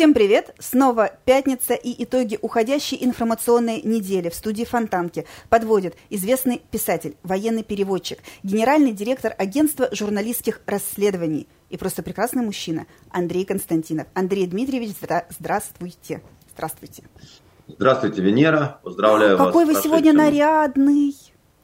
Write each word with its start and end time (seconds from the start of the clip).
Всем 0.00 0.14
привет! 0.14 0.54
Снова 0.58 1.10
пятница 1.26 1.74
и 1.74 2.02
итоги 2.02 2.38
уходящей 2.40 2.96
информационной 3.02 3.82
недели 3.82 4.30
в 4.30 4.34
студии 4.34 4.64
Фонтанки 4.64 5.26
подводит 5.50 5.94
известный 6.08 6.62
писатель, 6.70 7.18
военный 7.22 7.62
переводчик, 7.62 8.18
генеральный 8.42 8.92
директор 8.92 9.34
агентства 9.36 9.90
журналистских 9.92 10.62
расследований 10.64 11.48
и 11.68 11.76
просто 11.76 12.02
прекрасный 12.02 12.42
мужчина 12.42 12.86
Андрей 13.10 13.44
Константинов. 13.44 14.06
Андрей 14.14 14.46
Дмитриевич, 14.46 14.96
здравствуйте. 15.38 16.22
Здравствуйте. 16.54 17.02
Здравствуйте, 17.68 18.22
Венера. 18.22 18.80
Поздравляю 18.82 19.36
Какой 19.36 19.44
вас. 19.44 19.52
Какой 19.52 19.74
вы 19.74 19.82
сегодня 19.82 20.14
нарядный. 20.14 21.14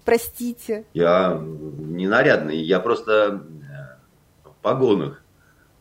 Простите. 0.04 0.84
Я 0.92 1.40
не 1.40 2.06
нарядный, 2.06 2.58
я 2.58 2.80
просто 2.80 3.46
в 4.44 4.52
погонах. 4.60 5.22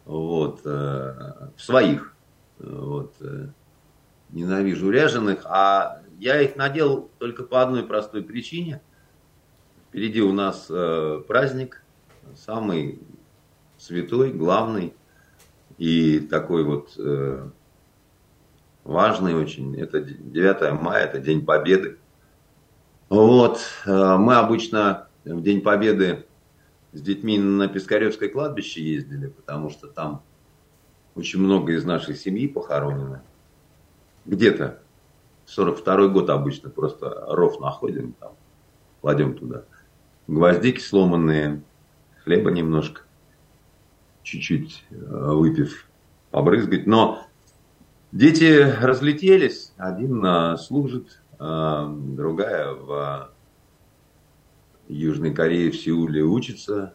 Вот, 0.05 0.61
э, 0.63 1.49
в 1.57 1.61
своих. 1.61 2.14
Вот. 2.59 3.13
Э, 3.19 3.47
ненавижу 4.29 4.89
ряженых, 4.89 5.45
а 5.45 6.01
я 6.19 6.41
их 6.41 6.55
надел 6.55 7.09
только 7.19 7.43
по 7.43 7.61
одной 7.61 7.83
простой 7.83 8.23
причине. 8.23 8.81
Впереди 9.89 10.21
у 10.21 10.33
нас 10.33 10.67
э, 10.69 11.21
праздник, 11.27 11.83
самый 12.35 13.01
святой, 13.77 14.31
главный 14.31 14.93
и 15.77 16.19
такой 16.19 16.63
вот 16.63 16.93
э, 16.97 17.49
важный 18.83 19.35
очень. 19.35 19.79
Это 19.79 20.01
9 20.01 20.81
мая, 20.81 21.05
это 21.05 21.19
День 21.19 21.45
Победы. 21.45 21.97
Вот, 23.07 23.61
мы 23.85 24.35
обычно 24.35 25.07
в 25.23 25.41
День 25.43 25.61
Победы 25.61 26.25
с 26.91 27.01
детьми 27.01 27.37
на 27.37 27.67
Пискаревское 27.67 28.29
кладбище 28.29 28.81
ездили, 28.81 29.27
потому 29.27 29.69
что 29.69 29.87
там 29.87 30.23
очень 31.15 31.39
много 31.39 31.73
из 31.73 31.85
нашей 31.85 32.15
семьи 32.15 32.47
похоронено. 32.47 33.23
Где-то 34.25 34.79
42 35.45 36.09
год 36.09 36.29
обычно 36.29 36.69
просто 36.69 37.25
ров 37.27 37.59
находим, 37.59 38.13
там, 38.19 38.33
кладем 39.01 39.35
туда. 39.35 39.63
Гвоздики 40.27 40.79
сломанные, 40.79 41.61
хлеба 42.23 42.51
немножко, 42.51 43.03
чуть-чуть 44.23 44.83
э, 44.89 44.95
выпив, 44.95 45.87
побрызгать. 46.31 46.87
Но 46.87 47.25
дети 48.11 48.61
разлетелись, 48.81 49.71
один 49.77 50.25
э, 50.25 50.57
служит, 50.57 51.21
э, 51.39 51.87
другая 51.89 52.73
в 52.73 53.29
Южной 54.87 55.33
Корее, 55.33 55.71
в 55.71 55.77
Сеуле 55.77 56.21
учится. 56.23 56.93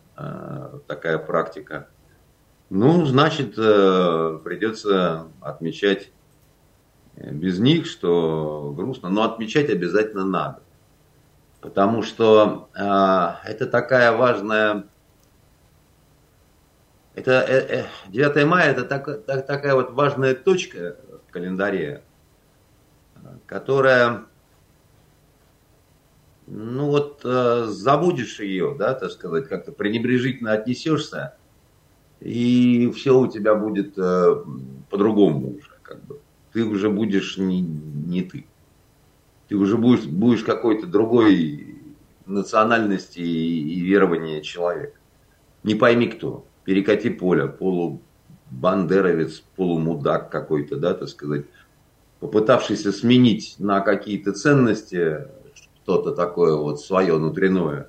Такая 0.87 1.17
практика– 1.17 1.89
ну, 2.71 3.05
значит, 3.05 3.55
э, 3.59 4.39
придется 4.45 5.27
отмечать 5.41 6.13
без 7.17 7.59
них, 7.59 7.87
что 7.87 8.73
грустно, 8.77 9.09
но 9.09 9.25
отмечать 9.25 9.69
обязательно 9.69 10.25
надо. 10.25 10.63
Потому 11.61 12.03
что 12.03 12.71
э, 12.75 13.49
это 13.51 13.67
такая 13.67 14.13
важная... 14.13 14.85
Это, 17.17 17.33
э, 17.33 17.87
9 18.09 18.37
э, 18.37 18.47
мая 18.47 18.71
это 18.71 18.85
так, 18.85 19.25
так, 19.25 19.47
такая 19.47 19.75
вот 19.75 19.91
важная 19.91 20.37
точка 20.37 20.97
в 21.29 21.33
календаре, 21.33 22.05
которая, 23.47 24.27
ну 26.47 26.87
вот, 26.87 27.23
э, 27.25 27.65
забудешь 27.67 28.39
ее, 28.39 28.77
да, 28.79 28.95
так 28.95 29.11
сказать, 29.11 29.49
как-то 29.49 29.73
пренебрежительно 29.73 30.53
отнесешься, 30.53 31.35
и 32.21 32.91
все 32.95 33.19
у 33.19 33.27
тебя 33.27 33.55
будет 33.55 33.99
э, 33.99 34.45
по-другому 34.91 35.57
уже. 35.57 35.71
Как 35.83 36.05
бы. 36.05 36.21
Ты 36.53 36.65
уже 36.65 36.91
будешь 36.91 37.39
не, 37.39 37.61
не 37.61 38.23
ты. 38.23 38.47
Ты 39.49 39.57
уже 39.57 39.77
будешь, 39.77 40.05
будешь 40.05 40.45
какой-то 40.45 40.87
другой 40.87 41.77
национальности 42.27 43.21
и, 43.21 43.75
и 43.75 43.81
верования 43.81 44.43
человек. 44.43 45.01
Не 45.63 45.75
пойми 45.75 46.09
кто. 46.09 46.45
Перекати 46.65 47.11
поле, 47.11 47.49
полубандеровец, 47.49 49.43
полумудак 49.57 50.31
какой-то, 50.31 50.77
да, 50.77 50.95
так 50.95 51.09
сказать, 51.09 51.47
попытавшийся 52.21 52.93
сменить 52.93 53.57
на 53.59 53.81
какие-то 53.81 54.33
ценности 54.33 55.27
что-то 55.83 56.13
такое 56.13 56.55
вот 56.55 56.81
свое 56.81 57.15
внутреннее. 57.15 57.89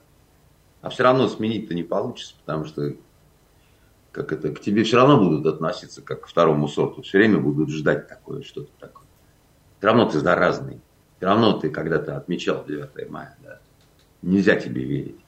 А 0.82 0.90
все 0.90 1.04
равно 1.04 1.28
сменить-то 1.28 1.76
не 1.76 1.84
получится, 1.84 2.34
потому 2.44 2.66
что 2.66 2.94
как 4.12 4.32
это, 4.34 4.50
к 4.50 4.60
тебе 4.60 4.84
все 4.84 4.98
равно 4.98 5.18
будут 5.18 5.46
относиться 5.46 6.02
как 6.02 6.22
к 6.22 6.28
второму 6.28 6.68
сорту. 6.68 7.02
Все 7.02 7.18
время 7.18 7.40
будут 7.40 7.70
ждать 7.70 8.08
такое, 8.08 8.44
что-то 8.44 8.72
такое. 8.80 9.08
Все 9.78 9.88
равно 9.88 10.06
ты 10.06 10.20
заразный. 10.20 10.82
Все 11.18 11.28
равно 11.28 11.54
ты 11.54 11.70
когда-то 11.70 12.18
отмечал 12.18 12.66
9 12.66 13.10
мая. 13.10 13.38
Да. 13.42 13.60
Нельзя 14.22 14.56
тебе 14.56 14.84
верить. 14.84 15.20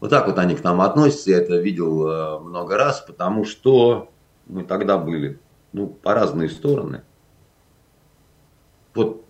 Вот 0.00 0.10
так 0.10 0.26
вот 0.26 0.38
они 0.38 0.56
к 0.56 0.64
нам 0.64 0.80
относятся. 0.80 1.30
Я 1.30 1.38
это 1.38 1.56
видел 1.58 2.08
э, 2.08 2.38
много 2.40 2.76
раз, 2.78 3.00
потому 3.00 3.44
что 3.44 4.10
мы 4.46 4.64
тогда 4.64 4.96
были 4.96 5.38
ну, 5.72 5.88
по 5.88 6.14
разные 6.14 6.48
стороны. 6.48 7.02
Вот 8.94 9.24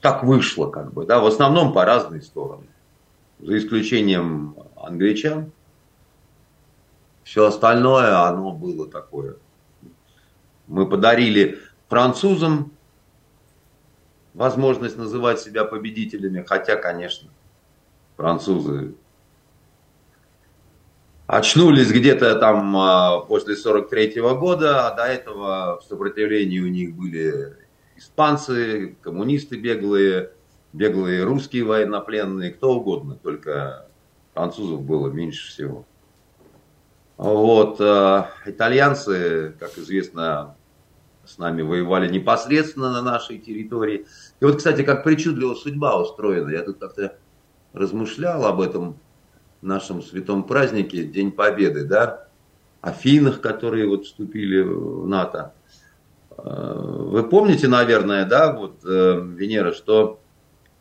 так 0.00 0.24
вышло, 0.24 0.68
как 0.70 0.92
бы, 0.92 1.06
да, 1.06 1.20
в 1.20 1.26
основном 1.26 1.72
по 1.72 1.84
разные 1.84 2.22
стороны. 2.22 2.66
За 3.38 3.56
исключением 3.58 4.56
англичан, 4.76 5.52
все 7.24 7.46
остальное, 7.46 8.28
оно 8.28 8.52
было 8.52 8.86
такое. 8.88 9.36
Мы 10.66 10.88
подарили 10.88 11.58
французам 11.88 12.72
возможность 14.34 14.96
называть 14.96 15.40
себя 15.40 15.64
победителями, 15.64 16.44
хотя, 16.46 16.76
конечно, 16.76 17.30
французы 18.16 18.94
очнулись 21.26 21.90
где-то 21.90 22.38
там 22.38 22.76
а, 22.76 23.20
после 23.20 23.56
43 23.56 24.18
-го 24.18 24.38
года, 24.38 24.88
а 24.88 24.94
до 24.94 25.04
этого 25.04 25.80
в 25.80 25.84
сопротивлении 25.84 26.60
у 26.60 26.68
них 26.68 26.94
были 26.94 27.56
испанцы, 27.96 28.96
коммунисты 29.02 29.56
беглые, 29.56 30.30
беглые 30.72 31.24
русские 31.24 31.64
военнопленные, 31.64 32.50
кто 32.50 32.74
угодно, 32.74 33.16
только 33.16 33.86
французов 34.34 34.82
было 34.82 35.08
меньше 35.08 35.48
всего. 35.48 35.86
Вот, 37.16 37.80
э, 37.80 38.24
итальянцы, 38.46 39.54
как 39.60 39.78
известно, 39.78 40.56
с 41.24 41.38
нами 41.38 41.62
воевали 41.62 42.10
непосредственно 42.10 42.90
на 42.90 43.02
нашей 43.02 43.38
территории. 43.38 44.06
И 44.40 44.44
вот, 44.44 44.56
кстати, 44.56 44.82
как 44.82 45.04
причудливо 45.04 45.54
судьба 45.54 46.00
устроена. 46.00 46.50
Я 46.50 46.62
тут 46.62 46.78
как-то 46.78 47.16
размышлял 47.72 48.44
об 48.44 48.60
этом 48.60 48.98
нашем 49.62 50.02
святом 50.02 50.42
празднике, 50.42 51.04
День 51.04 51.30
Победы, 51.30 51.84
да, 51.84 52.26
о 52.80 52.92
финнах, 52.92 53.40
которые 53.40 53.88
вот 53.88 54.06
вступили 54.06 54.60
в 54.60 55.06
НАТО. 55.06 55.54
Э, 56.36 56.74
вы 56.76 57.22
помните, 57.22 57.68
наверное, 57.68 58.24
да, 58.26 58.52
вот, 58.52 58.84
э, 58.84 59.20
Венера, 59.24 59.72
что 59.72 60.20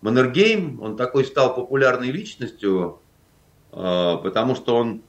Маннергейм, 0.02 0.82
он 0.82 0.98
такой 0.98 1.26
стал 1.26 1.56
популярной 1.56 2.12
личностью, 2.12 3.00
потому 3.72 4.54
что 4.56 4.76
он 4.76 5.02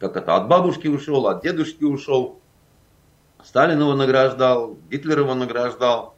как 0.00 0.16
это, 0.16 0.34
от 0.34 0.48
бабушки 0.48 0.88
ушел, 0.88 1.28
от 1.28 1.42
дедушки 1.42 1.84
ушел. 1.84 2.40
Сталин 3.44 3.80
его 3.80 3.94
награждал, 3.94 4.78
Гитлер 4.90 5.20
его 5.20 5.34
награждал, 5.34 6.14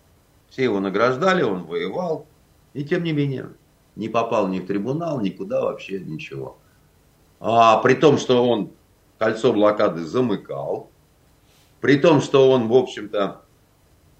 все 0.48 0.64
его 0.64 0.80
награждали, 0.80 1.42
он 1.42 1.64
воевал. 1.64 2.26
И 2.74 2.84
тем 2.84 3.02
не 3.02 3.12
менее, 3.12 3.50
не 3.96 4.08
попал 4.08 4.48
ни 4.48 4.60
в 4.60 4.66
трибунал, 4.66 5.20
никуда 5.20 5.62
вообще 5.62 5.98
ничего. 5.98 6.58
А 7.40 7.78
при 7.78 7.94
том, 7.94 8.18
что 8.18 8.48
он 8.48 8.70
кольцо 9.18 9.52
блокады 9.52 10.04
замыкал, 10.04 10.88
при 11.80 11.98
том, 11.98 12.20
что 12.20 12.50
он, 12.50 12.68
в 12.68 12.74
общем-то, 12.74 13.42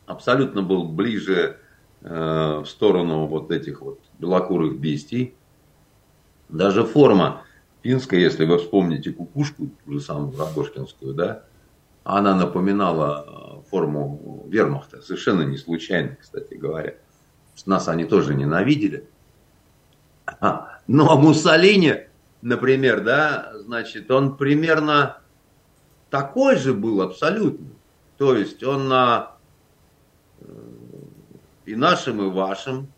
абсолютно 0.06 0.62
был 0.62 0.88
ближе 0.88 1.58
э, 2.00 2.62
в 2.64 2.66
сторону 2.66 3.26
вот 3.26 3.52
этих 3.52 3.80
вот 3.80 4.00
белокурых 4.18 4.78
бестий, 4.78 5.34
даже 6.48 6.84
форма 6.84 7.42
Пинская, 7.82 8.20
если 8.20 8.44
вы 8.44 8.58
вспомните 8.58 9.12
кукушку, 9.12 9.68
ту 9.84 9.92
же 9.92 10.00
самую 10.00 10.38
Рогожкинскую, 10.38 11.14
да, 11.14 11.42
она 12.04 12.34
напоминала 12.34 13.26
э, 13.26 13.68
форму 13.70 14.46
вермахта, 14.48 15.02
совершенно 15.02 15.42
не 15.42 15.58
случайно, 15.58 16.16
кстати 16.20 16.54
говоря. 16.54 16.94
Нас 17.66 17.88
они 17.88 18.04
тоже 18.04 18.34
ненавидели. 18.34 19.08
А, 20.26 20.78
ну, 20.86 21.08
а 21.10 21.16
Муссолини, 21.16 22.06
например, 22.40 23.02
да, 23.02 23.52
значит, 23.56 24.10
он 24.10 24.36
примерно 24.36 25.18
такой 26.08 26.56
же 26.56 26.74
был 26.74 27.02
абсолютно. 27.02 27.66
То 28.16 28.36
есть 28.36 28.62
он 28.62 28.88
на 28.88 29.32
э, 30.40 30.44
и 31.66 31.74
нашим, 31.74 32.22
и 32.22 32.30
вашим, 32.30 32.92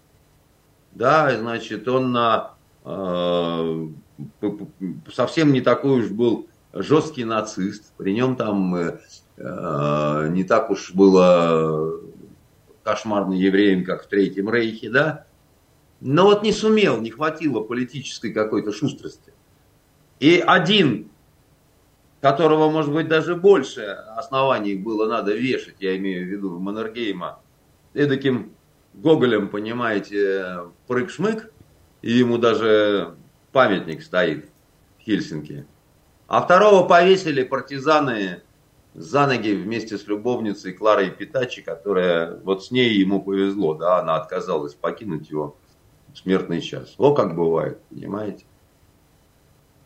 да, 0.93 1.37
значит, 1.37 1.89
он 1.89 2.13
на 2.13 2.53
э, 2.85 3.89
совсем 5.13 5.53
не 5.53 5.61
такой 5.61 6.01
уж 6.01 6.11
был 6.11 6.49
жесткий 6.73 7.25
нацист. 7.25 7.93
При 7.97 8.13
нем 8.13 8.37
там 8.37 8.75
э, 8.75 9.01
э, 9.37 10.29
не 10.31 10.45
так 10.45 10.71
уж 10.71 10.93
было 10.93 12.01
кошмарно 12.83 13.33
евреям, 13.33 13.85
как 13.85 14.05
в 14.05 14.09
Третьем 14.09 14.51
Рейхе, 14.51 14.91
да, 14.91 15.27
но 16.01 16.25
вот 16.25 16.43
не 16.43 16.53
сумел, 16.53 17.01
не 17.01 17.11
хватило 17.11 17.61
политической 17.61 18.33
какой-то 18.33 18.73
шустрости. 18.73 19.33
И 20.21 20.43
один, 20.45 21.09
которого, 22.21 22.71
может 22.71 22.93
быть, 22.93 23.09
даже 23.09 23.37
больше 23.37 23.83
оснований 24.17 24.75
было 24.75 25.09
надо 25.09 25.35
вешать, 25.35 25.77
я 25.81 25.97
имею 25.97 26.27
в 26.27 26.29
виду 26.29 26.59
Маннергейма, 26.59 27.41
эдаким 27.95 28.53
Гоголем, 28.93 29.49
понимаете, 29.49 30.61
прыг-шмык, 30.87 31.51
и 32.03 32.13
ему 32.13 32.39
даже 32.39 33.17
памятник 33.55 34.03
стоит 34.03 34.51
в 34.99 35.03
Хельсинки. 35.03 35.65
А 36.27 36.43
второго 36.43 36.87
повесили 36.87 37.45
партизаны 37.45 38.43
за 38.95 39.27
ноги 39.27 39.55
вместе 39.55 39.97
с 39.97 40.07
любовницей 40.07 40.73
Кларой 40.73 41.11
Питачи, 41.11 41.63
которая, 41.63 42.37
вот 42.39 42.65
с 42.65 42.71
ней 42.71 42.95
ему 42.95 43.23
повезло, 43.23 43.75
да, 43.75 44.01
она 44.01 44.17
отказалась 44.17 44.75
покинуть 44.75 45.31
его 45.31 45.57
в 46.13 46.19
смертный 46.19 46.61
час. 46.61 46.95
О, 46.99 47.15
как 47.15 47.37
бывает, 47.37 47.81
понимаете? 47.91 48.45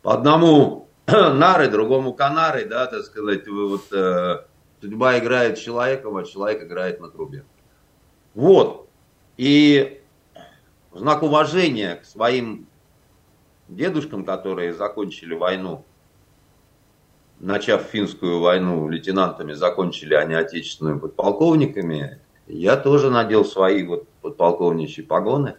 По 0.02 0.14
одному 0.14 0.88
нары, 1.06 1.68
другому 1.68 2.14
канары, 2.14 2.64
да, 2.64 2.86
так 2.86 3.02
сказать, 3.02 3.46
вот 3.48 3.92
э, 3.92 4.44
судьба 4.80 5.18
играет 5.18 5.58
человеком, 5.58 6.16
а 6.16 6.24
человек 6.24 6.62
играет 6.62 7.00
на 7.00 7.10
трубе. 7.10 7.44
Вот. 8.34 8.88
И 9.36 10.00
в 10.90 10.98
знак 10.98 11.22
уважения 11.22 11.96
к 11.96 12.06
своим 12.06 12.66
дедушкам, 13.68 14.24
которые 14.24 14.74
закончили 14.74 15.34
войну, 15.34 15.84
начав 17.40 17.82
финскую 17.82 18.40
войну 18.40 18.88
лейтенантами, 18.88 19.52
закончили 19.52 20.14
они 20.14 20.34
отечественными 20.34 20.98
подполковниками, 20.98 22.20
я 22.46 22.76
тоже 22.76 23.10
надел 23.10 23.44
свои 23.44 23.84
вот 23.84 24.08
подполковничьи 24.22 25.04
погоны, 25.04 25.56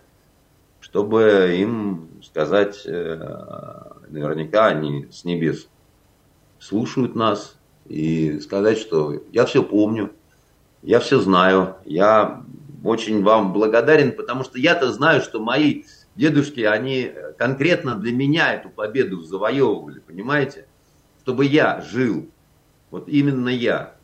чтобы 0.80 1.56
им 1.58 2.10
сказать, 2.24 2.86
э, 2.86 3.16
наверняка 4.10 4.68
они 4.68 5.08
с 5.12 5.24
небес 5.24 5.68
слушают 6.60 7.16
нас, 7.16 7.56
и 7.86 8.40
сказать, 8.40 8.78
что 8.78 9.22
я 9.32 9.46
все 9.46 9.64
помню, 9.64 10.12
я 10.84 11.00
все 11.00 11.20
знаю, 11.20 11.76
я 11.86 12.44
очень 12.84 13.24
вам 13.24 13.52
благодарен, 13.52 14.12
потому 14.12 14.44
что 14.44 14.60
я-то 14.60 14.92
знаю, 14.92 15.22
что 15.22 15.40
мои 15.40 15.84
дедушки, 16.20 16.62
они 16.62 17.12
конкретно 17.38 17.96
для 17.96 18.12
меня 18.12 18.54
эту 18.54 18.70
победу 18.70 19.22
завоевывали, 19.22 20.00
понимаете? 20.00 20.68
чтобы 21.30 21.46
я 21.46 21.82
жил, 21.82 22.28
вот 22.90 23.08
именно 23.08 23.50
я, 23.50 23.96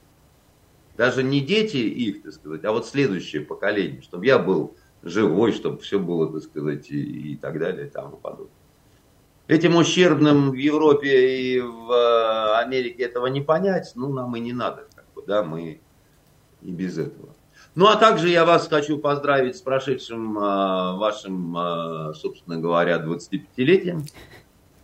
даже 0.96 1.24
не 1.24 1.42
дети 1.42 1.78
их, 1.78 2.22
так 2.22 2.34
сказать, 2.34 2.64
а 2.66 2.72
вот 2.72 2.86
следующее 2.86 3.42
поколение, 3.42 4.04
чтобы 4.04 4.28
я 4.28 4.38
был 4.38 4.76
живой, 5.02 5.52
чтобы 5.52 5.80
все 5.80 5.98
было, 5.98 6.32
так 6.32 6.44
сказать, 6.44 6.92
и, 6.92 7.34
и 7.34 7.36
так 7.36 7.58
далее, 7.60 7.88
и 7.88 7.90
тому 7.90 8.18
подобное. 8.18 8.54
Этим 9.48 9.76
ущербным 9.76 10.52
в 10.52 10.54
Европе 10.54 11.36
и 11.36 11.62
в 11.62 11.92
э, 11.92 12.58
Америке 12.60 13.04
этого 13.04 13.26
не 13.26 13.42
понять, 13.42 13.94
ну, 13.96 14.14
нам 14.14 14.36
и 14.36 14.40
не 14.40 14.54
надо, 14.54 14.88
как 14.96 15.06
бы, 15.16 15.24
да, 15.26 15.44
мы 15.44 15.82
и 16.62 16.72
без 16.72 16.98
этого. 16.98 17.35
Ну, 17.76 17.88
а 17.88 17.98
также 17.98 18.30
я 18.30 18.46
вас 18.46 18.68
хочу 18.68 18.98
поздравить 18.98 19.58
с 19.58 19.62
прошедшим 19.62 20.38
э, 20.38 20.42
вашим, 20.98 21.58
э, 21.58 22.14
собственно 22.14 22.58
говоря, 22.58 23.04
25-летием. 23.04 24.04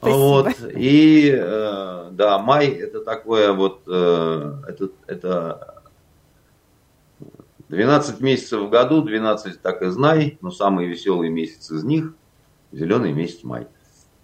Вот. 0.01 0.49
И 0.75 1.31
э, 1.33 2.09
да, 2.11 2.39
май 2.39 2.67
это 2.67 3.01
такое 3.01 3.53
вот, 3.53 3.83
э, 3.87 4.53
это, 4.67 4.89
это 5.07 5.83
12 7.69 8.19
месяцев 8.19 8.61
в 8.61 8.69
году, 8.69 9.01
12 9.03 9.61
так 9.61 9.81
и 9.83 9.87
знай, 9.87 10.37
но 10.41 10.51
самый 10.51 10.87
веселый 10.87 11.29
месяц 11.29 11.71
из 11.71 11.83
них 11.83 12.13
зеленый 12.71 13.13
месяц 13.13 13.43
май. 13.43 13.67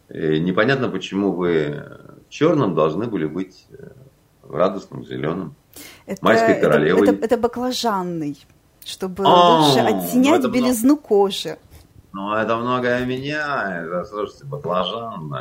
И 0.10 0.40
непонятно, 0.40 0.90
почему 0.90 1.32
вы 1.32 1.84
в 2.28 2.30
черном 2.30 2.76
должны 2.76 3.08
были 3.08 3.28
быть 3.28 3.68
э, 3.70 3.88
в 4.42 4.56
радостном 4.56 5.06
зеленом. 5.06 5.56
Это, 6.06 6.26
Майской 6.26 6.60
королевой. 6.60 7.04
Это, 7.04 7.12
это, 7.16 7.26
это 7.26 7.38
баклажанный, 7.38 8.38
чтобы 8.88 9.24
а, 9.26 9.60
лучше 9.60 9.80
оттенять 9.80 10.46
белизну 10.46 10.94
много... 10.94 11.02
кожи. 11.02 11.58
Ну, 12.14 12.34
это 12.34 12.56
многое 12.56 13.06
меняет. 13.06 14.08
Слушайте, 14.08 14.46
баклажан, 14.46 15.36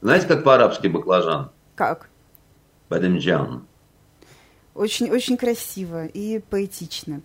знаете, 0.00 0.26
как 0.26 0.42
по-арабски 0.42 0.86
баклажан? 0.86 1.50
Как? 1.74 2.08
Бадемджан. 2.88 3.66
Очень, 4.74 5.10
очень 5.10 5.36
красиво 5.36 6.04
и 6.06 6.38
поэтично. 6.38 7.22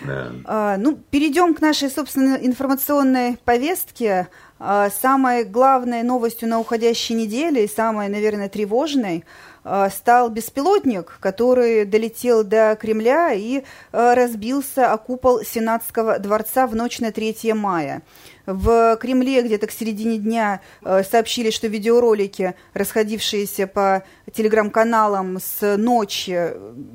Да. 0.00 0.32
А, 0.44 0.76
ну, 0.76 0.96
перейдем 1.10 1.54
к 1.54 1.60
нашей, 1.60 1.90
собственно, 1.90 2.36
информационной 2.36 3.36
повестке. 3.44 4.28
А, 4.58 4.90
самой 4.90 5.44
главной 5.44 6.02
новостью 6.02 6.48
на 6.48 6.60
уходящей 6.60 7.16
неделе 7.16 7.64
и 7.64 7.68
самой, 7.68 8.08
наверное, 8.08 8.48
тревожной 8.48 9.18
а, 9.18 9.53
стал 9.90 10.28
беспилотник, 10.28 11.16
который 11.20 11.84
долетел 11.84 12.44
до 12.44 12.76
Кремля 12.80 13.32
и 13.32 13.62
а, 13.92 14.14
разбился 14.14 14.92
о 14.92 14.98
купол 14.98 15.40
Сенатского 15.42 16.18
дворца 16.18 16.66
в 16.66 16.74
ночь 16.74 16.98
на 17.00 17.12
3 17.12 17.52
мая. 17.54 18.02
В 18.46 18.98
Кремле 19.00 19.42
где-то 19.42 19.66
к 19.66 19.70
середине 19.70 20.18
дня 20.18 20.60
э, 20.82 21.02
сообщили, 21.02 21.50
что 21.50 21.66
видеоролики, 21.66 22.54
расходившиеся 22.74 23.66
по 23.66 24.04
телеграм-каналам 24.34 25.38
с 25.40 25.76
ночи, 25.78 26.50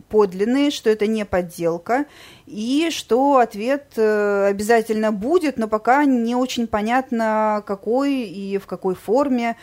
подлинные, 0.10 0.70
что 0.70 0.92
это 0.92 1.08
не 1.08 1.26
подделка, 1.26 2.06
и 2.46 2.90
что 2.92 3.38
ответ 3.38 3.94
э, 3.96 4.48
обязательно 4.48 5.12
будет, 5.12 5.58
но 5.58 5.68
пока 5.68 6.06
не 6.06 6.36
очень 6.36 6.68
понятно, 6.68 7.64
какой 7.66 8.22
и 8.22 8.60
в 8.60 8.68
какой 8.68 8.94
форме. 8.94 9.56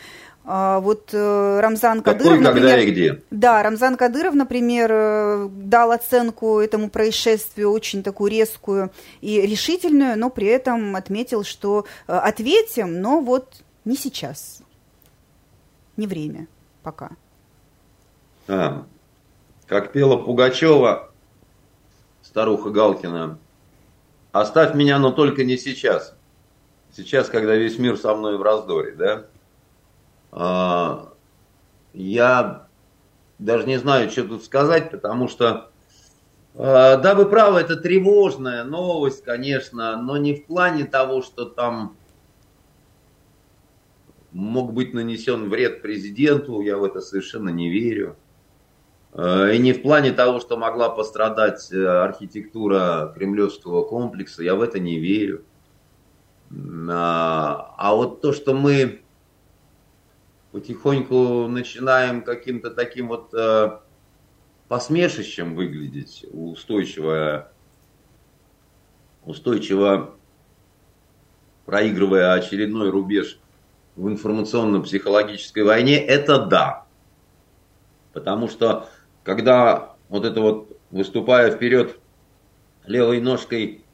А, 0.49 0.79
вот 0.79 1.09
э, 1.11 1.59
Рамзан 1.59 2.01
Кадыров, 2.01 2.37
Какой, 2.37 2.39
например, 2.39 2.69
когда 2.69 2.81
и 2.81 2.89
где? 2.89 3.21
Да, 3.31 3.61
Рамзан 3.61 3.97
Кадыров, 3.97 4.33
например, 4.33 4.89
э, 4.89 5.49
дал 5.51 5.91
оценку 5.91 6.61
этому 6.61 6.89
происшествию 6.89 7.69
очень 7.69 8.01
такую 8.01 8.31
резкую 8.31 8.93
и 9.19 9.41
решительную, 9.41 10.17
но 10.17 10.29
при 10.29 10.47
этом 10.47 10.95
отметил, 10.95 11.43
что 11.43 11.85
э, 12.07 12.13
ответим, 12.13 13.01
но 13.01 13.19
вот 13.19 13.55
не 13.83 13.97
сейчас, 13.97 14.61
не 15.97 16.07
время 16.07 16.47
пока. 16.81 17.09
А, 18.47 18.85
как 19.65 19.91
пела 19.91 20.15
Пугачева, 20.15 21.11
старуха 22.23 22.69
Галкина, 22.69 23.37
оставь 24.31 24.75
меня, 24.75 24.97
но 24.97 25.11
только 25.11 25.43
не 25.43 25.57
сейчас. 25.57 26.15
Сейчас, 26.95 27.27
когда 27.27 27.53
весь 27.53 27.77
мир 27.77 27.97
со 27.97 28.15
мной 28.15 28.37
в 28.37 28.41
раздоре, 28.41 28.93
да? 28.93 29.25
А, 30.31 31.13
я 31.93 32.67
даже 33.39 33.67
не 33.67 33.77
знаю, 33.77 34.09
что 34.09 34.23
тут 34.23 34.43
сказать, 34.43 34.91
потому 34.91 35.27
что, 35.27 35.71
а, 36.55 36.97
да, 36.97 37.15
вы 37.15 37.25
правы, 37.27 37.59
это 37.59 37.75
тревожная 37.75 38.63
новость, 38.63 39.23
конечно, 39.23 40.01
но 40.01 40.17
не 40.17 40.35
в 40.35 40.45
плане 40.45 40.85
того, 40.85 41.21
что 41.21 41.45
там 41.45 41.95
мог 44.31 44.73
быть 44.73 44.93
нанесен 44.93 45.49
вред 45.49 45.81
президенту, 45.81 46.61
я 46.61 46.77
в 46.77 46.83
это 46.83 47.01
совершенно 47.01 47.49
не 47.49 47.69
верю. 47.69 48.15
А, 49.13 49.49
и 49.49 49.57
не 49.57 49.73
в 49.73 49.81
плане 49.81 50.11
того, 50.11 50.39
что 50.39 50.57
могла 50.57 50.89
пострадать 50.89 51.71
э, 51.71 51.85
архитектура 51.85 53.13
кремлевского 53.15 53.83
комплекса, 53.83 54.43
я 54.43 54.55
в 54.55 54.61
это 54.61 54.79
не 54.79 54.99
верю. 54.99 55.43
А 56.89 57.93
вот 57.93 58.21
то, 58.21 58.31
что 58.31 58.53
мы 58.53 59.01
потихоньку 60.57 61.47
начинаем 61.47 62.23
каким-то 62.23 62.71
таким 62.71 63.09
вот 63.09 63.31
э, 63.31 63.77
посмешищем 64.67 65.53
выглядеть, 65.53 66.25
устойчиво, 66.31 67.51
устойчиво 69.23 70.15
проигрывая 71.67 72.33
очередной 72.33 72.89
рубеж 72.89 73.37
в 73.95 74.07
информационно-психологической 74.07 75.61
войне, 75.63 76.03
это 76.03 76.43
да. 76.43 76.87
Потому 78.13 78.47
что 78.47 78.89
когда 79.23 79.95
вот 80.09 80.25
это 80.25 80.41
вот, 80.41 80.75
выступая 80.89 81.51
вперед 81.51 81.99
левой 82.87 83.21
ножкой, 83.21 83.85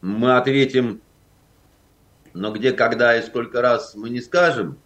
мы 0.00 0.38
ответим 0.38 1.02
но 2.34 2.52
где, 2.52 2.72
когда 2.72 3.16
и 3.16 3.22
сколько 3.22 3.60
раз 3.60 3.94
мы 3.94 4.10
не 4.10 4.20
скажем, 4.20 4.78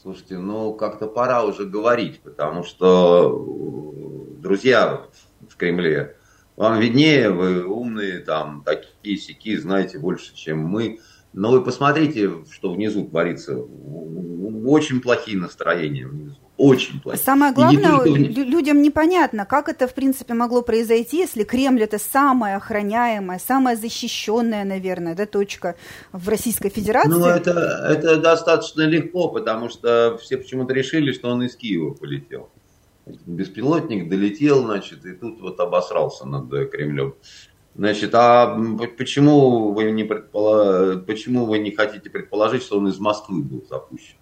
слушайте, 0.00 0.38
ну 0.38 0.74
как-то 0.74 1.06
пора 1.06 1.44
уже 1.44 1.64
говорить, 1.64 2.20
потому 2.20 2.64
что, 2.64 4.34
друзья 4.38 5.06
в 5.48 5.56
Кремле, 5.56 6.16
вам 6.56 6.78
виднее, 6.78 7.30
вы 7.30 7.64
умные, 7.64 8.20
там, 8.20 8.62
такие 8.64 9.16
сики, 9.16 9.56
знаете 9.56 9.98
больше, 9.98 10.34
чем 10.34 10.58
мы. 10.58 11.00
Но 11.32 11.50
вы 11.50 11.64
посмотрите, 11.64 12.44
что 12.50 12.72
внизу 12.72 13.06
творится. 13.06 13.56
Очень 13.56 15.00
плохие 15.00 15.38
настроения 15.38 16.06
внизу. 16.06 16.41
Очень 16.58 17.00
плохие. 17.00 17.24
Самое 17.24 17.52
главное, 17.52 18.04
не 18.04 18.44
людям 18.44 18.82
непонятно, 18.82 19.46
как 19.46 19.68
это, 19.68 19.88
в 19.88 19.94
принципе, 19.94 20.34
могло 20.34 20.62
произойти, 20.62 21.18
если 21.18 21.44
Кремль 21.44 21.82
это 21.82 21.98
самая 21.98 22.56
охраняемая, 22.56 23.38
самая 23.38 23.74
защищенная, 23.74 24.64
наверное, 24.64 25.14
да, 25.14 25.26
точка 25.26 25.76
в 26.12 26.28
Российской 26.28 26.68
Федерации. 26.68 27.10
Ну, 27.10 27.24
это, 27.24 27.50
это 27.88 28.16
достаточно 28.18 28.82
легко, 28.82 29.28
потому 29.28 29.70
что 29.70 30.18
все 30.22 30.36
почему-то 30.36 30.74
решили, 30.74 31.12
что 31.12 31.30
он 31.30 31.42
из 31.42 31.56
Киева 31.56 31.94
полетел. 31.94 32.50
Беспилотник 33.26 34.08
долетел, 34.08 34.62
значит, 34.62 35.04
и 35.06 35.12
тут 35.14 35.40
вот 35.40 35.58
обосрался 35.58 36.26
над 36.26 36.50
Кремлем. 36.70 37.14
Значит, 37.74 38.14
а 38.14 38.58
почему 38.98 39.72
вы 39.72 39.90
не 39.90 40.04
предполож... 40.04 41.02
почему 41.06 41.46
вы 41.46 41.58
не 41.58 41.70
хотите 41.70 42.10
предположить, 42.10 42.62
что 42.62 42.78
он 42.78 42.88
из 42.88 42.98
Москвы 42.98 43.42
был 43.42 43.64
запущен? 43.68 44.16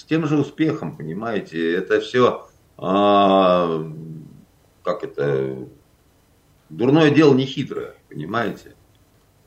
С 0.00 0.04
тем 0.04 0.26
же 0.26 0.38
успехом, 0.38 0.96
понимаете, 0.96 1.74
это 1.74 2.00
все, 2.00 2.48
а, 2.78 3.86
как 4.82 5.04
это, 5.04 5.68
дурное 6.70 7.10
дело 7.10 7.34
не 7.34 7.44
хитрое, 7.44 7.96
понимаете. 8.08 8.76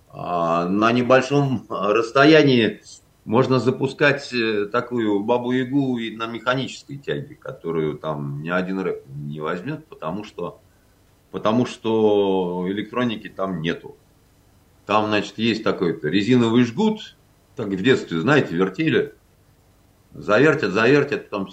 А 0.10 0.68
на 0.68 0.92
небольшом 0.92 1.66
расстоянии 1.70 2.84
можно 3.26 3.58
запускать 3.58 4.32
э, 4.32 4.68
такую 4.68 5.22
бабу-ягу 5.22 5.98
и 5.98 6.16
на 6.16 6.28
механической 6.28 6.98
тяге, 6.98 7.34
которую 7.34 7.98
там 7.98 8.44
ни 8.44 8.50
один 8.50 8.80
рэп 8.80 9.08
не 9.08 9.40
возьмет, 9.42 9.88
потому 9.88 10.24
что 10.24 10.62
потому 11.32 11.66
что 11.66 12.68
электроники 12.68 13.28
там 13.28 13.60
нету. 13.60 13.98
Там, 14.86 15.08
значит, 15.08 15.40
есть 15.40 15.64
такой-то 15.64 16.10
резиновый 16.10 16.64
жгут, 16.64 17.18
так 17.56 17.70
в 17.70 17.82
детстве, 17.82 18.20
знаете, 18.20 18.56
вертели, 18.56 19.16
завертят, 20.14 20.72
завертят, 20.72 21.30
потом 21.30 21.50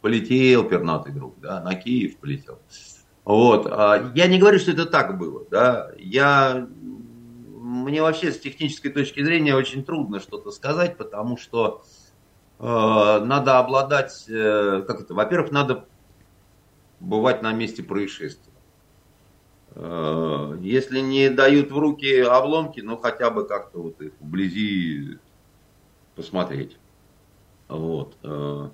полетел 0.00 0.64
пернатый 0.64 1.12
друг, 1.12 1.38
да, 1.40 1.60
на 1.60 1.74
Киев 1.74 2.16
полетел. 2.18 2.58
Вот. 3.24 3.66
А 3.66 4.12
я 4.14 4.26
не 4.26 4.38
говорю, 4.38 4.58
что 4.58 4.72
это 4.72 4.86
так 4.86 5.18
было, 5.18 5.44
да, 5.50 5.90
я, 5.98 6.66
мне 7.52 8.02
вообще 8.02 8.32
с 8.32 8.40
технической 8.40 8.90
точки 8.90 9.22
зрения 9.22 9.54
очень 9.54 9.84
трудно 9.84 10.20
что-то 10.20 10.50
сказать, 10.50 10.96
потому 10.96 11.36
что 11.36 11.82
э, 12.58 12.64
надо 12.64 13.58
обладать, 13.58 14.24
э, 14.28 14.82
как 14.86 15.02
это, 15.02 15.14
во-первых, 15.14 15.52
надо 15.52 15.84
бывать 16.98 17.42
на 17.42 17.52
месте 17.52 17.82
происшествия. 17.82 18.52
Э, 19.74 20.56
если 20.60 21.00
не 21.00 21.30
дают 21.30 21.70
в 21.70 21.78
руки 21.78 22.20
обломки, 22.20 22.80
ну 22.80 22.96
хотя 22.96 23.30
бы 23.30 23.46
как-то 23.46 23.80
вот 23.80 24.00
их 24.00 24.12
вблизи 24.20 25.18
посмотреть. 26.16 26.76
Вот. 27.70 28.16
Э, 28.22 28.68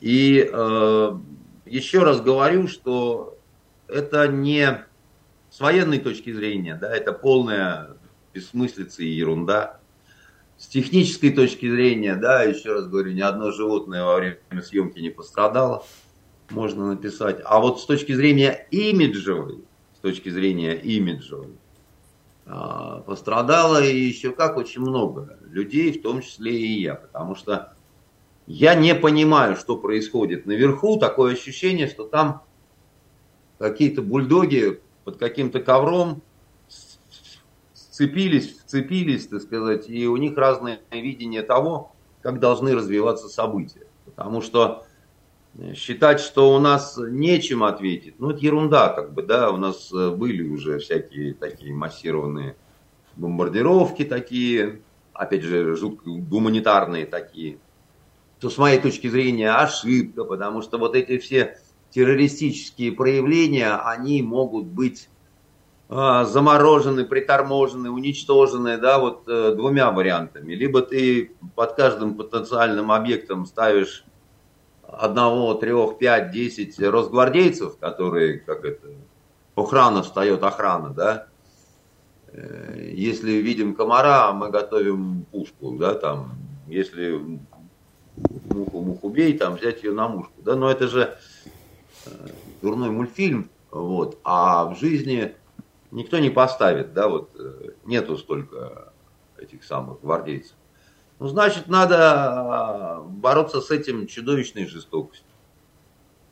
и 0.00 0.48
э, 0.52 1.18
еще 1.66 2.02
раз 2.02 2.20
говорю, 2.20 2.68
что 2.68 3.38
это 3.88 4.28
не 4.28 4.84
с 5.50 5.60
военной 5.60 5.98
точки 5.98 6.32
зрения, 6.32 6.76
да, 6.80 6.94
это 6.94 7.12
полная 7.12 7.96
бессмыслица 8.32 9.02
и 9.02 9.08
ерунда. 9.08 9.80
С 10.56 10.68
технической 10.68 11.30
точки 11.30 11.68
зрения, 11.68 12.14
да, 12.14 12.44
еще 12.44 12.74
раз 12.74 12.86
говорю, 12.86 13.12
ни 13.12 13.20
одно 13.20 13.50
животное 13.50 14.04
во 14.04 14.16
время 14.16 14.38
съемки 14.62 15.00
не 15.00 15.10
пострадало, 15.10 15.84
можно 16.50 16.90
написать. 16.90 17.40
А 17.44 17.58
вот 17.58 17.80
с 17.80 17.86
точки 17.86 18.12
зрения 18.12 18.68
имиджевой, 18.70 19.64
точки 20.04 20.28
зрения 20.28 20.74
имиджа. 20.74 21.46
А, 22.44 23.00
пострадало 23.00 23.82
еще 23.82 24.32
как 24.32 24.58
очень 24.58 24.82
много 24.82 25.38
людей, 25.48 25.98
в 25.98 26.02
том 26.02 26.20
числе 26.20 26.54
и 26.54 26.82
я, 26.82 26.96
потому 26.96 27.34
что 27.34 27.73
я 28.46 28.74
не 28.74 28.94
понимаю, 28.94 29.56
что 29.56 29.76
происходит 29.76 30.46
наверху, 30.46 30.98
такое 30.98 31.32
ощущение, 31.32 31.88
что 31.88 32.04
там 32.04 32.42
какие-то 33.58 34.02
бульдоги 34.02 34.80
под 35.04 35.16
каким-то 35.16 35.60
ковром 35.60 36.22
сцепились, 37.72 38.58
вцепились, 38.58 39.28
так 39.28 39.42
сказать, 39.42 39.88
и 39.88 40.06
у 40.06 40.16
них 40.16 40.36
разное 40.36 40.80
видение 40.90 41.42
того, 41.42 41.92
как 42.22 42.40
должны 42.40 42.74
развиваться 42.74 43.28
события. 43.28 43.86
Потому 44.04 44.42
что 44.42 44.84
считать, 45.74 46.20
что 46.20 46.54
у 46.54 46.58
нас 46.58 46.98
нечем 46.98 47.62
ответить, 47.62 48.16
ну, 48.18 48.30
это 48.30 48.40
ерунда, 48.40 48.88
как 48.88 49.14
бы, 49.14 49.22
да, 49.22 49.50
у 49.50 49.56
нас 49.56 49.92
э, 49.92 50.10
были 50.10 50.42
уже 50.42 50.78
всякие 50.78 51.34
такие 51.34 51.72
массированные 51.72 52.56
бомбардировки 53.16 54.04
такие, 54.04 54.80
опять 55.12 55.42
же, 55.42 55.76
жутко 55.76 56.10
гуманитарные 56.10 57.06
такие, 57.06 57.58
то 58.40 58.50
с 58.50 58.58
моей 58.58 58.80
точки 58.80 59.08
зрения 59.08 59.50
ошибка, 59.50 60.24
потому 60.24 60.62
что 60.62 60.78
вот 60.78 60.94
эти 60.94 61.18
все 61.18 61.58
террористические 61.90 62.92
проявления, 62.92 63.76
они 63.76 64.22
могут 64.22 64.66
быть 64.66 65.08
а, 65.88 66.24
заморожены, 66.24 67.04
приторможены, 67.04 67.90
уничтожены, 67.90 68.78
да, 68.78 68.98
вот 68.98 69.28
э, 69.28 69.54
двумя 69.54 69.90
вариантами. 69.90 70.54
Либо 70.54 70.80
ты 70.80 71.32
под 71.54 71.74
каждым 71.74 72.14
потенциальным 72.14 72.90
объектом 72.90 73.46
ставишь 73.46 74.04
одного, 74.82 75.54
трех, 75.54 75.98
пять, 75.98 76.30
десять 76.30 76.78
росгвардейцев, 76.80 77.76
которые, 77.78 78.38
как 78.40 78.64
это, 78.64 78.88
охрана 79.54 80.02
встает, 80.02 80.42
охрана, 80.42 80.90
да, 80.90 81.26
э, 82.32 82.90
если 82.92 83.32
видим 83.32 83.74
комара, 83.74 84.32
мы 84.32 84.50
готовим 84.50 85.26
пушку, 85.30 85.76
да, 85.78 85.94
там, 85.94 86.32
если 86.66 87.38
муху 88.16 88.80
муху 88.80 89.08
бей, 89.10 89.36
там, 89.36 89.56
взять 89.56 89.82
ее 89.82 89.92
на 89.92 90.08
мушку, 90.08 90.42
да, 90.42 90.56
но 90.56 90.70
это 90.70 90.88
же 90.88 91.18
э, 92.06 92.28
дурной 92.62 92.90
мультфильм, 92.90 93.50
вот, 93.70 94.18
а 94.24 94.66
в 94.66 94.78
жизни 94.78 95.34
никто 95.90 96.18
не 96.18 96.30
поставит, 96.30 96.92
да, 96.92 97.08
вот, 97.08 97.34
э, 97.38 97.72
нету 97.84 98.16
столько 98.16 98.92
этих 99.36 99.64
самых 99.64 100.00
гвардейцев. 100.00 100.56
Ну, 101.18 101.28
значит, 101.28 101.68
надо 101.68 101.96
а, 101.98 103.00
бороться 103.02 103.60
с 103.60 103.70
этим 103.70 104.06
чудовищной 104.06 104.66
жестокостью. 104.66 105.26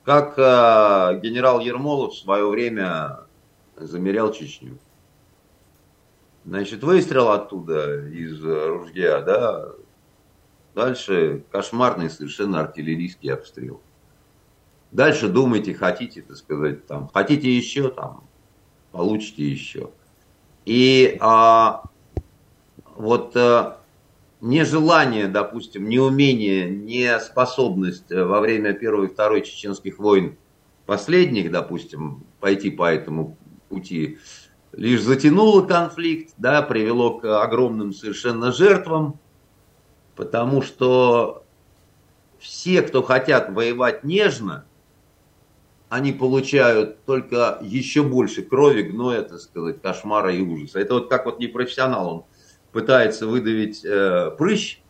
Как 0.05 0.37
э, 0.37 1.21
генерал 1.23 1.61
Ермолов 1.61 2.15
в 2.15 2.19
свое 2.19 2.49
время 2.49 3.29
замерял 3.77 4.33
Чечню. 4.33 4.79
Значит, 6.45 6.83
выстрел 6.83 7.31
оттуда 7.31 8.09
из 8.09 8.43
ружья, 8.43 9.21
да, 9.21 9.73
дальше 10.75 11.45
кошмарный 11.51 12.11
совершенно 12.11 12.61
артиллерийский 12.61 13.33
обстрел. 13.33 13.81
Дальше 14.91 15.29
думайте, 15.29 15.75
хотите, 15.75 16.23
так 16.23 16.37
сказать, 16.37 16.87
там, 16.87 17.09
хотите 17.13 17.55
еще, 17.55 17.91
там, 17.91 18.25
получите 18.91 19.49
еще. 19.49 19.91
И 20.67 21.17
а, 21.21 21.83
вот 22.95 23.35
а, 23.37 23.81
нежелание, 24.43 25.29
допустим, 25.29 25.89
неумение, 25.89 26.69
неспособность 26.69 28.11
э, 28.11 28.23
во 28.23 28.41
время 28.41 28.75
Первой 28.75 29.07
и 29.07 29.09
Второй 29.09 29.43
чеченских 29.43 29.99
войн 29.99 30.37
последних, 30.85 31.51
допустим, 31.51 32.25
пойти 32.41 32.71
по 32.71 32.93
этому 32.93 33.39
пути, 33.69 34.19
лишь 34.73 35.03
затянуло 35.03 35.63
конфликт, 35.63 36.35
да, 36.37 36.61
привело 36.61 37.19
к 37.19 37.43
огромным 37.43 37.93
совершенно 37.93 38.53
жертвам, 38.53 39.19
потому 40.17 40.63
что 40.63 41.45
все, 42.39 42.83
кто 42.83 43.03
хотят 43.03 43.51
воевать 43.51 44.05
нежно, 44.05 44.65
они 45.89 46.13
получают 46.13 47.05
только 47.05 47.59
еще 47.61 48.03
больше 48.03 48.43
крови, 48.43 48.83
гноя, 48.83 49.23
так 49.23 49.39
сказать, 49.41 49.83
кошмара 49.83 50.35
и 50.35 50.41
ужаса. 50.41 50.81
Это 50.81 50.95
вот 50.95 51.11
как 51.11 51.27
вот 51.27 51.39
непрофессионал, 51.39 52.09
он 52.09 52.25
пытается 52.73 53.27
выдавить 53.27 53.85
э, 53.85 54.31
прыщ, 54.39 54.81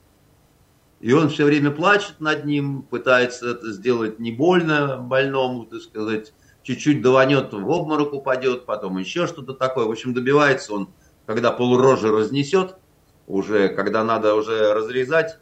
и 1.01 1.13
он 1.13 1.29
все 1.29 1.45
время 1.45 1.73
плачет 1.73 2.21
над 2.21 2.45
ним, 2.45 2.83
пытается 2.83 3.51
это 3.51 3.73
сделать 3.73 4.21
не 4.21 4.31
больно 4.31 4.99
больному, 4.99 5.67
так 5.67 5.81
сказать, 5.81 6.33
чуть-чуть 6.63 7.03
даванет, 7.03 7.53
в 7.53 7.69
обморок 7.69 8.13
упадет, 8.13 8.65
потом 8.65 8.99
еще 8.99 9.27
что-то 9.27 9.55
такое. 9.55 9.87
В 9.87 9.91
общем, 9.91 10.15
добивается 10.15 10.73
он, 10.73 10.89
когда 11.27 11.51
полурожи 11.51 12.09
разнесет, 12.11 12.77
уже, 13.27 13.69
когда 13.69 14.05
надо 14.05 14.35
уже 14.35 14.73
разрезать 14.75 15.39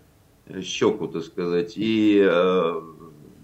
щеку, 0.63 1.09
так 1.09 1.23
сказать, 1.23 1.75
и, 1.77 2.19
э, 2.19 2.81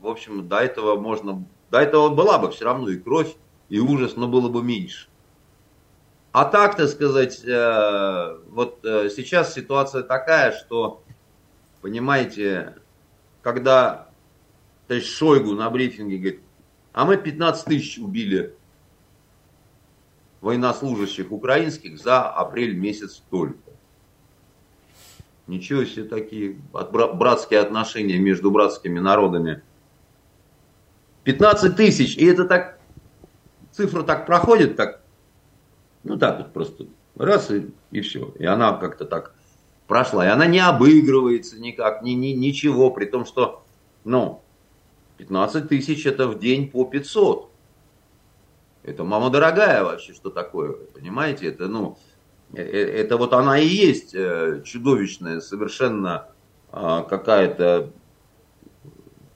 в 0.00 0.06
общем, 0.06 0.48
до 0.48 0.58
этого 0.58 0.98
можно, 0.98 1.44
до 1.70 1.78
этого 1.78 2.08
была 2.08 2.38
бы 2.38 2.50
все 2.50 2.64
равно 2.64 2.88
и 2.88 2.98
кровь, 2.98 3.34
и 3.68 3.78
ужас, 3.78 4.16
но 4.16 4.28
было 4.28 4.48
бы 4.48 4.62
меньше. 4.62 5.08
А 6.32 6.44
так, 6.44 6.76
так 6.76 6.88
сказать, 6.88 7.44
э, 7.44 8.38
вот 8.50 8.84
э, 8.84 9.08
сейчас 9.10 9.54
ситуация 9.54 10.02
такая, 10.02 10.52
что, 10.52 11.02
понимаете, 11.80 12.74
когда 13.42 14.06
то 14.86 14.94
есть 14.94 15.08
Шойгу 15.08 15.52
на 15.52 15.68
брифинге 15.70 16.18
говорит, 16.18 16.40
а 16.92 17.04
мы 17.04 17.16
15 17.16 17.64
тысяч 17.64 17.98
убили 17.98 18.54
военнослужащих 20.40 21.32
украинских 21.32 21.98
за 21.98 22.30
апрель 22.30 22.76
месяц 22.76 23.22
только. 23.30 23.58
Ничего 25.46 25.84
себе 25.84 26.04
такие 26.04 26.56
братские 26.72 27.60
отношения 27.60 28.18
между 28.18 28.50
братскими 28.50 28.98
народами. 28.98 29.62
15 31.24 31.76
тысяч, 31.76 32.16
и 32.16 32.24
это 32.24 32.44
так, 32.44 32.78
цифра 33.72 34.02
так 34.02 34.26
проходит, 34.26 34.76
так, 34.76 35.02
ну 36.04 36.16
так 36.16 36.38
вот 36.38 36.52
просто, 36.52 36.86
раз 37.16 37.50
и, 37.50 37.68
и 37.90 38.00
все. 38.00 38.32
И 38.38 38.44
она 38.44 38.72
как-то 38.76 39.04
так 39.04 39.34
прошла. 39.86 40.26
И 40.26 40.28
она 40.30 40.46
не 40.46 40.60
обыгрывается 40.60 41.58
никак, 41.60 42.02
ни, 42.02 42.12
ни, 42.12 42.28
ничего, 42.28 42.90
при 42.90 43.06
том, 43.06 43.24
что, 43.24 43.64
ну, 44.04 44.42
15 45.18 45.68
тысяч 45.68 46.06
это 46.06 46.28
в 46.28 46.38
день 46.38 46.70
по 46.70 46.84
500. 46.84 47.50
Это 48.82 49.04
мама 49.04 49.30
дорогая 49.30 49.82
вообще, 49.82 50.12
что 50.12 50.30
такое, 50.30 50.72
понимаете? 50.72 51.48
Это, 51.48 51.66
ну, 51.66 51.98
это 52.56 53.16
вот 53.16 53.32
она 53.32 53.58
и 53.58 53.66
есть 53.66 54.14
э, 54.14 54.62
чудовищная 54.64 55.40
совершенно 55.40 56.28
а, 56.70 57.02
какая-то 57.02 57.90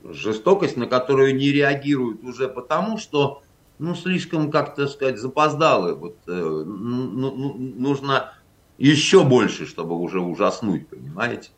жестокость, 0.04 0.76
на 0.76 0.86
которую 0.86 1.36
не 1.36 1.52
реагируют 1.52 2.24
уже 2.24 2.48
потому, 2.48 2.98
что, 2.98 3.42
ну, 3.78 3.94
слишком, 3.94 4.50
как 4.50 4.74
то 4.74 4.86
сказать, 4.86 5.18
запоздалы. 5.18 5.94
Вот, 5.94 6.16
ну, 6.26 6.64
ну, 6.64 7.54
нужно 7.56 8.32
еще 8.78 9.24
больше, 9.24 9.66
чтобы 9.66 9.96
уже 9.96 10.20
ужаснуть, 10.20 10.88
понимаете? 10.88 11.50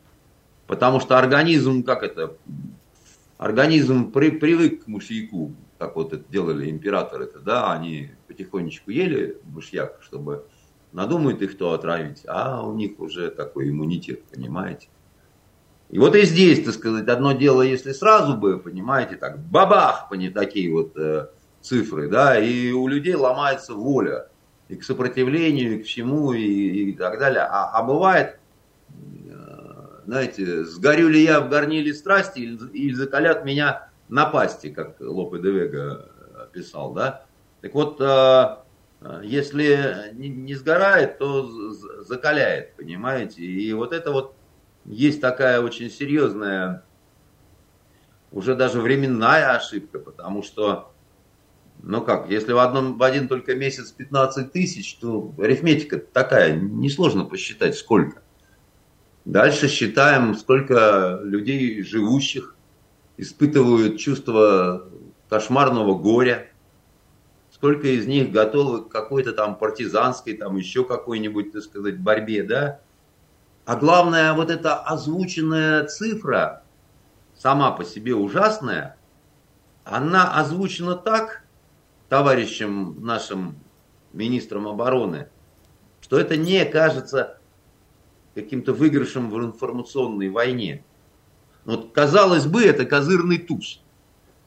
Потому 0.67 0.99
что 0.99 1.17
организм, 1.17 1.83
как 1.83 2.03
это, 2.03 2.35
организм 3.37 4.11
при, 4.11 4.29
привык 4.29 4.83
к 4.83 4.87
мышьяку, 4.87 5.53
как 5.77 5.95
вот 5.95 6.13
это 6.13 6.23
делали 6.29 6.69
императоры-то, 6.69 7.39
да, 7.39 7.71
они 7.71 8.11
потихонечку 8.27 8.91
ели 8.91 9.37
мышьяк, 9.45 9.99
чтобы 10.01 10.45
надумают 10.93 11.41
их 11.41 11.53
кто 11.53 11.73
отравить, 11.73 12.23
а 12.27 12.65
у 12.65 12.73
них 12.73 12.99
уже 12.99 13.29
такой 13.29 13.69
иммунитет, 13.69 14.23
понимаете? 14.25 14.87
И 15.89 15.99
вот 15.99 16.15
и 16.15 16.23
здесь, 16.25 16.63
так 16.63 16.73
сказать, 16.73 17.07
одно 17.07 17.33
дело, 17.33 17.61
если 17.61 17.91
сразу 17.91 18.35
бы, 18.35 18.59
понимаете, 18.59 19.15
так, 19.15 19.39
бабах, 19.39 20.09
такие 20.33 20.71
вот 20.73 20.97
э, 20.97 21.27
цифры, 21.61 22.09
да, 22.09 22.39
и 22.39 22.71
у 22.71 22.87
людей 22.87 23.15
ломается 23.15 23.73
воля 23.73 24.29
и 24.69 24.75
к 24.75 24.83
сопротивлению, 24.83 25.75
и 25.75 25.83
к 25.83 25.85
всему, 25.85 26.33
и, 26.33 26.41
и 26.41 26.93
так 26.93 27.19
далее. 27.19 27.43
А, 27.43 27.71
а 27.73 27.83
бывает, 27.83 28.39
э, 28.89 30.01
знаете, 30.05 30.63
сгорю 30.63 31.09
ли 31.09 31.23
я 31.23 31.41
в 31.41 31.49
горниле 31.49 31.93
страсти 31.93 32.39
или, 32.39 32.57
или 32.71 32.93
закалят 32.93 33.45
меня 33.45 33.89
напасти, 34.09 34.69
как 34.69 34.95
Лопе 34.99 35.39
де 35.39 35.51
Вега 35.51 36.09
писал, 36.53 36.93
да. 36.93 37.25
Так 37.61 37.73
вот, 37.75 38.01
э, 38.01 38.57
если 39.23 40.11
не 40.13 40.55
сгорает, 40.55 41.17
то 41.17 41.45
закаляет, 42.03 42.75
понимаете. 42.75 43.43
И 43.43 43.71
вот 43.73 43.93
это 43.93 44.11
вот 44.11 44.35
есть 44.85 45.21
такая 45.21 45.61
очень 45.61 45.89
серьезная, 45.89 46.83
уже 48.31 48.55
даже 48.55 48.81
временная 48.81 49.55
ошибка, 49.55 49.99
потому 49.99 50.43
что 50.43 50.93
ну 51.81 52.01
как, 52.01 52.29
если 52.29 52.53
в, 52.53 52.59
одном, 52.59 52.97
в 52.97 53.03
один 53.03 53.27
только 53.27 53.55
месяц 53.55 53.91
15 53.91 54.51
тысяч, 54.53 54.95
то 54.95 55.33
арифметика 55.37 55.97
такая, 55.97 56.55
несложно 56.55 57.25
посчитать 57.25 57.75
сколько. 57.75 58.21
Дальше 59.25 59.67
считаем, 59.67 60.35
сколько 60.35 61.19
людей 61.23 61.83
живущих 61.83 62.55
испытывают 63.17 63.99
чувство 63.99 64.87
кошмарного 65.29 65.97
горя, 65.97 66.47
сколько 67.63 67.87
из 67.87 68.05
них 68.07 68.33
готовы 68.33 68.83
к 68.83 68.89
какой-то 68.89 69.31
там 69.31 69.55
партизанской, 69.55 70.33
там 70.33 70.57
еще 70.57 70.83
какой-нибудь, 70.83 71.53
так 71.53 71.61
сказать, 71.61 71.97
борьбе, 71.97 72.43
да. 72.43 72.81
А 73.63 73.77
главное, 73.77 74.33
вот 74.33 74.49
эта 74.49 74.75
озвученная 74.81 75.85
цифра, 75.85 76.63
сама 77.37 77.71
по 77.71 77.85
себе 77.85 78.15
ужасная, 78.15 78.97
она 79.85 80.37
озвучена 80.37 80.95
так, 80.95 81.45
товарищем 82.09 82.97
нашим 82.99 83.55
министром 84.11 84.67
обороны, 84.67 85.29
что 86.01 86.19
это 86.19 86.35
не 86.35 86.65
кажется 86.65 87.39
каким-то 88.35 88.73
выигрышем 88.73 89.29
в 89.29 89.37
информационной 89.39 90.27
войне. 90.27 90.83
Вот, 91.63 91.93
казалось 91.93 92.45
бы, 92.45 92.65
это 92.65 92.85
козырный 92.85 93.37
туз. 93.37 93.81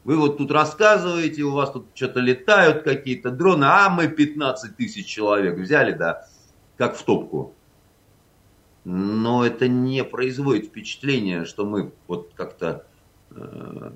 Вы 0.06 0.18
вот 0.18 0.38
тут 0.38 0.52
рассказываете, 0.52 1.42
у 1.42 1.50
вас 1.50 1.72
тут 1.72 1.88
что-то 1.94 2.20
летают 2.20 2.84
какие-то 2.84 3.32
дроны, 3.32 3.64
а 3.64 3.88
мы 3.90 4.06
15 4.06 4.76
тысяч 4.76 5.04
человек 5.04 5.58
взяли, 5.58 5.94
да, 5.94 6.28
как 6.76 6.94
в 6.94 7.02
топку. 7.02 7.54
Но 8.84 9.44
это 9.44 9.66
не 9.66 10.04
производит 10.04 10.66
впечатления, 10.66 11.44
что 11.44 11.66
мы 11.66 11.90
вот 12.06 12.30
как-то 12.36 12.86
э, 13.32 13.90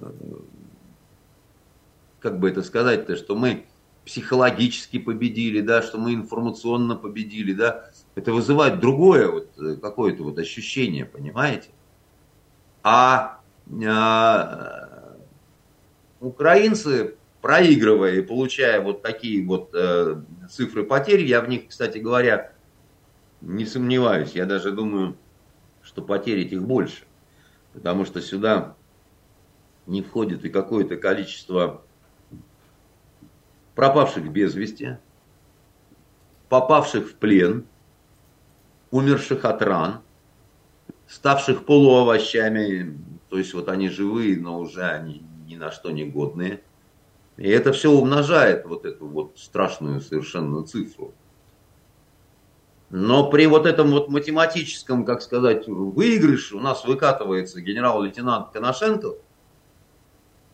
как 2.18 2.40
бы 2.40 2.50
это 2.50 2.64
сказать-то, 2.64 3.14
что 3.14 3.36
мы 3.36 3.66
психологически 4.04 4.98
победили, 4.98 5.60
да, 5.60 5.80
что 5.80 5.98
мы 5.98 6.14
информационно 6.14 6.96
победили, 6.96 7.52
да, 7.52 7.88
это 8.16 8.32
вызывает 8.32 8.80
другое 8.80 9.30
вот 9.30 9.50
э, 9.60 9.76
какое-то 9.76 10.24
вот 10.24 10.40
ощущение, 10.40 11.04
понимаете? 11.04 11.68
А, 12.82 13.38
а 13.86 14.89
украинцы, 16.20 17.16
проигрывая 17.40 18.16
и 18.16 18.22
получая 18.22 18.80
вот 18.80 19.02
такие 19.02 19.44
вот 19.46 19.70
э, 19.74 20.22
цифры 20.50 20.84
потерь, 20.84 21.24
я 21.24 21.40
в 21.40 21.48
них, 21.48 21.68
кстати 21.68 21.98
говоря, 21.98 22.52
не 23.40 23.64
сомневаюсь, 23.64 24.32
я 24.32 24.44
даже 24.44 24.72
думаю, 24.72 25.16
что 25.82 26.02
потерь 26.02 26.40
этих 26.40 26.62
больше, 26.62 27.04
потому 27.72 28.04
что 28.04 28.20
сюда 28.20 28.76
не 29.86 30.02
входит 30.02 30.44
и 30.44 30.50
какое-то 30.50 30.96
количество 30.96 31.82
пропавших 33.74 34.30
без 34.30 34.54
вести, 34.54 34.98
попавших 36.50 37.10
в 37.10 37.14
плен, 37.14 37.64
умерших 38.90 39.46
от 39.46 39.62
ран, 39.62 40.00
ставших 41.08 41.64
полуовощами, 41.64 42.98
то 43.30 43.38
есть 43.38 43.54
вот 43.54 43.70
они 43.70 43.88
живые, 43.88 44.38
но 44.38 44.58
уже 44.58 44.82
они 44.82 45.24
ни 45.50 45.56
на 45.56 45.70
что 45.70 45.90
не 45.90 46.04
годные. 46.04 46.62
И 47.36 47.48
это 47.48 47.72
все 47.72 47.90
умножает 47.90 48.66
вот 48.66 48.84
эту 48.84 49.06
вот 49.06 49.38
страшную 49.38 50.00
совершенно 50.00 50.64
цифру. 50.64 51.14
Но 52.90 53.30
при 53.30 53.46
вот 53.46 53.66
этом 53.66 53.90
вот 53.90 54.08
математическом, 54.08 55.04
как 55.04 55.22
сказать, 55.22 55.68
выигрыше 55.68 56.56
у 56.56 56.60
нас 56.60 56.84
выкатывается 56.84 57.60
генерал-лейтенант 57.60 58.50
Коношенков– 58.50 59.16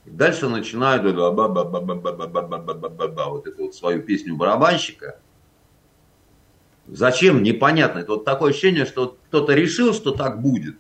и 0.07 0.11
дальше 0.11 0.49
начинают 0.49 1.03
вот 1.03 3.47
эту 3.47 3.63
вот 3.63 3.75
свою 3.75 4.03
песню 4.03 4.37
барабанщика. 4.37 5.19
Зачем? 6.87 7.43
Непонятно. 7.43 7.99
Это 7.99 8.13
вот 8.13 8.25
такое 8.25 8.51
ощущение, 8.51 8.87
что 8.87 9.17
кто-то 9.27 9.55
решил, 9.55 9.93
что 9.93 10.13
так 10.13 10.41
будет. 10.41 10.77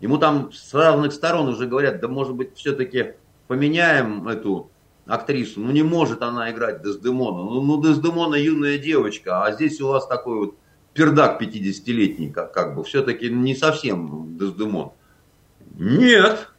Ему 0.00 0.18
там 0.18 0.52
с 0.52 0.74
разных 0.74 1.12
сторон 1.12 1.48
уже 1.48 1.66
говорят, 1.66 2.00
да 2.00 2.08
может 2.08 2.34
быть 2.34 2.56
все-таки 2.56 3.14
поменяем 3.50 4.28
эту 4.28 4.70
актрису. 5.06 5.58
Ну 5.58 5.72
не 5.72 5.82
может 5.82 6.22
она 6.22 6.52
играть 6.52 6.84
Дездемона. 6.84 7.42
Ну, 7.42 7.60
ну 7.62 7.82
Дездемона 7.82 8.36
юная 8.36 8.78
девочка, 8.78 9.42
а 9.42 9.50
здесь 9.50 9.80
у 9.80 9.88
вас 9.88 10.06
такой 10.06 10.38
вот 10.38 10.54
пердак 10.94 11.42
50-летний, 11.42 12.30
как, 12.30 12.52
как 12.52 12.76
бы, 12.76 12.84
все-таки 12.84 13.28
не 13.28 13.56
совсем 13.56 14.38
Дездемон. 14.38 14.92
Нет, 15.76 16.52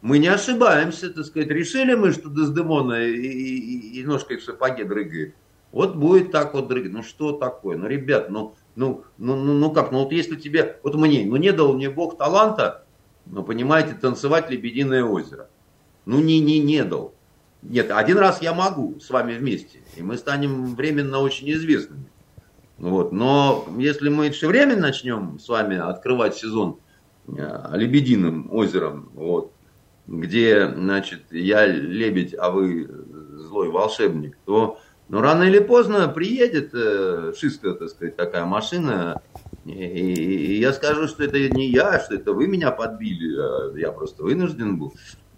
мы 0.00 0.18
не 0.18 0.28
ошибаемся, 0.28 1.12
так 1.12 1.26
сказать. 1.26 1.48
Решили 1.48 1.94
мы, 1.94 2.12
что 2.12 2.28
Дездемона 2.28 3.02
и, 3.02 3.16
и, 3.16 4.00
и 4.00 4.04
ножкой 4.04 4.36
в 4.36 4.44
сапоге 4.44 4.84
дрыгает. 4.84 5.34
Вот 5.72 5.96
будет 5.96 6.30
так 6.30 6.54
вот 6.54 6.68
дрыгать. 6.68 6.92
Ну 6.92 7.02
что 7.02 7.32
такое? 7.32 7.76
Ну, 7.76 7.88
ребят, 7.88 8.30
ну, 8.30 8.54
ну, 8.76 9.02
ну, 9.18 9.34
ну, 9.34 9.54
ну 9.54 9.72
как? 9.72 9.90
Ну 9.90 10.04
вот 10.04 10.12
если 10.12 10.36
тебе, 10.36 10.78
вот 10.84 10.94
мне, 10.94 11.26
ну 11.26 11.34
не 11.34 11.50
дал 11.50 11.72
мне 11.72 11.90
Бог 11.90 12.16
таланта, 12.16 12.84
ну 13.26 13.42
понимаете, 13.42 13.94
танцевать 14.00 14.50
«Лебединое 14.50 15.02
озеро». 15.02 15.48
Ну 16.04 16.20
не, 16.20 16.40
не, 16.40 16.58
не 16.58 16.84
дал. 16.84 17.14
Нет, 17.62 17.90
один 17.90 18.18
раз 18.18 18.42
я 18.42 18.54
могу 18.54 18.98
с 19.00 19.08
вами 19.10 19.34
вместе, 19.34 19.80
и 19.96 20.02
мы 20.02 20.16
станем 20.16 20.74
временно 20.74 21.20
очень 21.20 21.50
известными. 21.52 22.06
Вот. 22.78 23.12
Но 23.12 23.66
если 23.78 24.08
мы 24.08 24.30
все 24.30 24.48
время 24.48 24.76
начнем 24.76 25.38
с 25.38 25.48
вами 25.48 25.78
открывать 25.78 26.34
сезон 26.34 26.78
э, 27.28 27.68
Лебединым 27.74 28.52
озером, 28.52 29.10
вот, 29.14 29.52
где, 30.08 30.68
значит, 30.68 31.22
я 31.30 31.66
лебедь, 31.66 32.34
а 32.36 32.50
вы 32.50 32.90
злой 33.36 33.70
волшебник, 33.70 34.36
то 34.44 34.80
ну, 35.08 35.20
рано 35.20 35.44
или 35.44 35.60
поздно 35.60 36.08
приедет 36.08 36.70
э, 36.74 37.32
шистая, 37.36 37.74
так 37.74 37.90
сказать, 37.90 38.16
такая 38.16 38.44
машина, 38.44 39.22
и, 39.64 39.70
и, 39.70 40.12
и 40.54 40.60
я 40.60 40.72
скажу, 40.72 41.06
что 41.06 41.22
это 41.22 41.38
не 41.50 41.68
я, 41.68 42.00
что 42.00 42.14
это 42.14 42.32
вы 42.32 42.48
меня 42.48 42.72
подбили, 42.72 43.38
а 43.38 43.76
я 43.76 43.92
просто 43.92 44.24
вынужден 44.24 44.78
был, 44.78 44.94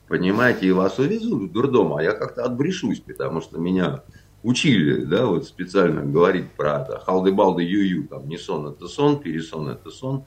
понимаете, 0.09 0.67
и 0.67 0.73
вас 0.73 0.99
увезут 0.99 1.43
в 1.43 1.53
дурдом, 1.53 1.95
а 1.95 2.03
я 2.03 2.13
как-то 2.13 2.45
отбрешусь, 2.45 3.01
потому 3.01 3.41
что 3.41 3.59
меня 3.59 4.03
учили, 4.43 5.05
да, 5.05 5.27
вот 5.27 5.47
специально 5.47 6.03
говорить 6.03 6.53
про 6.53 6.83
это, 6.83 7.01
халды-балды 7.01 7.63
ю-ю, 7.63 8.07
там, 8.09 8.29
не 8.29 8.39
сон 8.39 8.67
это 8.67 8.89
сон, 8.89 9.21
пересон 9.21 9.69
это 9.69 9.91
сон, 9.91 10.25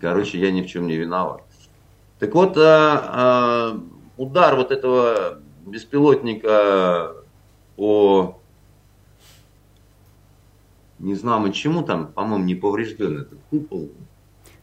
Короче, 0.00 0.38
я 0.38 0.50
ни 0.50 0.62
в 0.62 0.66
чем 0.66 0.86
не 0.86 0.96
виноват. 0.96 1.42
Так 2.18 2.34
вот, 2.34 2.56
а, 2.56 3.04
а, 3.06 3.80
удар 4.16 4.56
вот 4.56 4.72
этого 4.72 5.38
беспилотника 5.66 7.14
по 7.76 8.40
не 10.98 11.14
знаю 11.14 11.52
чему 11.52 11.82
там, 11.82 12.08
по-моему, 12.08 12.44
не 12.44 12.56
поврежден 12.56 13.18
этот 13.20 13.38
купол. 13.50 13.90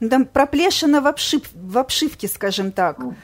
Ну, 0.01 0.09
там 0.09 0.25
проплешина 0.25 0.99
в, 0.99 1.07
обшив, 1.07 1.43
в 1.53 1.77
обшивке, 1.77 2.27
скажем 2.27 2.73
так. 2.73 2.99
Ну, 2.99 3.15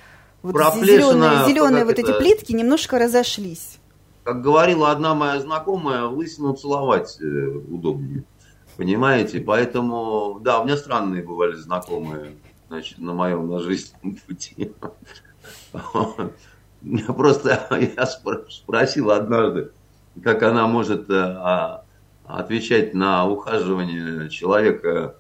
вот 0.42 0.56
зеленые, 0.76 1.46
зеленые 1.48 1.86
вот 1.86 2.00
это, 2.00 2.12
эти 2.12 2.18
плитки 2.18 2.52
немножко 2.52 2.98
разошлись. 2.98 3.80
Как 4.24 4.42
говорила 4.42 4.92
одна 4.92 5.14
моя 5.16 5.40
знакомая, 5.40 6.06
лысину 6.06 6.54
целовать 6.54 7.18
э, 7.22 7.26
удобнее. 7.26 8.24
Понимаете? 8.78 9.40
Поэтому, 9.42 10.40
да, 10.42 10.62
у 10.62 10.66
меня 10.66 10.78
странные 10.78 11.24
бывали 11.24 11.54
знакомые, 11.56 12.36
значит, 12.70 13.00
на 13.00 13.14
моем 13.14 13.50
на 13.50 13.60
жизненном 13.60 14.18
пути. 14.28 14.74
Просто 17.08 17.68
я 17.96 18.06
спросил 18.06 19.12
однажды, 19.12 19.72
как 20.24 20.44
она 20.44 20.68
может 20.68 21.10
э, 21.10 21.14
а, 21.16 21.84
отвечать 22.26 22.94
на 22.94 23.28
ухаживание 23.28 24.30
человека 24.30 25.16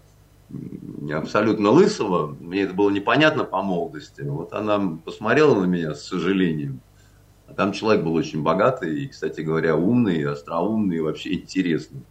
абсолютно 1.12 1.70
лысого. 1.70 2.36
Мне 2.40 2.62
это 2.62 2.74
было 2.74 2.90
непонятно 2.90 3.44
по 3.44 3.62
молодости. 3.62 4.22
Вот 4.22 4.54
она 4.54 4.98
посмотрела 5.04 5.56
на 5.60 5.66
меня 5.66 5.94
с 5.94 6.04
сожалением. 6.04 6.82
А 7.48 7.54
там 7.54 7.74
человек 7.74 8.04
был 8.04 8.14
очень 8.14 8.44
богатый 8.44 9.04
и, 9.04 9.08
кстати 9.08 9.42
говоря, 9.42 9.76
умный, 9.76 10.26
остроумный 10.26 10.98
и 10.98 11.02
вообще 11.02 11.34
интересный. 11.34 12.02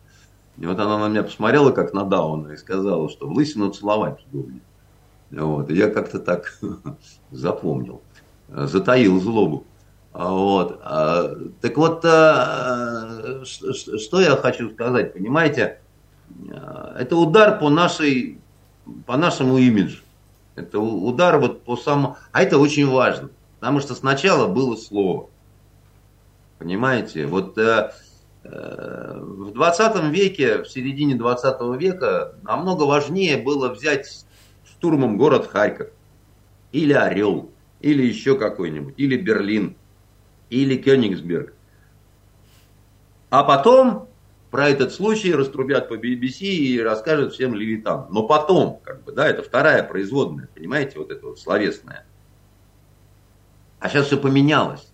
И 0.59 0.67
вот 0.67 0.79
она 0.79 0.99
на 0.99 1.09
меня 1.09 1.23
посмотрела, 1.23 1.71
как 1.71 1.95
на 1.95 2.05
Дауна, 2.05 2.53
и 2.53 2.57
сказала, 2.57 3.09
что 3.09 3.27
в 3.27 3.33
лысину 3.33 3.71
целовать 3.71 4.19
удобнее. 4.31 4.61
Вот. 5.31 5.71
И 5.71 5.75
я 5.75 5.89
как-то 5.89 6.19
так 6.19 6.61
запомнил, 7.31 8.03
затаил 8.49 9.19
злобу. 9.21 9.65
Вот. 10.13 10.81
А, 10.83 11.35
так 11.61 11.77
вот, 11.77 12.05
а, 12.05 13.43
что 13.45 14.21
я 14.21 14.37
хочу 14.37 14.71
сказать, 14.71 15.15
понимаете, 15.15 15.63
а, 15.65 15.79
это 16.97 17.17
удар 17.17 17.59
по 17.59 17.69
нашей, 17.69 18.39
по 19.07 19.17
нашему 19.17 19.59
имиджу. 19.59 20.03
Это 20.57 20.79
удар 20.79 21.39
вот 21.39 21.63
по 21.65 21.77
самому... 21.77 22.17
А 22.33 22.43
это 22.43 22.59
очень 22.59 22.87
важно, 22.87 23.31
потому 23.59 23.81
что 23.81 23.95
сначала 23.95 24.47
было 24.47 24.77
слово. 24.77 25.31
Понимаете, 26.59 27.27
вот 27.27 27.57
э, 27.57 27.93
э 28.45 29.19
в 29.21 29.53
20 29.53 30.05
веке, 30.13 30.63
в 30.63 30.69
середине 30.69 31.15
20 31.15 31.61
века 31.81 32.35
намного 32.43 32.83
важнее 32.83 33.39
было 33.39 33.71
взять 33.71 34.27
штурмом 34.65 35.17
город 35.17 35.47
Харьков, 35.47 35.89
или 36.73 36.93
Орел, 36.93 37.51
или 37.81 38.05
еще 38.05 38.37
какой-нибудь, 38.37 38.95
или 38.99 39.17
Берлин, 39.17 39.77
или 40.51 40.77
Кёнигсберг. 40.77 41.55
А 43.31 43.45
потом 43.45 44.10
про 44.51 44.69
этот 44.69 44.93
случай 44.93 45.33
раструбят 45.33 45.89
по 45.89 45.95
BBC 45.95 46.43
и 46.43 46.81
расскажут 46.81 47.35
всем 47.35 47.55
левитам. 47.55 48.09
Но 48.11 48.25
потом, 48.25 48.81
как 48.83 49.05
бы, 49.05 49.13
да, 49.13 49.29
это 49.29 49.43
вторая 49.43 49.83
производная, 49.83 50.49
понимаете, 50.55 50.99
вот 50.99 51.11
это 51.11 51.27
вот 51.27 51.39
словесная. 51.39 52.05
А 53.79 53.89
сейчас 53.89 54.07
все 54.07 54.19
поменялось. 54.19 54.91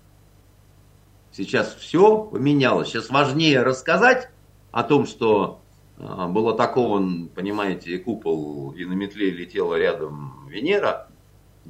Сейчас 1.32 1.74
все 1.74 2.22
поменялось. 2.22 2.88
Сейчас 2.88 3.10
важнее 3.10 3.62
рассказать 3.62 4.30
о 4.72 4.82
том, 4.82 5.06
что 5.06 5.60
а, 5.98 6.28
был 6.28 6.48
атакован, 6.48 7.28
понимаете, 7.34 7.98
купол, 7.98 8.72
и 8.72 8.84
на 8.84 8.92
метле 8.92 9.30
летела 9.30 9.76
рядом 9.76 10.46
Венера 10.48 11.08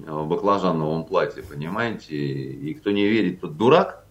а, 0.06 0.22
в 0.22 0.28
баклажановом 0.28 1.04
платье, 1.04 1.42
понимаете, 1.42 2.16
и 2.16 2.74
кто 2.74 2.90
не 2.90 3.06
верит, 3.06 3.40
тот 3.40 3.56
дурак, 3.56 4.04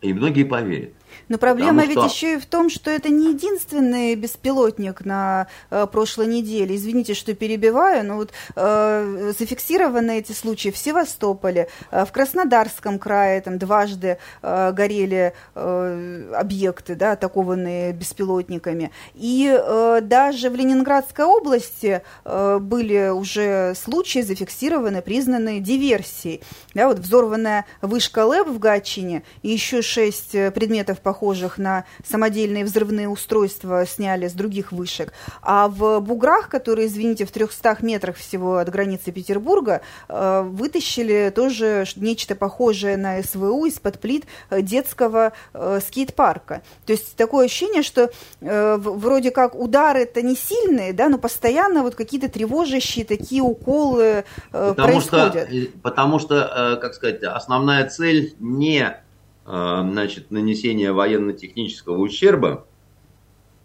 и 0.00 0.12
многие 0.12 0.44
поверят. 0.44 0.92
Но 1.28 1.38
проблема 1.38 1.82
Потому 1.82 2.02
ведь 2.02 2.12
еще 2.12 2.34
и 2.34 2.38
в 2.38 2.46
том, 2.46 2.70
что 2.70 2.90
это 2.90 3.08
не 3.08 3.30
единственный 3.30 4.14
беспилотник 4.14 5.04
на 5.04 5.46
э, 5.70 5.86
прошлой 5.90 6.26
неделе. 6.26 6.76
Извините, 6.76 7.14
что 7.14 7.34
перебиваю, 7.34 8.04
но 8.04 8.16
вот 8.16 8.32
э, 8.54 9.32
зафиксированы 9.38 10.18
эти 10.18 10.32
случаи 10.32 10.70
в 10.70 10.76
Севастополе, 10.76 11.68
э, 11.90 12.04
в 12.04 12.12
Краснодарском 12.12 12.98
крае 12.98 13.40
там 13.40 13.58
дважды 13.58 14.18
э, 14.42 14.72
горели 14.72 15.32
э, 15.54 16.32
объекты, 16.34 16.94
да, 16.94 17.12
атакованные 17.12 17.92
беспилотниками. 17.92 18.90
И 19.14 19.48
э, 19.48 20.00
даже 20.02 20.50
в 20.50 20.54
Ленинградской 20.54 21.24
области 21.24 22.02
э, 22.24 22.58
были 22.60 23.08
уже 23.08 23.74
случаи 23.74 24.20
зафиксированы, 24.20 25.02
признаны 25.02 25.60
диверсией. 25.60 26.42
Да, 26.74 26.88
вот 26.88 26.98
взорванная 26.98 27.66
вышка 27.82 28.24
ЛЭП 28.24 28.48
в 28.48 28.58
Гатчине 28.58 29.22
и 29.42 29.48
еще 29.48 29.82
шесть 29.82 30.34
э, 30.34 30.50
предметов 30.50 31.00
похожих 31.06 31.56
на 31.56 31.84
самодельные 32.04 32.64
взрывные 32.64 33.08
устройства, 33.08 33.86
сняли 33.86 34.26
с 34.26 34.32
других 34.32 34.72
вышек. 34.72 35.12
А 35.40 35.68
в 35.68 36.00
Буграх, 36.00 36.48
которые, 36.48 36.88
извините, 36.88 37.24
в 37.26 37.30
300 37.30 37.76
метрах 37.82 38.16
всего 38.16 38.56
от 38.56 38.68
границы 38.70 39.12
Петербурга, 39.12 39.82
э, 40.08 40.42
вытащили 40.42 41.32
тоже 41.32 41.84
нечто 41.94 42.34
похожее 42.34 42.96
на 42.96 43.22
СВУ 43.22 43.66
из-под 43.66 44.00
плит 44.00 44.24
э, 44.50 44.62
детского 44.62 45.32
э, 45.54 45.78
скейт-парка. 45.86 46.62
То 46.86 46.92
есть 46.92 47.14
такое 47.14 47.46
ощущение, 47.46 47.84
что 47.84 48.10
вроде 48.40 49.30
как 49.30 49.54
удары-то 49.54 50.22
не 50.22 50.34
сильные, 50.34 50.92
да, 50.92 51.08
но 51.08 51.18
постоянно 51.18 51.84
вот 51.84 51.94
какие-то 51.94 52.28
тревожащие 52.28 53.04
такие 53.04 53.42
уколы 53.42 54.24
потому 54.50 54.74
происходят. 54.74 55.48
Что, 55.48 55.68
потому 55.82 56.18
что, 56.18 56.78
как 56.82 56.94
сказать, 56.94 57.22
основная 57.22 57.88
цель 57.88 58.34
не 58.40 59.05
значит, 59.46 60.30
нанесение 60.32 60.92
военно-технического 60.92 61.98
ущерба, 61.98 62.66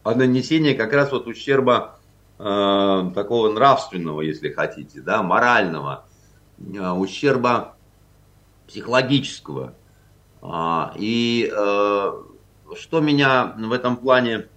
а 0.03 0.15
нанесение 0.15 0.75
как 0.75 0.93
раз 0.93 1.11
вот 1.11 1.27
ущерба 1.27 1.99
э, 2.39 3.11
такого 3.15 3.51
нравственного, 3.51 4.21
если 4.21 4.49
хотите, 4.49 5.01
да, 5.01 5.23
морального, 5.23 6.05
э, 6.59 6.89
ущерба 6.89 7.75
психологического. 8.67 9.75
А, 10.41 10.93
и 10.97 11.51
э, 11.51 12.11
что 12.75 12.99
меня 12.99 13.55
в 13.57 13.71
этом 13.71 13.97
плане 13.97 14.47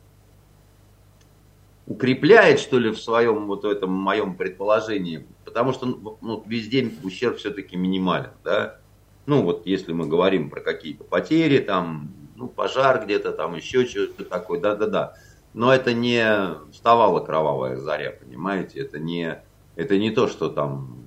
укрепляет, 1.87 2.61
что 2.61 2.79
ли, 2.79 2.91
в 2.91 2.99
своем 2.99 3.47
вот 3.47 3.65
этом 3.65 3.93
моем 3.93 4.37
предположении, 4.37 5.27
потому 5.45 5.75
что 5.75 6.19
ну, 6.23 6.43
везде 6.47 6.91
ущерб 7.03 7.37
все-таки 7.37 7.77
минимален, 7.77 8.31
да, 8.43 8.79
ну, 9.27 9.43
вот 9.43 9.67
если 9.67 9.93
мы 9.93 10.07
говорим 10.07 10.51
про 10.51 10.61
какие-то 10.61 11.05
потери, 11.05 11.59
там, 11.59 12.11
ну, 12.37 12.49
пожар 12.49 13.05
где-то, 13.05 13.33
там 13.33 13.55
еще 13.55 13.87
что-то 13.87 14.25
такое, 14.25 14.61
да-да-да. 14.61 15.15
Но 15.55 15.73
это 15.73 15.95
не 15.95 16.27
вставала 16.73 17.21
кровавая 17.21 17.77
заря, 17.77 18.13
понимаете? 18.13 18.81
Это 18.81 18.99
не, 18.99 19.43
это 19.77 19.99
не 19.99 20.11
то, 20.11 20.29
что 20.29 20.49
там... 20.49 20.99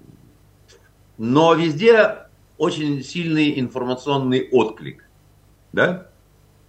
Но 1.17 1.53
везде 1.53 2.27
очень 2.57 3.03
сильный 3.03 3.59
информационный 3.59 4.47
отклик, 4.51 5.03
да? 5.73 6.07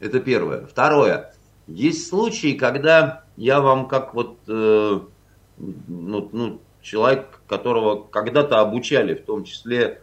Это 0.00 0.20
первое. 0.20 0.66
Второе. 0.66 1.34
Есть 1.66 2.08
случаи, 2.08 2.54
когда 2.54 3.24
я 3.36 3.60
вам 3.60 3.88
как 3.88 4.14
вот 4.14 4.38
э, 4.48 5.00
ну, 5.58 6.28
ну, 6.32 6.60
человек, 6.82 7.40
которого 7.46 8.02
когда-то 8.02 8.60
обучали, 8.60 9.14
в 9.14 9.24
том 9.24 9.44
числе 9.44 10.00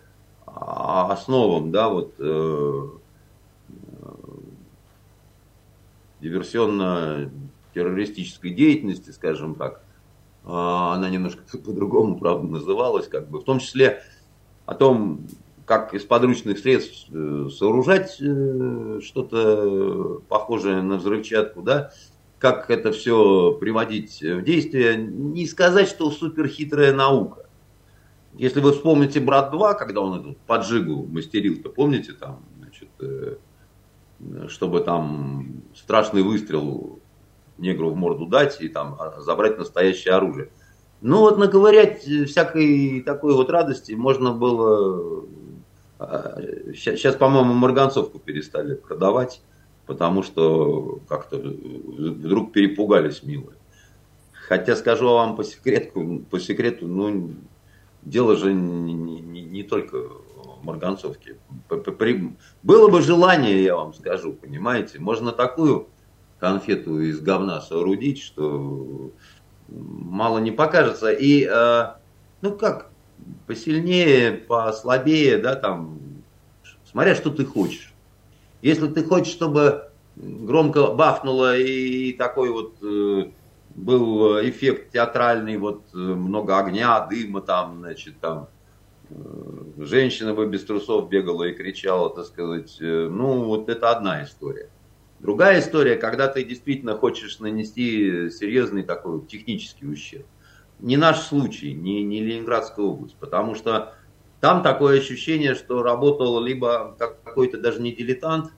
основам, 0.55 1.71
да, 1.71 1.89
вот 1.89 2.13
э, 2.17 2.89
диверсионно-террористической 6.21 8.51
деятельности, 8.51 9.11
скажем 9.11 9.55
так, 9.55 9.81
а, 10.45 10.93
она 10.95 11.09
немножко 11.09 11.41
по-другому, 11.57 12.17
правда, 12.17 12.47
называлась, 12.47 13.07
как 13.07 13.29
бы, 13.29 13.39
в 13.39 13.43
том 13.43 13.59
числе 13.59 14.01
о 14.65 14.75
том, 14.75 15.27
как 15.65 15.93
из 15.93 16.03
подручных 16.03 16.59
средств 16.59 17.07
э, 17.11 17.49
сооружать 17.51 18.17
э, 18.21 18.99
что-то 19.03 20.21
похожее 20.29 20.81
на 20.81 20.97
взрывчатку, 20.97 21.63
да, 21.63 21.91
как 22.37 22.69
это 22.69 22.91
все 22.91 23.53
приводить 23.53 24.21
в 24.21 24.43
действие. 24.43 24.97
Не 24.97 25.47
сказать, 25.47 25.87
что 25.87 26.11
суперхитрая 26.11 26.93
наука. 26.93 27.44
Если 28.37 28.59
вы 28.59 28.73
вспомните 28.73 29.19
«Брат 29.19 29.53
2», 29.53 29.75
когда 29.75 30.01
он 30.01 30.19
эту 30.19 30.35
поджигу 30.45 31.05
мастерил-то, 31.05 31.69
помните 31.69 32.11
там, 32.11 32.43
значит, 32.57 32.89
э, 32.99 33.35
чтобы 34.49 34.81
там 34.81 35.61
страшный 35.73 36.21
выстрел 36.21 36.99
негру 37.57 37.91
в 37.91 37.95
морду 37.95 38.25
дать 38.25 38.59
и 38.61 38.67
там 38.67 38.97
а, 38.99 39.21
забрать 39.21 39.57
настоящее 39.57 40.15
оружие. 40.15 40.49
Ну 41.01 41.19
вот 41.19 41.37
наковырять 41.37 42.03
всякой 42.03 43.01
такой 43.01 43.33
вот 43.33 43.49
радости 43.49 43.93
можно 43.93 44.33
было... 44.33 45.25
Сейчас, 46.73 47.15
а, 47.15 47.17
по-моему, 47.17 47.53
марганцовку 47.53 48.19
перестали 48.19 48.75
продавать, 48.75 49.41
потому 49.85 50.23
что 50.23 50.99
как-то 51.07 51.37
вдруг 51.37 52.51
перепугались 52.51 53.23
милые. 53.23 53.57
Хотя 54.33 54.75
скажу 54.75 55.07
вам 55.07 55.37
по 55.37 55.43
секрету, 55.43 56.23
по 56.29 56.39
секрету, 56.39 56.87
ну, 56.87 57.33
дело 58.05 58.37
же 58.37 58.53
не, 58.53 58.93
не, 58.93 59.41
не 59.41 59.63
только 59.63 59.97
в 59.97 60.63
Марганцовке. 60.63 61.37
Было 62.63 62.87
бы 62.89 63.01
желание, 63.01 63.63
я 63.63 63.75
вам 63.75 63.93
скажу, 63.93 64.33
понимаете, 64.33 64.99
можно 64.99 65.31
такую 65.31 65.89
конфету 66.39 66.99
из 66.99 67.19
говна 67.19 67.61
соорудить, 67.61 68.21
что 68.21 69.11
мало 69.67 70.39
не 70.39 70.51
покажется. 70.51 71.11
И, 71.11 71.47
э, 71.49 71.85
ну 72.41 72.51
как, 72.51 72.91
посильнее, 73.47 74.31
послабее, 74.31 75.37
да, 75.37 75.55
там, 75.55 75.99
смотря 76.89 77.15
что 77.15 77.31
ты 77.31 77.45
хочешь. 77.45 77.93
Если 78.61 78.87
ты 78.87 79.03
хочешь, 79.03 79.33
чтобы 79.33 79.89
громко 80.15 80.87
бахнуло 80.87 81.57
и 81.57 82.13
такой 82.13 82.51
вот 82.51 82.75
э, 82.81 83.31
был 83.75 84.39
эффект 84.41 84.91
театральный, 84.91 85.57
вот 85.57 85.83
э, 85.93 85.97
много 85.97 86.57
огня, 86.57 87.05
дыма 87.05 87.41
там, 87.41 87.79
значит, 87.79 88.19
там, 88.21 88.47
э, 89.09 89.15
женщина 89.77 90.33
бы 90.33 90.47
без 90.47 90.63
трусов 90.63 91.09
бегала 91.09 91.43
и 91.43 91.53
кричала, 91.53 92.09
так 92.09 92.25
сказать, 92.25 92.77
э, 92.79 93.07
ну, 93.11 93.43
вот 93.43 93.69
это 93.69 93.91
одна 93.91 94.23
история. 94.23 94.69
Другая 95.19 95.59
история, 95.59 95.97
когда 95.97 96.27
ты 96.27 96.43
действительно 96.43 96.97
хочешь 96.97 97.39
нанести 97.39 98.29
серьезный 98.29 98.83
такой 98.83 99.25
технический 99.25 99.87
ущерб. 99.87 100.25
Не 100.79 100.97
наш 100.97 101.19
случай, 101.19 101.73
не, 101.73 102.03
не 102.03 102.21
Ленинградская 102.21 102.85
область, 102.85 103.15
потому 103.15 103.55
что 103.55 103.93
там 104.39 104.61
такое 104.61 104.99
ощущение, 104.99 105.55
что 105.55 105.83
работал 105.83 106.41
либо 106.41 106.95
какой-то 106.97 107.57
даже 107.57 107.81
не 107.81 107.93
дилетант, 107.93 108.51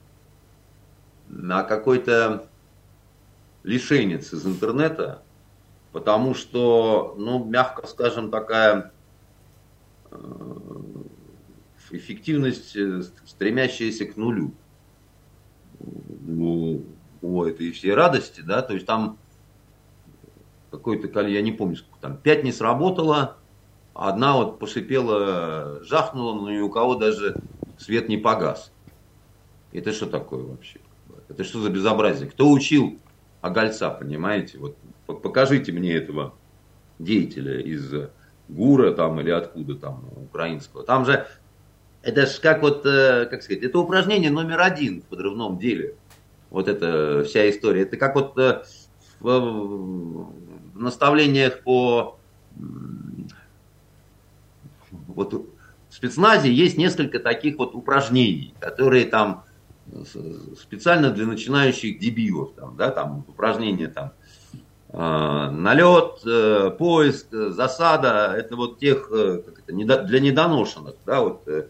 а 1.48 1.62
какой-то 1.62 2.47
лишенец 3.68 4.32
из 4.32 4.46
интернета, 4.46 5.22
потому 5.92 6.34
что, 6.34 7.14
ну, 7.18 7.44
мягко 7.44 7.86
скажем, 7.86 8.30
такая 8.30 8.92
э, 10.10 10.16
эффективность, 11.90 12.74
э, 12.74 13.02
стремящаяся 13.26 14.06
к 14.06 14.16
нулю 14.16 14.54
ну, 15.78 16.82
у 17.20 17.44
этой 17.44 17.70
всей 17.72 17.92
радости, 17.92 18.40
да, 18.40 18.62
то 18.62 18.72
есть 18.72 18.86
там 18.86 19.18
какой-то, 20.70 21.20
я 21.26 21.42
не 21.42 21.52
помню, 21.52 21.76
сколько 21.76 22.00
там, 22.00 22.16
пять 22.16 22.44
не 22.44 22.52
сработало, 22.52 23.36
одна 23.92 24.36
вот 24.36 24.58
пошипела, 24.58 25.84
жахнула, 25.84 26.34
но 26.34 26.50
ни 26.50 26.60
у 26.60 26.70
кого 26.70 26.94
даже 26.94 27.36
свет 27.76 28.08
не 28.08 28.16
погас. 28.16 28.72
Это 29.72 29.92
что 29.92 30.06
такое 30.06 30.42
вообще? 30.42 30.80
Это 31.28 31.44
что 31.44 31.60
за 31.60 31.68
безобразие? 31.68 32.30
Кто 32.30 32.50
учил 32.50 32.98
Огольца, 33.48 33.90
понимаете? 33.90 34.58
Вот 34.58 34.76
покажите 35.22 35.72
мне 35.72 35.94
этого 35.94 36.34
деятеля 36.98 37.60
из 37.60 37.92
ГУРа 38.48 38.92
там 38.92 39.20
или 39.20 39.30
откуда 39.30 39.74
там, 39.74 40.04
украинского. 40.16 40.84
Там 40.84 41.04
же 41.04 41.26
это 42.02 42.26
же 42.26 42.40
как 42.40 42.62
вот, 42.62 42.86
э, 42.86 43.26
как 43.26 43.42
сказать, 43.42 43.62
это 43.62 43.78
упражнение 43.78 44.30
номер 44.30 44.60
один 44.60 45.02
в 45.02 45.04
подрывном 45.06 45.58
деле. 45.58 45.96
Вот 46.50 46.68
эта 46.68 47.24
вся 47.24 47.50
история. 47.50 47.82
Это 47.82 47.96
как 47.96 48.14
вот 48.14 48.38
э, 48.38 48.62
в 49.20 50.32
наставлениях 50.74 51.62
по 51.62 52.18
вот 55.08 55.34
в 55.34 55.94
спецназе 55.94 56.52
есть 56.52 56.78
несколько 56.78 57.18
таких 57.18 57.58
вот 57.58 57.74
упражнений, 57.74 58.54
которые 58.60 59.06
там 59.06 59.44
специально 60.58 61.10
для 61.10 61.26
начинающих 61.26 61.98
дебилов, 61.98 62.52
там, 62.54 62.76
да, 62.76 62.90
там 62.90 63.24
упражнения 63.28 63.88
там 63.88 64.12
э, 64.90 65.50
налет, 65.50 66.20
э, 66.26 66.70
поиск, 66.70 67.28
засада, 67.30 68.34
это 68.36 68.56
вот 68.56 68.78
тех, 68.78 69.10
э, 69.10 69.42
как 69.44 69.62
это, 69.66 70.04
для 70.04 70.20
недоношенных, 70.20 70.94
да, 71.06 71.20
вот 71.22 71.46
э, 71.48 71.66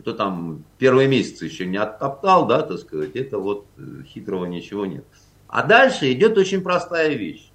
кто 0.00 0.12
там 0.12 0.64
первые 0.78 1.08
месяцы 1.08 1.44
еще 1.44 1.66
не 1.66 1.76
оттоптал, 1.76 2.46
да, 2.46 2.62
так 2.62 2.78
сказать, 2.78 3.14
это 3.16 3.38
вот 3.38 3.66
э, 3.76 4.02
хитрого 4.06 4.46
ничего 4.46 4.86
нет. 4.86 5.04
А 5.48 5.62
дальше 5.62 6.10
идет 6.12 6.38
очень 6.38 6.62
простая 6.62 7.14
вещь. 7.14 7.50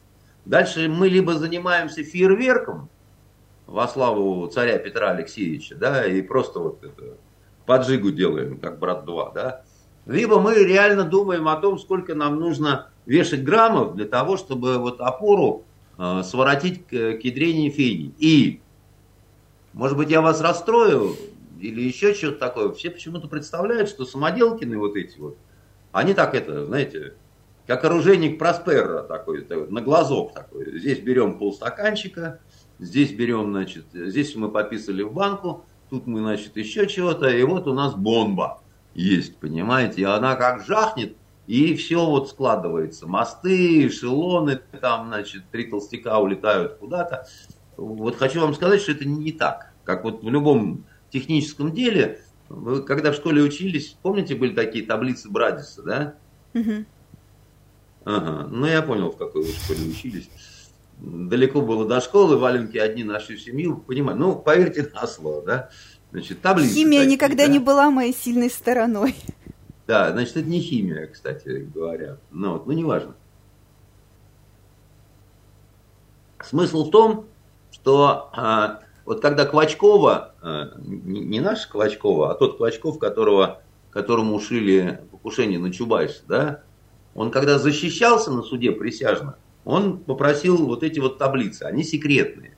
Дальше 0.46 0.88
мы 0.88 1.10
либо 1.10 1.34
занимаемся 1.34 2.04
фейерверком 2.04 2.90
во 3.66 3.88
славу 3.88 4.48
царя 4.48 4.78
Петра 4.78 5.12
Алексеевича, 5.12 5.76
да, 5.76 6.06
и 6.06 6.22
просто 6.22 6.60
вот 6.60 6.84
это 6.84 7.18
поджигу 7.66 8.12
делаем, 8.12 8.58
как 8.58 8.80
брат 8.80 9.06
2, 9.06 9.32
да, 9.32 9.64
либо 10.10 10.40
мы 10.40 10.56
реально 10.56 11.04
думаем 11.04 11.48
о 11.48 11.56
том, 11.58 11.78
сколько 11.78 12.16
нам 12.16 12.40
нужно 12.40 12.90
вешать 13.06 13.44
граммов 13.44 13.96
для 13.96 14.06
того, 14.06 14.38
чтобы 14.38 14.80
вот 14.80 15.00
опору 15.02 15.66
э, 16.00 16.24
своротить 16.24 16.88
к, 16.88 16.90
к 16.90 17.24
ядрене 17.24 17.70
фени. 17.70 18.14
И, 18.18 18.60
может 19.74 19.98
быть, 19.98 20.10
я 20.10 20.22
вас 20.22 20.42
расстрою, 20.42 21.16
или 21.60 21.82
еще 21.82 22.16
что-то 22.16 22.40
такое. 22.40 22.72
Все 22.72 22.90
почему-то 22.90 23.28
представляют, 23.28 23.88
что 23.88 24.04
самоделкины 24.04 24.80
вот 24.80 24.96
эти 24.96 25.20
вот, 25.20 25.38
они 25.92 26.16
так 26.16 26.34
это, 26.34 26.66
знаете, 26.66 27.14
как 27.68 27.86
оружейник 27.86 28.40
Проспера 28.40 29.04
такой, 29.04 29.46
на 29.70 29.82
глазок 29.82 30.34
такой. 30.34 30.80
Здесь 30.80 31.00
берем 31.00 31.38
полстаканчика, 31.38 32.40
здесь 32.80 33.12
берем, 33.12 33.52
значит, 33.52 33.86
здесь 33.94 34.36
мы 34.36 34.50
пописали 34.50 35.04
в 35.04 35.14
банку, 35.14 35.66
тут 35.92 36.08
мы, 36.08 36.22
значит, 36.22 36.58
еще 36.58 36.88
чего-то, 36.88 37.30
и 37.30 37.44
вот 37.44 37.68
у 37.68 37.74
нас 37.74 37.94
бомба 37.94 38.62
есть, 39.00 39.38
понимаете, 39.38 40.02
и 40.02 40.06
она 40.06 40.36
как 40.36 40.66
жахнет, 40.66 41.16
и 41.48 41.76
все 41.76 42.06
вот 42.06 42.30
складывается. 42.30 43.08
Мосты, 43.08 43.88
эшелоны, 43.88 44.60
там, 44.82 45.08
значит, 45.08 45.44
три 45.52 45.66
толстяка 45.66 46.20
улетают 46.20 46.76
куда-то. 46.76 47.28
Вот 47.78 48.18
хочу 48.18 48.42
вам 48.42 48.54
сказать, 48.54 48.82
что 48.82 48.92
это 48.92 49.06
не 49.06 49.32
так. 49.32 49.72
Как 49.86 50.04
вот 50.04 50.22
в 50.22 50.30
любом 50.30 50.84
техническом 51.12 51.72
деле, 51.72 52.22
вы 52.50 52.84
когда 52.84 53.12
в 53.12 53.16
школе 53.16 53.42
учились, 53.42 53.98
помните, 54.02 54.36
были 54.36 54.54
такие 54.54 54.86
таблицы 54.86 55.30
Брадиса, 55.30 55.82
да? 55.82 56.14
Угу. 56.54 56.86
Ага, 58.06 58.48
ну 58.50 58.66
я 58.66 58.82
понял, 58.82 59.12
в 59.12 59.18
какой 59.18 59.44
вы 59.44 59.52
школе 59.52 59.90
учились. 59.90 60.30
Далеко 61.00 61.62
было 61.62 61.88
до 61.88 62.02
школы, 62.02 62.38
валенки 62.38 62.78
одни 62.78 63.06
нашу 63.06 63.38
семью, 63.38 63.78
понимаю. 63.78 64.18
Ну, 64.18 64.36
поверьте 64.36 64.92
на 64.94 65.08
слово, 65.08 65.42
да? 65.46 65.70
Значит, 66.12 66.42
таблицы. 66.42 66.74
Химия 66.74 67.00
такие, 67.00 67.14
никогда 67.14 67.46
да? 67.46 67.52
не 67.52 67.60
была 67.60 67.92
моей 67.92 68.14
сильной 68.14 68.50
стороной. 68.50 69.16
Да, 69.88 70.12
значит, 70.12 70.38
это 70.38 70.48
не 70.48 70.60
химия, 70.60 71.08
кстати 71.08 71.68
говоря. 71.74 72.18
Ну, 72.30 72.54
вот, 72.54 72.68
ну, 72.68 72.74
неважно. 72.74 73.16
Смысл 76.44 76.86
в 76.86 76.92
том, 76.92 77.26
что 77.72 78.30
а, 78.34 78.82
вот 79.10 79.20
когда 79.20 79.48
Квачкова, 79.48 80.36
э, 80.44 80.66
не 80.86 81.40
наш 81.40 81.66
Квачкова, 81.66 82.32
а 82.32 82.36
тот 82.36 82.58
Квачков, 82.58 83.00
которого, 83.00 83.64
которому 83.90 84.36
ушили 84.36 85.02
покушение 85.10 85.58
на 85.58 85.74
Чубайса, 85.74 86.22
да, 86.28 86.64
он 87.16 87.32
когда 87.32 87.58
защищался 87.58 88.32
на 88.32 88.44
суде 88.44 88.72
присяжно, 88.72 89.38
он 89.66 89.98
попросил 89.98 90.68
вот 90.68 90.84
эти 90.84 91.00
вот 91.00 91.18
таблицы, 91.18 91.64
они 91.64 91.84
секретные. 91.84 92.56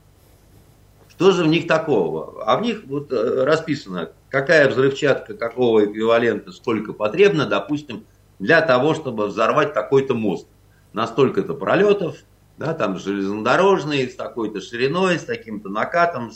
Что 1.22 1.30
же 1.30 1.44
в 1.44 1.48
них 1.50 1.68
такого? 1.68 2.44
А 2.48 2.58
в 2.58 2.64
них 2.64 2.82
вот 2.88 3.14
э, 3.14 3.44
расписано, 3.44 4.10
какая 4.28 4.68
взрывчатка, 4.68 5.36
какого 5.36 5.86
эквивалента, 5.86 6.52
сколько 6.52 6.94
потребно, 6.94 7.46
допустим, 7.46 8.08
для 8.40 8.60
того, 8.62 8.96
чтобы 8.96 9.28
взорвать 9.28 9.76
такой-то 9.76 10.16
мост. 10.16 10.48
На 10.94 11.06
столько-то 11.06 11.54
пролетов, 11.54 12.18
да, 12.58 12.74
там 12.74 12.98
железнодорожные, 12.98 14.10
с 14.10 14.16
такой-то 14.16 14.62
шириной, 14.62 15.20
с 15.20 15.24
таким-то 15.26 15.70
накатом, 15.70 16.32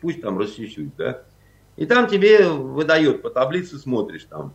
пусть 0.00 0.20
там 0.20 0.38
рассечут, 0.38 0.94
да. 0.96 1.24
И 1.74 1.84
там 1.84 2.06
тебе 2.06 2.46
выдает 2.50 3.22
по 3.22 3.30
таблице, 3.30 3.78
смотришь 3.78 4.26
там. 4.30 4.54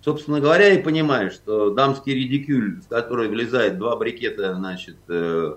Собственно 0.00 0.40
говоря, 0.40 0.70
и 0.70 0.82
понимаешь, 0.82 1.34
что 1.34 1.68
дамский 1.68 2.14
редикюль, 2.14 2.80
в 2.80 2.88
который 2.88 3.28
влезает 3.28 3.76
два 3.76 3.96
брикета, 3.96 4.54
значит, 4.54 4.96
э, 5.08 5.56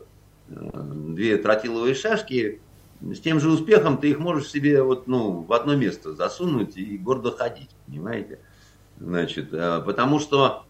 э, 0.49 0.53
две 0.73 1.38
тротиловые 1.38 1.95
шашки, 1.95 2.60
с 3.01 3.19
тем 3.19 3.39
же 3.39 3.49
успехом 3.49 3.97
ты 3.97 4.10
их 4.10 4.19
можешь 4.19 4.49
себе 4.49 4.81
вот, 4.81 5.07
ну, 5.07 5.41
в 5.41 5.53
одно 5.53 5.75
место 5.75 6.13
засунуть 6.13 6.77
и 6.77 6.97
гордо 6.97 7.31
ходить, 7.31 7.69
понимаете? 7.86 8.39
Значит, 8.99 9.53
э, 9.53 9.81
потому 9.86 10.19
что, 10.19 10.65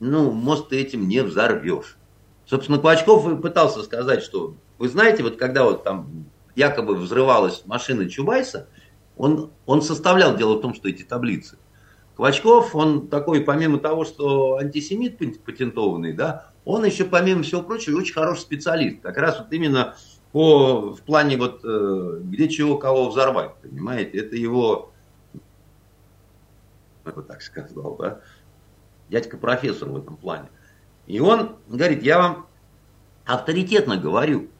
ну, 0.00 0.32
мост 0.32 0.68
ты 0.68 0.80
этим 0.80 1.06
не 1.06 1.22
взорвешь. 1.22 1.96
Собственно, 2.46 2.78
Клочков 2.78 3.40
пытался 3.40 3.82
сказать, 3.82 4.22
что 4.22 4.54
вы 4.78 4.88
знаете, 4.88 5.22
вот 5.22 5.36
когда 5.36 5.64
вот 5.64 5.84
там 5.84 6.26
якобы 6.54 6.94
взрывалась 6.94 7.62
машина 7.66 8.08
Чубайса, 8.08 8.68
он, 9.16 9.50
он 9.66 9.82
составлял, 9.82 10.36
дело 10.36 10.56
в 10.56 10.60
том, 10.60 10.74
что 10.74 10.88
эти 10.88 11.02
таблицы. 11.02 11.58
Клочков, 12.16 12.74
он 12.74 13.08
такой, 13.08 13.42
помимо 13.42 13.78
того, 13.78 14.04
что 14.04 14.56
антисемит 14.56 15.18
патентованный, 15.44 16.12
да, 16.12 16.50
он 16.64 16.84
еще, 16.84 17.04
помимо 17.04 17.42
всего 17.42 17.62
прочего, 17.62 17.98
очень 17.98 18.14
хороший 18.14 18.40
специалист. 18.40 19.00
Как 19.02 19.16
раз 19.18 19.38
вот 19.38 19.52
именно 19.52 19.96
по, 20.36 20.92
в 20.94 21.00
плане 21.00 21.38
вот, 21.38 21.62
э, 21.64 22.20
где 22.24 22.50
чего 22.50 22.76
кого 22.76 23.08
взорвать, 23.08 23.54
понимаете, 23.62 24.18
это 24.18 24.36
его, 24.36 24.92
я 27.06 27.12
бы 27.12 27.22
так 27.22 27.40
сказал, 27.40 27.96
да, 27.96 28.20
дядька 29.08 29.38
профессор 29.38 29.88
в 29.88 29.96
этом 29.96 30.18
плане. 30.18 30.50
И 31.06 31.20
он 31.20 31.56
говорит, 31.66 32.02
я 32.02 32.18
вам 32.18 32.46
авторитетно 33.24 33.96
говорю, 33.96 34.50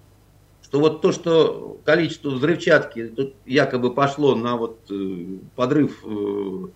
что 0.63 0.81
вот 0.81 1.03
то, 1.03 1.13
что 1.13 1.79
количество 1.85 2.31
взрывчатки 2.31 3.09
тут 3.09 3.35
якобы 3.45 3.93
пошло 3.93 4.35
на 4.35 4.57
вот 4.57 4.81
э, 4.91 5.41
подрыв 5.57 6.03
э, 6.07 6.69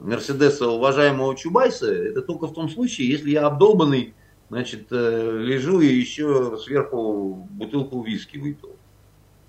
Мерседеса 0.00 0.68
уважаемого 0.68 1.34
Чубайса, 1.34 1.92
это 1.92 2.22
только 2.22 2.46
в 2.46 2.54
том 2.54 2.68
случае, 2.68 3.10
если 3.10 3.30
я 3.30 3.48
обдолбанный, 3.48 4.14
значит, 4.48 4.90
лежу 4.90 5.80
и 5.80 5.86
еще 5.86 6.58
сверху 6.58 7.46
бутылку 7.50 8.02
виски 8.02 8.38
выпил. 8.38 8.76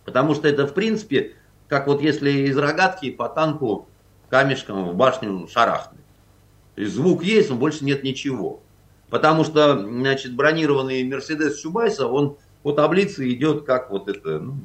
Потому 0.05 0.35
что 0.35 0.47
это, 0.47 0.67
в 0.67 0.73
принципе, 0.73 1.33
как 1.67 1.87
вот 1.87 2.01
если 2.01 2.31
из 2.31 2.57
рогатки 2.57 3.11
по 3.11 3.29
танку 3.29 3.87
камешком 4.29 4.89
в 4.89 4.95
башню 4.95 5.47
шарахнуть. 5.47 5.99
Звук 6.77 7.23
есть, 7.23 7.49
но 7.49 7.55
больше 7.55 7.83
нет 7.83 8.03
ничего. 8.03 8.61
Потому 9.09 9.43
что, 9.43 9.79
значит, 9.79 10.35
бронированный 10.35 11.03
Мерседес 11.03 11.59
Чубайса, 11.59 12.07
он 12.07 12.37
по 12.63 12.71
таблице 12.71 13.29
идет 13.31 13.65
как 13.65 13.89
вот 13.89 14.07
это, 14.07 14.39
ну, 14.39 14.57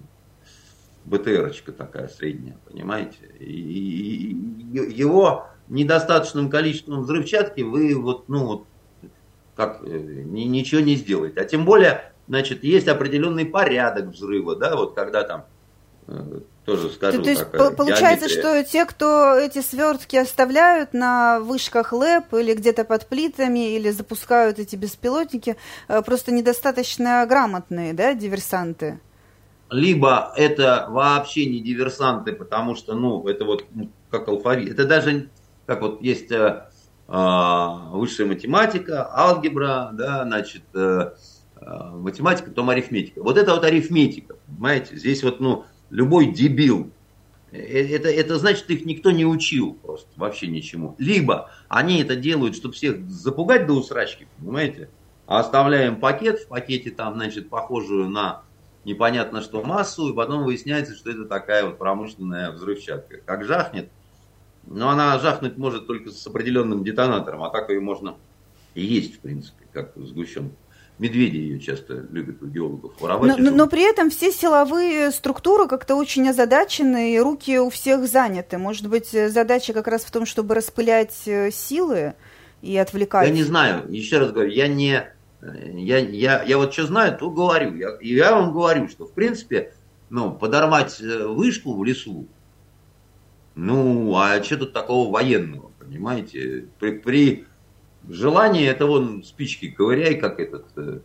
БТРочка 1.07 1.73
такая 1.73 2.09
средняя, 2.09 2.57
понимаете? 2.70 3.18
И, 3.40 4.37
его 4.73 5.47
недостаточным 5.68 6.51
количеством 6.51 7.03
взрывчатки 7.03 7.62
вы 7.62 7.94
вот, 7.94 8.29
ну, 8.29 8.47
вот, 8.47 8.66
как, 9.54 9.82
э, 9.82 9.88
ничего 9.88 10.80
не 10.80 10.96
сделаете. 10.96 11.40
А 11.40 11.44
тем 11.44 11.64
более, 11.64 12.12
значит, 12.28 12.64
есть 12.64 12.88
определенный 12.88 13.46
порядок 13.46 14.06
взрыва, 14.06 14.56
да, 14.56 14.76
вот 14.76 14.94
когда 14.94 15.22
там 15.22 15.44
э, 16.06 16.40
тоже 16.64 16.88
скажу. 16.90 17.18
То, 17.18 17.24
то 17.24 17.30
есть 17.30 17.50
так, 17.50 17.76
получается, 17.76 18.26
геометрия. 18.26 18.62
что 18.62 18.72
те, 18.72 18.84
кто 18.86 19.34
эти 19.34 19.60
свертки 19.60 20.16
оставляют 20.16 20.94
на 20.94 21.40
вышках 21.40 21.92
ЛЭП 21.92 22.34
или 22.34 22.54
где-то 22.54 22.84
под 22.84 23.06
плитами, 23.06 23.74
или 23.74 23.90
запускают 23.90 24.58
эти 24.58 24.76
беспилотники, 24.76 25.56
э, 25.88 26.02
просто 26.02 26.32
недостаточно 26.32 27.24
грамотные, 27.28 27.92
да, 27.92 28.14
диверсанты? 28.14 29.00
Либо 29.70 30.32
это 30.36 30.86
вообще 30.90 31.46
не 31.46 31.60
диверсанты, 31.60 32.32
потому 32.32 32.74
что, 32.74 32.94
ну, 32.94 33.26
это 33.26 33.44
вот 33.44 33.64
ну, 33.74 33.90
как 34.10 34.28
алфавит. 34.28 34.70
Это 34.70 34.86
даже, 34.86 35.28
как 35.66 35.80
вот 35.82 36.00
есть 36.00 36.30
э, 36.30 36.36
э, 36.36 36.73
высшая 37.06 38.26
математика, 38.26 39.08
алгебра, 39.14 39.90
да, 39.92 40.24
значит, 40.24 40.62
э, 40.74 41.12
э, 41.56 41.90
математика, 41.92 42.48
потом 42.48 42.70
арифметика. 42.70 43.22
Вот 43.22 43.36
это 43.36 43.52
вот 43.52 43.64
арифметика, 43.64 44.36
понимаете? 44.46 44.96
Здесь 44.96 45.22
вот, 45.22 45.40
ну, 45.40 45.64
любой 45.90 46.32
дебил. 46.32 46.90
Э, 47.52 47.58
это, 47.58 48.08
это 48.08 48.38
значит, 48.38 48.70
их 48.70 48.84
никто 48.86 49.10
не 49.10 49.26
учил 49.26 49.74
просто, 49.74 50.08
вообще 50.16 50.46
ничему. 50.46 50.94
Либо 50.98 51.50
они 51.68 52.00
это 52.00 52.16
делают, 52.16 52.56
чтобы 52.56 52.74
всех 52.74 53.08
запугать 53.08 53.66
до 53.66 53.74
усрачки, 53.74 54.26
понимаете? 54.38 54.88
А 55.26 55.40
оставляем 55.40 56.00
пакет, 56.00 56.40
в 56.40 56.48
пакете 56.48 56.90
там, 56.90 57.14
значит, 57.14 57.48
похожую 57.48 58.08
на 58.08 58.42
непонятно 58.84 59.40
что 59.40 59.62
массу, 59.62 60.10
и 60.10 60.14
потом 60.14 60.44
выясняется, 60.44 60.94
что 60.94 61.10
это 61.10 61.24
такая 61.24 61.64
вот 61.64 61.78
промышленная 61.78 62.50
взрывчатка. 62.50 63.18
Как 63.24 63.44
жахнет, 63.44 63.88
но 64.66 64.90
она 64.90 65.18
жахнуть 65.18 65.57
может 65.57 65.87
только 65.87 66.11
с 66.11 66.27
определенным 66.27 66.85
детонатором, 66.85 67.42
а 67.42 67.50
так 67.50 67.70
ее 67.70 67.81
можно 67.81 68.16
есть, 68.74 69.16
в 69.16 69.20
принципе, 69.20 69.64
как 69.72 69.92
сгущенку. 69.96 70.57
Медведи 70.98 71.38
ее 71.38 71.59
часто 71.59 72.07
любят 72.12 72.40
у 72.40 72.46
геологов 72.46 72.92
воровать. 73.00 73.37
Но, 73.37 73.50
но 73.50 73.66
при 73.66 73.83
этом 73.83 74.11
все 74.11 74.31
силовые 74.31 75.11
структуры 75.11 75.66
как-то 75.66 75.96
очень 75.96 76.29
озадачены, 76.29 77.16
и 77.16 77.18
руки 77.18 77.59
у 77.59 77.68
всех 77.68 78.07
заняты. 78.07 78.59
Может 78.59 78.88
быть, 78.88 79.09
задача 79.09 79.72
как 79.72 79.88
раз 79.88 80.05
в 80.05 80.12
том, 80.12 80.24
чтобы 80.24 80.55
распылять 80.55 81.27
э, 81.27 81.50
силы 81.50 82.14
и 82.62 82.77
отвлекать? 82.77 83.27
Я 83.27 83.35
не 83.35 83.42
знаю. 83.42 83.90
Еще 83.92 84.18
раз 84.18 84.31
говорю, 84.31 84.50
я 84.50 84.68
не... 84.68 85.05
Я, 85.42 85.98
я, 85.98 86.42
я 86.44 86.59
вот 86.59 86.72
что 86.72 86.87
знаю, 86.87 87.18
то 87.18 87.29
говорю. 87.29 87.74
Я, 87.74 87.88
я 88.00 88.35
вам 88.37 88.53
говорю, 88.53 88.88
что 88.88 89.05
в 89.05 89.12
принципе, 89.12 89.74
ну, 90.11 90.31
подорвать 90.33 91.00
э, 91.00 91.27
вышку 91.27 91.74
в 91.74 91.85
лесу, 91.85 92.29
ну, 93.54 94.14
а 94.16 94.42
что 94.42 94.58
тут 94.58 94.72
такого 94.72 95.12
военного, 95.12 95.70
понимаете? 95.78 96.66
При, 96.78 96.92
при 96.98 97.46
Желание 98.08 98.66
это 98.66 98.86
вон 98.86 99.22
спички 99.22 99.70
ковыряй, 99.70 100.16
как 100.16 100.38
этот, 100.38 100.66
э, 100.76 100.98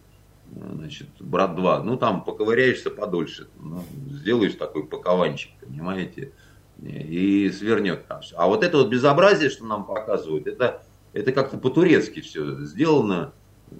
значит, 0.51 1.07
брат 1.19 1.55
2. 1.55 1.83
Ну, 1.83 1.97
там 1.97 2.23
поковыряешься 2.23 2.89
подольше. 2.89 3.47
Ну, 3.59 3.83
сделаешь 4.09 4.55
такой 4.55 4.85
пакованчик, 4.85 5.51
понимаете, 5.61 6.33
и 6.81 7.49
свернет 7.51 8.05
там 8.07 8.21
все. 8.21 8.35
А 8.37 8.47
вот 8.47 8.63
это 8.63 8.77
вот 8.77 8.89
безобразие, 8.89 9.49
что 9.49 9.65
нам 9.65 9.85
показывают, 9.85 10.47
это, 10.47 10.83
это 11.13 11.31
как-то 11.31 11.57
по-турецки 11.57 12.19
все 12.19 12.65
сделано 12.65 13.31
э, 13.71 13.75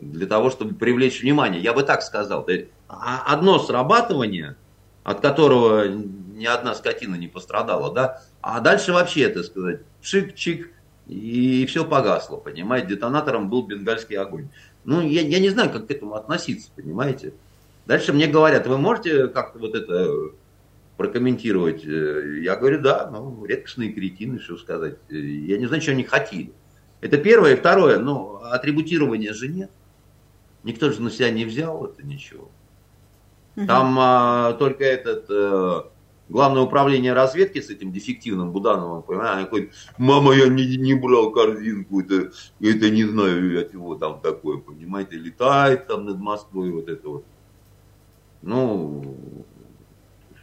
для 0.00 0.26
того, 0.26 0.48
чтобы 0.48 0.74
привлечь 0.74 1.20
внимание. 1.20 1.60
Я 1.60 1.74
бы 1.74 1.82
так 1.82 2.02
сказал. 2.02 2.48
А 2.88 3.24
одно 3.26 3.58
срабатывание, 3.58 4.56
от 5.02 5.20
которого 5.20 5.84
ни 6.34 6.46
одна 6.46 6.74
скотина 6.74 7.14
не 7.14 7.28
пострадала, 7.28 7.92
да, 7.92 8.22
а 8.40 8.60
дальше 8.60 8.92
вообще, 8.92 9.28
так 9.28 9.44
сказать, 9.44 9.80
шик-чик, 10.02 10.66
и 11.06 11.66
все 11.66 11.84
погасло, 11.84 12.36
понимаете, 12.36 12.88
детонатором 12.88 13.48
был 13.48 13.66
бенгальский 13.66 14.16
огонь. 14.16 14.48
Ну, 14.84 15.00
я, 15.00 15.22
я 15.22 15.38
не 15.38 15.50
знаю, 15.50 15.70
как 15.70 15.86
к 15.86 15.90
этому 15.90 16.14
относиться, 16.14 16.70
понимаете. 16.74 17.34
Дальше 17.86 18.12
мне 18.12 18.26
говорят, 18.26 18.66
вы 18.66 18.78
можете 18.78 19.28
как-то 19.28 19.58
вот 19.58 19.74
это 19.74 20.32
прокомментировать? 20.96 21.84
Я 21.84 22.56
говорю, 22.56 22.80
да, 22.80 23.08
ну, 23.10 23.44
редкостные 23.44 23.92
кретины, 23.92 24.38
что 24.38 24.56
сказать. 24.56 24.96
Я 25.10 25.58
не 25.58 25.66
знаю, 25.66 25.82
что 25.82 25.92
они 25.92 26.04
хотели. 26.04 26.52
Это 27.00 27.18
первое. 27.18 27.52
И 27.52 27.56
второе, 27.56 27.98
ну, 27.98 28.36
атрибутирования 28.42 29.34
же 29.34 29.48
нет. 29.48 29.70
Никто 30.62 30.90
же 30.90 31.02
на 31.02 31.10
себя 31.10 31.30
не 31.30 31.44
взял 31.44 31.84
это 31.84 32.02
ничего. 32.06 32.50
Там 33.66 33.96
а, 33.98 34.54
только 34.54 34.84
этот 34.84 35.26
э, 35.28 35.82
Главное 36.28 36.62
управление 36.62 37.12
разведки 37.12 37.60
с 37.60 37.68
этим 37.68 37.92
дефективным 37.92 38.50
Будановым, 38.50 39.02
понимаешь, 39.02 39.44
такой, 39.44 39.72
мама, 39.98 40.32
я 40.32 40.48
не, 40.48 40.76
не 40.76 40.94
брал 40.94 41.30
корзинку, 41.30 42.00
это, 42.00 42.32
это 42.60 42.90
не 42.90 43.04
знаю, 43.04 43.60
от 43.60 43.72
чего 43.72 43.94
там 43.94 44.20
такое, 44.20 44.56
понимаете, 44.56 45.16
летает 45.16 45.86
там 45.86 46.06
над 46.06 46.18
Москвой, 46.18 46.70
вот 46.70 46.88
это 46.88 47.08
вот. 47.08 47.24
Ну, 48.40 49.16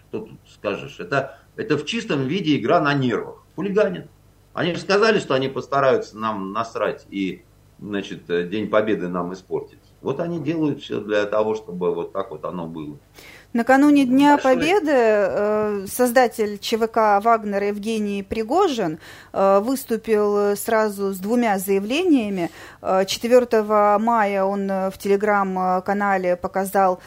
что 0.09 0.19
тут 0.19 0.39
скажешь, 0.53 0.99
это, 0.99 1.39
это 1.55 1.77
в 1.77 1.85
чистом 1.85 2.27
виде 2.27 2.57
игра 2.57 2.79
на 2.79 2.93
нервах, 2.93 3.43
хулиганят. 3.55 4.07
Они 4.53 4.73
же 4.73 4.81
сказали, 4.81 5.19
что 5.19 5.33
они 5.33 5.47
постараются 5.47 6.15
нам 6.15 6.51
насрать 6.51 7.07
и, 7.09 7.43
значит, 7.79 8.25
День 8.27 8.69
Победы 8.69 9.07
нам 9.07 9.33
испортить. 9.33 9.79
Вот 10.01 10.19
они 10.19 10.39
делают 10.39 10.81
все 10.81 10.99
для 10.99 11.25
того, 11.25 11.55
чтобы 11.55 11.93
вот 11.93 12.11
так 12.11 12.31
вот 12.31 12.45
оно 12.45 12.67
было. 12.67 12.97
Накануне 13.53 14.05
Дня 14.05 14.37
Большой. 14.37 14.55
Победы 14.55 14.91
э, 14.93 15.85
создатель 15.91 16.57
ЧВК 16.57 17.21
«Вагнер» 17.21 17.61
Евгений 17.63 18.23
Пригожин 18.23 18.97
э, 19.33 19.59
выступил 19.59 20.55
сразу 20.55 21.13
с 21.13 21.17
двумя 21.17 21.59
заявлениями. 21.59 22.49
4 22.81 23.47
э, 23.51 23.97
мая 23.99 24.45
он 24.45 24.67
в 24.69 24.93
телеграм-канале 24.97 26.37
показал 26.37 27.01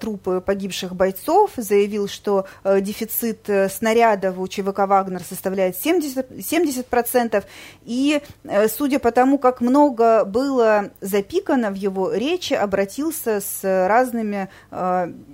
трупы 0.00 0.42
погибших 0.44 0.96
бойцов, 0.96 1.52
заявил, 1.56 2.08
что 2.08 2.46
дефицит 2.64 3.48
снарядов 3.70 4.38
у 4.38 4.48
ЧВК 4.48 4.80
«Вагнер» 4.86 5.22
составляет 5.22 5.76
70%, 5.76 6.38
70% 6.38 7.44
и, 7.84 8.20
судя 8.68 8.98
по 8.98 9.12
тому, 9.12 9.38
как 9.38 9.60
много 9.60 10.24
было 10.24 10.90
запикано 11.00 11.70
в 11.70 11.74
его 11.74 12.12
речи, 12.12 12.54
обратился 12.54 13.40
с 13.40 13.62
разными 13.62 14.48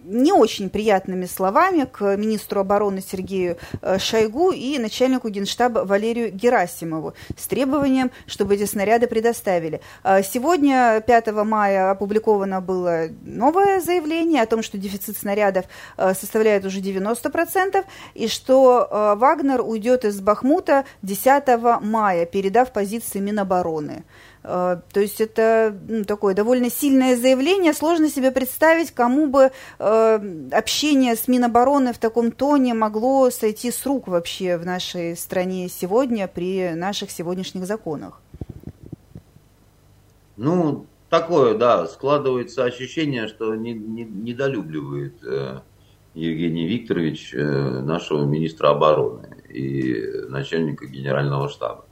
не 0.04 0.32
очень 0.32 0.49
очень 0.50 0.68
приятными 0.68 1.26
словами 1.26 1.84
к 1.84 2.16
министру 2.16 2.60
обороны 2.60 3.00
Сергею 3.00 3.56
э, 3.82 3.98
Шойгу 3.98 4.50
и 4.50 4.78
начальнику 4.78 5.28
генштаба 5.28 5.84
Валерию 5.84 6.32
Герасимову 6.32 7.14
с 7.36 7.46
требованием, 7.46 8.10
чтобы 8.26 8.56
эти 8.56 8.64
снаряды 8.66 9.06
предоставили. 9.06 9.80
Э, 10.02 10.24
сегодня, 10.24 11.00
5 11.06 11.32
мая, 11.44 11.92
опубликовано 11.92 12.60
было 12.60 13.06
новое 13.22 13.80
заявление 13.80 14.42
о 14.42 14.46
том, 14.46 14.64
что 14.64 14.76
дефицит 14.76 15.16
снарядов 15.16 15.66
э, 15.96 16.14
составляет 16.14 16.64
уже 16.64 16.80
90%, 16.80 17.84
и 18.14 18.26
что 18.26 19.16
Вагнер 19.16 19.60
уйдет 19.60 20.04
из 20.04 20.20
Бахмута 20.20 20.84
10 21.02 21.82
мая, 21.82 22.26
передав 22.26 22.72
позиции 22.72 23.20
Минобороны. 23.20 24.02
Э, 24.42 24.78
то 24.92 25.00
есть 25.00 25.20
это 25.20 25.76
ну, 25.88 26.04
такое 26.04 26.34
довольно 26.34 26.70
сильное 26.70 27.16
заявление. 27.16 27.72
Сложно 27.72 28.08
себе 28.08 28.30
представить, 28.30 28.90
кому 28.90 29.26
бы 29.26 29.50
э, 29.78 30.48
общение 30.52 31.16
с 31.16 31.28
Минобороны 31.28 31.92
в 31.92 31.98
таком 31.98 32.30
тоне 32.30 32.74
могло 32.74 33.30
сойти 33.30 33.70
с 33.70 33.84
рук 33.86 34.08
вообще 34.08 34.56
в 34.56 34.64
нашей 34.64 35.16
стране 35.16 35.68
сегодня 35.68 36.28
при 36.28 36.74
наших 36.74 37.10
сегодняшних 37.10 37.66
законах. 37.66 38.20
Ну, 40.36 40.86
такое, 41.10 41.54
да, 41.54 41.86
складывается 41.86 42.64
ощущение, 42.64 43.28
что 43.28 43.54
не, 43.54 43.74
не, 43.74 44.04
недолюбливает 44.04 45.22
э, 45.22 45.60
Евгений 46.14 46.66
Викторович 46.66 47.34
э, 47.34 47.80
нашего 47.82 48.24
министра 48.24 48.70
обороны 48.70 49.28
и 49.50 50.02
начальника 50.28 50.86
генерального 50.86 51.48
штаба. 51.48 51.84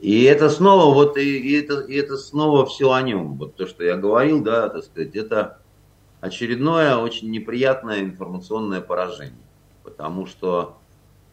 И 0.00 0.24
это 0.24 0.50
снова, 0.50 0.92
вот, 0.92 1.16
и, 1.16 1.38
и, 1.38 1.58
это, 1.58 1.80
и 1.80 1.94
это 1.94 2.16
снова 2.16 2.66
все 2.66 2.92
о 2.92 3.02
нем. 3.02 3.36
Вот 3.38 3.56
то, 3.56 3.66
что 3.66 3.82
я 3.82 3.96
говорил, 3.96 4.42
да, 4.42 4.68
так 4.68 4.84
сказать, 4.84 5.16
это 5.16 5.58
очередное 6.20 6.96
очень 6.96 7.30
неприятное 7.30 8.00
информационное 8.00 8.80
поражение. 8.80 9.38
Потому 9.82 10.26
что 10.26 10.76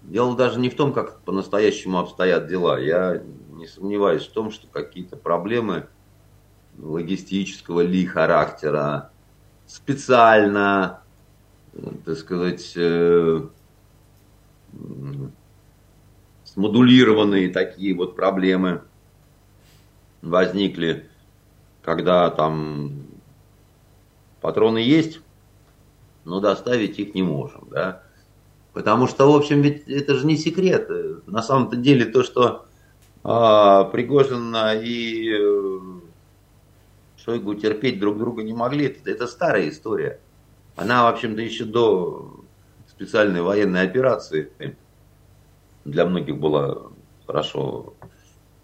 дело 0.02 0.36
даже 0.36 0.60
не 0.60 0.70
в 0.70 0.76
том, 0.76 0.94
как 0.94 1.20
по-настоящему 1.22 2.00
обстоят 2.00 2.48
дела. 2.48 2.80
Я 2.80 3.22
не 3.52 3.68
сомневаюсь 3.68 4.26
в 4.26 4.32
том, 4.32 4.52
что 4.52 4.68
какие-то 4.68 5.18
проблемы 5.18 5.88
логистического 6.78 7.82
ли 7.82 8.06
характера 8.06 9.12
специально, 9.68 11.02
так 12.06 12.18
сказать, 12.18 12.74
э, 12.76 13.42
смодулированные 16.54 17.50
такие 17.50 17.96
вот 17.96 18.16
проблемы 18.16 18.84
возникли, 20.22 21.10
когда 21.82 22.30
там 22.30 23.08
патроны 24.40 24.78
есть, 24.78 25.20
но 26.26 26.40
доставить 26.40 27.00
их 27.00 27.16
не 27.16 27.24
можем, 27.24 27.68
да. 27.72 28.04
Потому 28.74 29.08
что, 29.08 29.32
в 29.32 29.36
общем, 29.36 29.62
ведь 29.62 29.88
это 29.88 30.16
же 30.16 30.26
не 30.26 30.38
секрет. 30.38 30.90
На 31.28 31.42
самом-то 31.42 31.76
деле 31.76 32.06
то, 32.06 32.24
что 32.24 32.66
а, 33.24 33.86
Пригожин 33.86 34.56
и 34.82 35.32
э, 35.32 35.80
Шойгу 37.24 37.56
терпеть 37.56 38.00
друг 38.00 38.18
друга 38.18 38.44
не 38.44 38.54
могли, 38.54 38.88
это, 38.88 39.10
это 39.10 39.28
старая 39.28 39.70
история. 39.70 40.20
Она, 40.76 41.04
в 41.04 41.14
общем-то, 41.14 41.42
еще 41.42 41.66
до 41.66 42.44
специальной 42.88 43.42
военной 43.42 43.84
операции 43.84 44.52
для 45.86 46.06
многих 46.06 46.38
была 46.38 46.92
хорошо 47.26 47.94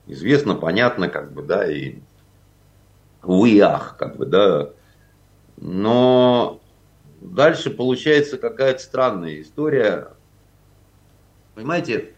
известна, 0.08 0.56
понятна, 0.56 1.10
как 1.10 1.34
бы, 1.34 1.44
да, 1.44 1.70
и 1.70 2.00
увы 3.24 3.60
как 3.98 4.18
бы, 4.18 4.26
да. 4.26 4.72
Но 5.58 6.62
дальше 7.22 7.70
получается 7.70 8.38
какая-то 8.38 8.80
странная 8.80 9.42
история. 9.42 10.14
Понимаете, 11.56 12.16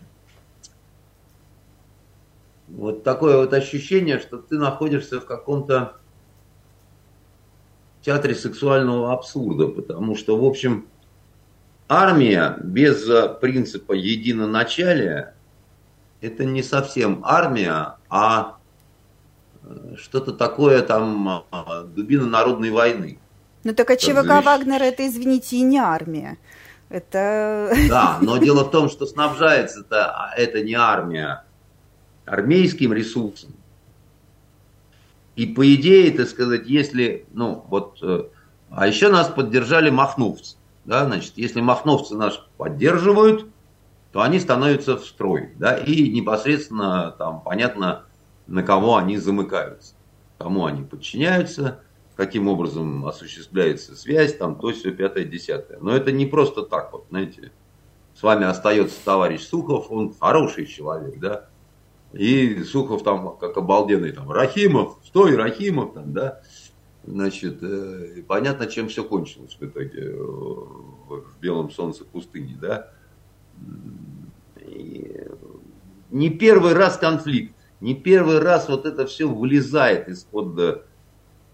вот 2.68 3.04
такое 3.04 3.38
вот 3.38 3.54
ощущение, 3.54 4.20
что 4.20 4.38
ты 4.38 4.58
находишься 4.58 5.20
в 5.20 5.26
каком-то 5.26 5.98
театре 8.02 8.36
сексуального 8.36 9.14
абсурда, 9.14 9.68
потому 9.68 10.16
что, 10.16 10.38
в 10.38 10.46
общем, 10.46 10.88
армия 11.92 12.56
без 12.64 13.06
принципа 13.42 13.92
единоначалия– 13.92 15.36
это 16.22 16.46
не 16.46 16.64
совсем 16.64 17.22
армия, 17.26 17.96
а 18.10 18.58
э, 19.64 19.96
что-то 19.98 20.32
такое 20.32 20.84
там 20.84 21.44
э, 21.52 21.84
дубина 21.94 22.28
народной 22.28 22.70
войны. 22.70 23.20
Ну 23.64 23.74
так 23.74 23.90
а 23.90 23.98
ЧВК 23.98 24.44
Вагнера 24.44 24.84
это, 24.86 25.06
извините, 25.06 25.58
и 25.58 25.62
не 25.62 25.80
армия. 25.80 26.38
Это... 26.90 27.74
Да, 27.90 28.20
но 28.22 28.38
дело 28.38 28.64
в 28.64 28.72
том, 28.72 28.90
что 28.90 29.06
снабжается 29.06 29.82
это, 29.82 30.32
это 30.38 30.62
не 30.62 30.76
армия 30.76 31.44
армейским 32.26 32.94
ресурсом. 32.94 33.52
И 35.36 35.46
по 35.46 35.76
идее, 35.76 36.12
так 36.12 36.30
сказать, 36.30 36.68
если, 36.68 37.26
ну 37.34 37.66
вот, 37.68 37.98
э, 38.02 38.24
а 38.70 38.88
еще 38.88 39.10
нас 39.10 39.28
поддержали 39.28 39.90
махновцы. 39.90 40.56
Да, 40.86 41.06
значит, 41.06 41.34
если 41.36 41.62
махновцы 41.62 42.16
нас 42.16 42.42
поддерживают, 42.58 43.48
то 44.12 44.22
они 44.22 44.40
становятся 44.40 44.98
в 44.98 45.06
строй. 45.06 45.54
Да, 45.58 45.78
и 45.78 46.10
непосредственно 46.10 47.16
там 47.18 47.42
понятно, 47.42 48.06
на 48.48 48.64
кого 48.64 48.98
они 48.98 49.18
замыкаются, 49.18 49.94
кому 50.38 50.66
они 50.66 50.84
подчиняются, 50.84 51.82
каким 52.16 52.48
образом 52.48 53.06
осуществляется 53.06 53.96
связь, 53.96 54.36
там, 54.36 54.56
то 54.56 54.72
все 54.72 54.92
пятое, 54.92 55.24
десятое. 55.24 55.80
Но 55.80 55.96
это 55.96 56.12
не 56.12 56.26
просто 56.26 56.64
так, 56.64 56.92
вот, 56.92 57.06
знаете, 57.10 57.52
с 58.14 58.24
вами 58.24 58.46
остается 58.46 59.04
товарищ 59.04 59.42
Сухов, 59.42 59.90
он 59.90 60.14
хороший 60.20 60.66
человек, 60.66 61.20
да, 61.20 61.48
и 62.14 62.64
Сухов 62.64 63.04
там 63.04 63.38
как 63.38 63.58
обалденный, 63.58 64.12
там, 64.12 64.30
Рахимов, 64.30 64.98
стой, 65.06 65.36
Рахимов, 65.36 65.94
там, 65.94 66.12
да, 66.12 66.42
значит, 67.06 67.62
э, 67.62 68.24
понятно, 68.28 68.68
чем 68.68 68.88
все 68.88 69.04
кончилось 69.04 69.58
в 69.60 69.64
итоге 69.64 70.02
э, 70.02 70.16
в 70.16 71.40
белом 71.40 71.72
солнце 71.72 72.06
пустыни, 72.06 72.58
да. 72.60 72.92
И 74.58 75.28
не 76.10 76.30
первый 76.30 76.74
раз 76.74 76.98
конфликт, 76.98 77.56
не 77.80 77.96
первый 77.96 78.40
раз 78.40 78.70
вот 78.70 78.86
это 78.86 79.06
все 79.06 79.28
вылезает 79.28 80.08
из-под 80.08 80.86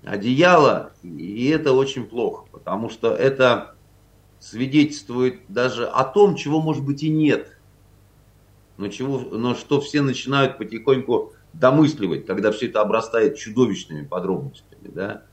одеяла, 0.03 0.93
и 1.03 1.49
это 1.49 1.73
очень 1.73 2.05
плохо, 2.05 2.45
потому 2.51 2.89
что 2.89 3.13
это 3.13 3.75
свидетельствует 4.39 5.41
даже 5.47 5.87
о 5.87 6.03
том, 6.03 6.35
чего 6.35 6.61
может 6.61 6.85
быть 6.85 7.03
и 7.03 7.09
нет, 7.09 7.57
но, 8.77 8.87
чего, 8.89 9.19
но 9.19 9.55
что 9.55 9.81
все 9.81 10.01
начинают 10.01 10.57
потихоньку 10.57 11.33
домысливать, 11.53 12.25
когда 12.25 12.51
все 12.51 12.67
это 12.67 12.81
обрастает 12.81 13.37
чудовищными 13.37 14.05
подробностями, 14.05 14.89
да. 14.93 15.23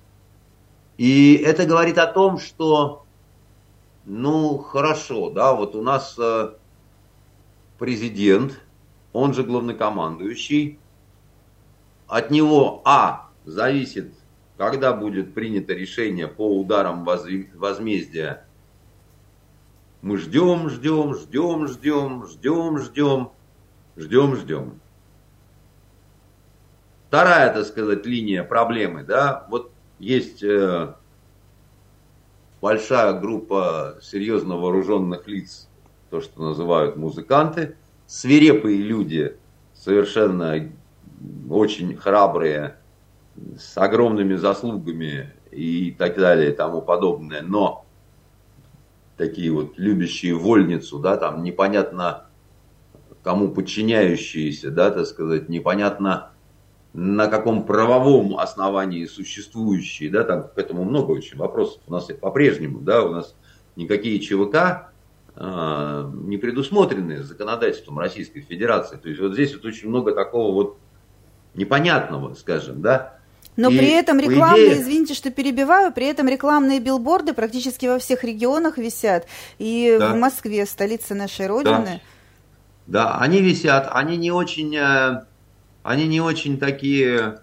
И 0.96 1.34
это 1.34 1.66
говорит 1.66 1.98
о 1.98 2.06
том, 2.06 2.38
что, 2.38 3.04
ну, 4.04 4.58
хорошо, 4.58 5.30
да, 5.30 5.54
вот 5.54 5.74
у 5.74 5.82
нас 5.82 6.16
э, 6.18 6.54
президент, 7.78 8.60
он 9.12 9.34
же 9.34 9.42
главнокомандующий, 9.42 10.78
от 12.06 12.30
него, 12.30 12.82
а, 12.84 13.28
зависит 13.44 14.14
когда 14.56 14.92
будет 14.92 15.34
принято 15.34 15.72
решение 15.72 16.28
по 16.28 16.58
ударам 16.58 17.04
возмездия, 17.04 18.44
мы 20.02 20.18
ждем, 20.18 20.68
ждем, 20.68 21.14
ждем, 21.14 21.66
ждем, 21.66 22.26
ждем, 22.26 22.78
ждем, 22.78 23.30
ждем, 23.96 24.36
ждем. 24.36 24.80
Вторая, 27.08 27.52
так 27.52 27.64
сказать, 27.64 28.04
линия 28.06 28.44
проблемы, 28.44 29.02
да, 29.02 29.46
вот 29.48 29.72
есть 29.98 30.42
э, 30.42 30.94
большая 32.60 33.18
группа 33.18 33.98
серьезно 34.02 34.56
вооруженных 34.56 35.26
лиц, 35.28 35.68
то, 36.10 36.20
что 36.20 36.42
называют 36.42 36.96
музыканты, 36.96 37.76
свирепые 38.06 38.78
люди, 38.78 39.36
совершенно 39.74 40.70
очень 41.48 41.96
храбрые, 41.96 42.76
с 43.58 43.76
огромными 43.76 44.34
заслугами 44.36 45.32
и 45.50 45.90
так 45.98 46.16
далее 46.16 46.52
и 46.52 46.54
тому 46.54 46.80
подобное, 46.82 47.42
но 47.42 47.84
такие 49.16 49.50
вот 49.50 49.76
любящие 49.76 50.34
вольницу, 50.34 50.98
да, 50.98 51.16
там 51.16 51.42
непонятно 51.42 52.26
кому 53.22 53.48
подчиняющиеся, 53.48 54.70
да, 54.70 54.90
так 54.90 55.06
сказать, 55.06 55.48
непонятно 55.48 56.30
на 56.94 57.26
каком 57.26 57.64
правовом 57.66 58.38
основании 58.38 59.04
существующие, 59.06 60.10
да, 60.10 60.22
там 60.22 60.44
к 60.44 60.56
этому 60.56 60.84
много 60.84 61.10
очень 61.10 61.36
вопросов 61.36 61.82
у 61.88 61.92
нас 61.92 62.04
по-прежнему, 62.04 62.80
да, 62.80 63.02
у 63.02 63.10
нас 63.10 63.34
никакие 63.74 64.20
ЧВК 64.20 64.90
э, 65.34 66.10
не 66.14 66.36
предусмотрены 66.38 67.24
законодательством 67.24 67.98
Российской 67.98 68.42
Федерации. 68.42 68.96
То 68.96 69.08
есть 69.08 69.20
вот 69.20 69.32
здесь 69.34 69.54
вот 69.54 69.64
очень 69.64 69.88
много 69.88 70.12
такого 70.12 70.54
вот 70.54 70.76
непонятного, 71.54 72.34
скажем, 72.34 72.80
да, 72.80 73.18
но 73.56 73.70
и 73.70 73.78
при 73.78 73.90
этом 73.90 74.18
рекламные, 74.18 74.72
идее... 74.72 74.82
извините, 74.82 75.14
что 75.14 75.30
перебиваю, 75.30 75.92
при 75.92 76.06
этом 76.06 76.28
рекламные 76.28 76.80
билборды 76.80 77.34
практически 77.34 77.86
во 77.86 77.98
всех 77.98 78.24
регионах 78.24 78.78
висят. 78.78 79.26
И 79.58 79.96
да. 79.98 80.12
в 80.12 80.16
Москве, 80.16 80.66
столице 80.66 81.14
нашей 81.14 81.46
Родины. 81.46 82.00
Да. 82.86 83.04
да, 83.14 83.18
они 83.18 83.40
висят, 83.40 83.88
они 83.92 84.16
не 84.16 84.32
очень, 84.32 84.74
э, 84.74 85.24
они 85.84 86.08
не 86.08 86.20
очень 86.20 86.58
такие... 86.58 87.40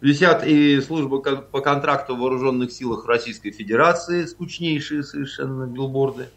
Висят 0.00 0.46
и 0.46 0.80
службы 0.80 1.20
по 1.20 1.60
контракту 1.60 2.14
в 2.14 2.20
вооруженных 2.20 2.70
силах 2.70 3.04
Российской 3.06 3.50
Федерации, 3.50 4.26
скучнейшие 4.26 5.02
совершенно 5.02 5.66
билборды. 5.66 6.28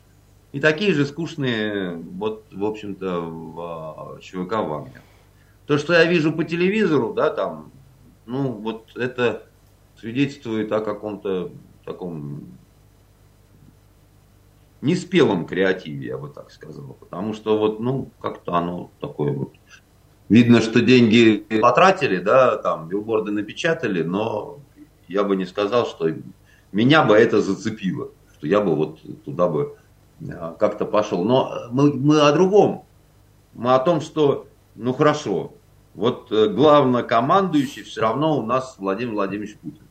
И 0.51 0.59
такие 0.59 0.95
же 0.95 1.05
скучные, 1.05 1.95
вот, 1.95 2.43
в 2.51 2.65
общем-то, 2.65 3.21
в 3.21 4.19
ЧВК 4.19 4.53
Вагнер. 4.53 5.03
То, 5.67 5.77
что 5.77 5.93
я 5.93 6.05
вижу 6.05 6.33
по 6.33 6.43
телевизору, 6.43 7.13
да, 7.13 7.29
там, 7.29 7.71
ну, 8.25 8.51
вот 8.51 8.97
это 8.97 9.43
свидетельствует 9.99 10.71
о 10.71 10.81
каком-то 10.81 11.51
таком 11.85 12.47
неспелом 14.81 15.45
креативе, 15.45 16.07
я 16.07 16.17
бы 16.17 16.29
так 16.29 16.49
сказал. 16.49 16.97
Потому 16.99 17.35
что 17.35 17.59
вот, 17.59 17.79
ну, 17.79 18.09
как-то 18.19 18.55
оно 18.55 18.89
такое 18.99 19.33
вот... 19.33 19.53
Видно, 20.31 20.61
что 20.61 20.79
деньги 20.79 21.45
потратили, 21.61 22.17
да, 22.17 22.55
там, 22.55 22.87
билборды 22.87 23.33
напечатали, 23.33 24.01
но 24.01 24.59
я 25.09 25.25
бы 25.25 25.35
не 25.35 25.45
сказал, 25.45 25.85
что 25.85 26.07
меня 26.71 27.03
бы 27.03 27.17
это 27.17 27.41
зацепило, 27.41 28.11
что 28.37 28.47
я 28.47 28.61
бы 28.61 28.73
вот 28.73 28.99
туда 29.25 29.49
бы 29.49 29.75
а, 30.33 30.55
как-то 30.57 30.85
пошел. 30.85 31.25
Но 31.25 31.67
мы, 31.71 31.91
мы 31.93 32.21
о 32.21 32.31
другом. 32.31 32.85
Мы 33.53 33.73
о 33.73 33.79
том, 33.79 33.99
что, 33.99 34.47
ну 34.75 34.93
хорошо, 34.93 35.51
Вот 35.95 36.31
э, 36.31 36.47
главнокомандующий 36.47 37.83
все 37.83 37.99
равно 37.99 38.37
у 38.37 38.45
нас 38.45 38.77
Владимир 38.77 39.15
Владимирович 39.15 39.57
Путин, 39.57 39.83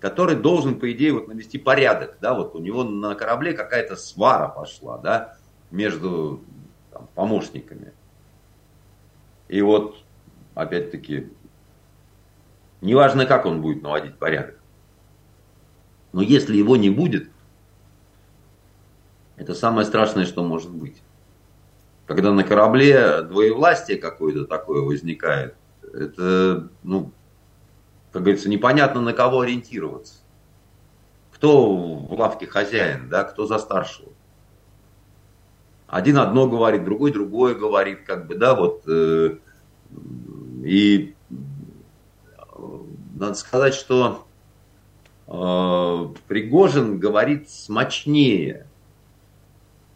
который 0.00 0.34
должен, 0.34 0.80
по 0.80 0.90
идее, 0.90 1.12
вот 1.12 1.28
навести 1.28 1.56
порядок, 1.58 2.18
да, 2.20 2.34
вот 2.34 2.56
у 2.56 2.58
него 2.58 2.82
на 2.82 3.14
корабле 3.14 3.52
какая-то 3.52 3.94
свара 3.94 4.48
пошла, 4.48 4.98
да, 4.98 5.36
между 5.70 6.40
там, 6.90 7.08
помощниками. 7.14 7.92
И 9.48 9.62
вот, 9.62 9.96
опять-таки, 10.54 11.30
неважно, 12.80 13.26
как 13.26 13.46
он 13.46 13.62
будет 13.62 13.82
наводить 13.82 14.18
порядок, 14.18 14.58
но 16.12 16.22
если 16.22 16.56
его 16.56 16.76
не 16.76 16.90
будет, 16.90 17.30
это 19.36 19.54
самое 19.54 19.86
страшное, 19.86 20.24
что 20.24 20.42
может 20.42 20.70
быть. 20.70 21.02
Когда 22.06 22.32
на 22.32 22.44
корабле 22.44 23.22
двоевластие 23.22 23.98
какое-то 23.98 24.46
такое 24.46 24.82
возникает, 24.82 25.56
это, 25.82 26.68
ну, 26.82 27.12
как 28.12 28.22
говорится, 28.22 28.48
непонятно 28.48 29.00
на 29.00 29.12
кого 29.12 29.40
ориентироваться. 29.40 30.14
Кто 31.32 31.74
в 31.74 32.12
лавке 32.18 32.46
хозяин, 32.46 33.10
да, 33.10 33.24
кто 33.24 33.46
за 33.46 33.58
старшего. 33.58 34.08
Один 35.96 36.18
одно 36.18 36.46
говорит, 36.46 36.84
другой 36.84 37.10
другое 37.10 37.54
говорит, 37.54 38.00
как 38.04 38.26
бы, 38.26 38.34
да, 38.34 38.54
вот. 38.54 38.82
Э, 38.86 39.38
и 40.62 41.14
надо 43.14 43.32
сказать, 43.32 43.72
что 43.72 44.26
э, 45.26 46.14
Пригожин 46.28 46.98
говорит 46.98 47.48
смачнее. 47.48 48.66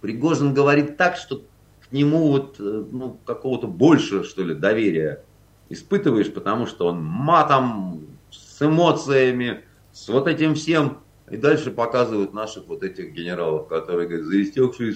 Пригожин 0.00 0.54
говорит 0.54 0.96
так, 0.96 1.18
что 1.18 1.42
к 1.82 1.92
нему 1.92 2.28
вот, 2.28 2.56
э, 2.58 2.84
ну, 2.90 3.18
какого-то 3.26 3.66
больше, 3.66 4.24
что 4.24 4.42
ли, 4.42 4.54
доверия 4.54 5.22
испытываешь, 5.68 6.32
потому 6.32 6.66
что 6.66 6.86
он 6.86 7.02
матом, 7.02 8.06
с 8.30 8.62
эмоциями, 8.62 9.64
с 9.92 10.08
вот 10.08 10.28
этим 10.28 10.54
всем. 10.54 11.00
И 11.30 11.36
дальше 11.36 11.70
показывают 11.70 12.34
наших 12.34 12.66
вот 12.66 12.82
этих 12.82 13.12
генералов, 13.12 13.68
которые 13.68 14.08
говорят, 14.08 14.26
за 14.26 14.42
истекшие. 14.42 14.94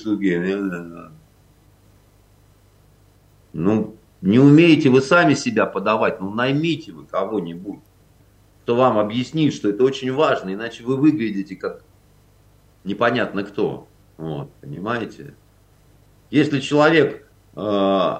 Ну, 3.52 3.96
не 4.20 4.40
умеете 4.40 4.90
вы 4.90 5.00
сами 5.00 5.34
себя 5.34 5.64
подавать, 5.64 6.20
ну 6.20 6.30
наймите 6.30 6.90
вы 6.90 7.04
кого-нибудь, 7.04 7.80
кто 8.62 8.74
вам 8.74 8.98
объяснит, 8.98 9.54
что 9.54 9.68
это 9.68 9.84
очень 9.84 10.12
важно, 10.12 10.52
иначе 10.54 10.82
вы 10.82 10.96
выглядите 10.96 11.54
как 11.54 11.84
непонятно 12.82 13.44
кто. 13.44 13.86
Вот, 14.16 14.50
понимаете? 14.60 15.34
Если 16.30 16.58
человек 16.58 17.28
э, 17.54 18.16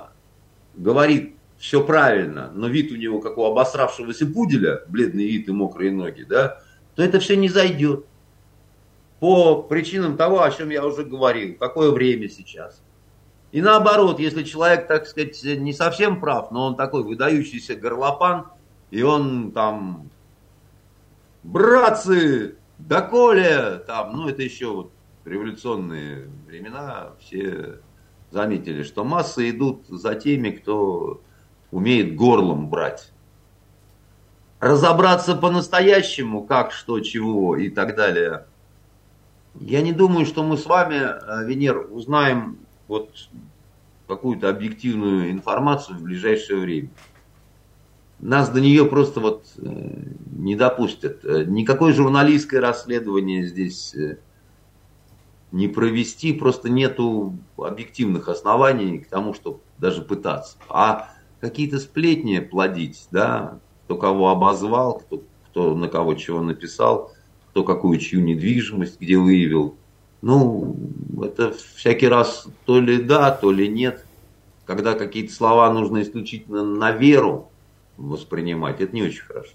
говорит 0.77 1.35
все 1.59 1.83
правильно, 1.83 2.53
но 2.55 2.69
вид 2.69 2.93
у 2.93 2.97
него 2.97 3.21
как 3.21 3.39
у 3.39 3.45
обосравшегося 3.45 4.27
пуделя, 4.27 4.83
бледный 4.87 5.27
вид 5.27 5.49
и 5.49 5.53
мокрые 5.53 5.91
ноги, 5.91 6.23
да, 6.23 6.62
то 6.95 7.03
это 7.03 7.20
все 7.20 7.36
не 7.36 7.49
зайдет. 7.49 8.05
По 9.20 9.62
причинам 9.62 10.16
того, 10.16 10.42
о 10.42 10.51
чем 10.51 10.70
я 10.70 10.84
уже 10.84 11.05
говорил, 11.05 11.57
какое 11.59 11.90
время 11.90 12.28
сейчас. 12.28 12.82
И 13.53 13.62
наоборот, 13.62 14.18
если 14.18 14.42
человек, 14.42 14.86
так 14.88 15.07
сказать, 15.07 15.40
не 15.45 15.72
совсем 15.72 16.20
прав, 16.20 16.51
но 16.51 16.66
он 16.66 16.76
такой 16.76 17.05
выдающийся 17.05 17.76
горлопан, 17.76 18.47
и 18.90 19.03
он 19.03 19.53
там, 19.53 20.11
братцы, 21.42 22.57
доколе, 22.78 23.78
там, 23.86 24.16
ну 24.16 24.28
это 24.28 24.42
еще 24.42 24.72
вот 24.72 24.90
революционные 25.24 26.28
времена, 26.47 27.12
все 27.20 27.78
заметили, 28.30 28.82
что 28.82 29.05
массы 29.05 29.51
идут 29.51 29.86
за 29.88 30.16
теми, 30.16 30.51
кто 30.51 31.20
умеет 31.70 32.16
горлом 32.16 32.68
брать. 32.68 33.12
Разобраться 34.65 35.35
по-настоящему, 35.35 36.43
как, 36.43 36.73
что, 36.73 36.99
чего 37.01 37.55
и 37.55 37.69
так 37.69 37.95
далее. 37.97 38.47
Я 39.61 39.83
не 39.83 39.93
думаю, 39.93 40.25
что 40.25 40.43
мы 40.43 40.57
с 40.57 40.65
вами, 40.65 40.95
э, 40.95 41.45
Венер, 41.45 41.89
узнаем 41.91 42.57
вот 42.89 43.11
какую-то 44.09 44.49
объективную 44.49 45.31
информацию 45.33 45.99
в 45.99 46.03
ближайшее 46.03 46.61
время. 46.61 46.89
Нас 48.21 48.49
до 48.49 48.62
нее 48.62 48.87
просто 48.87 49.21
вот 49.21 49.45
э, 49.59 49.69
не 50.35 50.57
допустят. 50.57 51.27
Э, 51.27 51.45
никакое 51.45 51.93
журналистское 51.93 52.62
расследование 52.62 53.47
здесь 53.47 53.95
не 55.53 55.69
провести, 55.69 56.33
просто 56.33 56.71
нету 56.71 57.37
объективных 57.59 58.31
оснований 58.31 59.01
к 59.01 59.09
тому, 59.09 59.35
чтобы 59.35 59.59
даже 59.77 60.01
пытаться. 60.01 60.57
А 60.71 61.11
какие-то 61.41 61.79
сплетни 61.79 62.39
плодить, 62.39 63.09
да, 63.11 63.59
кто 63.85 63.97
кого 63.97 64.30
обозвал, 64.30 65.01
кто, 65.01 65.22
кто 65.51 65.74
на 65.74 65.89
кого 65.89 66.14
чего 66.14 66.41
написал, 66.41 67.12
кто 67.51 67.64
какую 67.64 67.99
чью 67.99 68.20
недвижимость 68.22 69.01
где 69.01 69.16
выявил, 69.16 69.76
ну, 70.22 70.76
это 71.22 71.55
всякий 71.76 72.09
раз 72.09 72.47
то 72.64 72.80
ли 72.80 73.03
да, 73.03 73.30
то 73.30 73.53
ли 73.53 73.68
нет. 73.68 74.07
Когда 74.64 74.95
какие-то 74.95 75.32
слова 75.35 75.70
нужно 75.70 76.01
исключительно 76.01 76.64
на 76.64 76.93
веру 76.93 77.51
воспринимать, 77.99 78.80
это 78.80 78.95
не 78.95 79.03
очень 79.03 79.22
хорошо. 79.22 79.53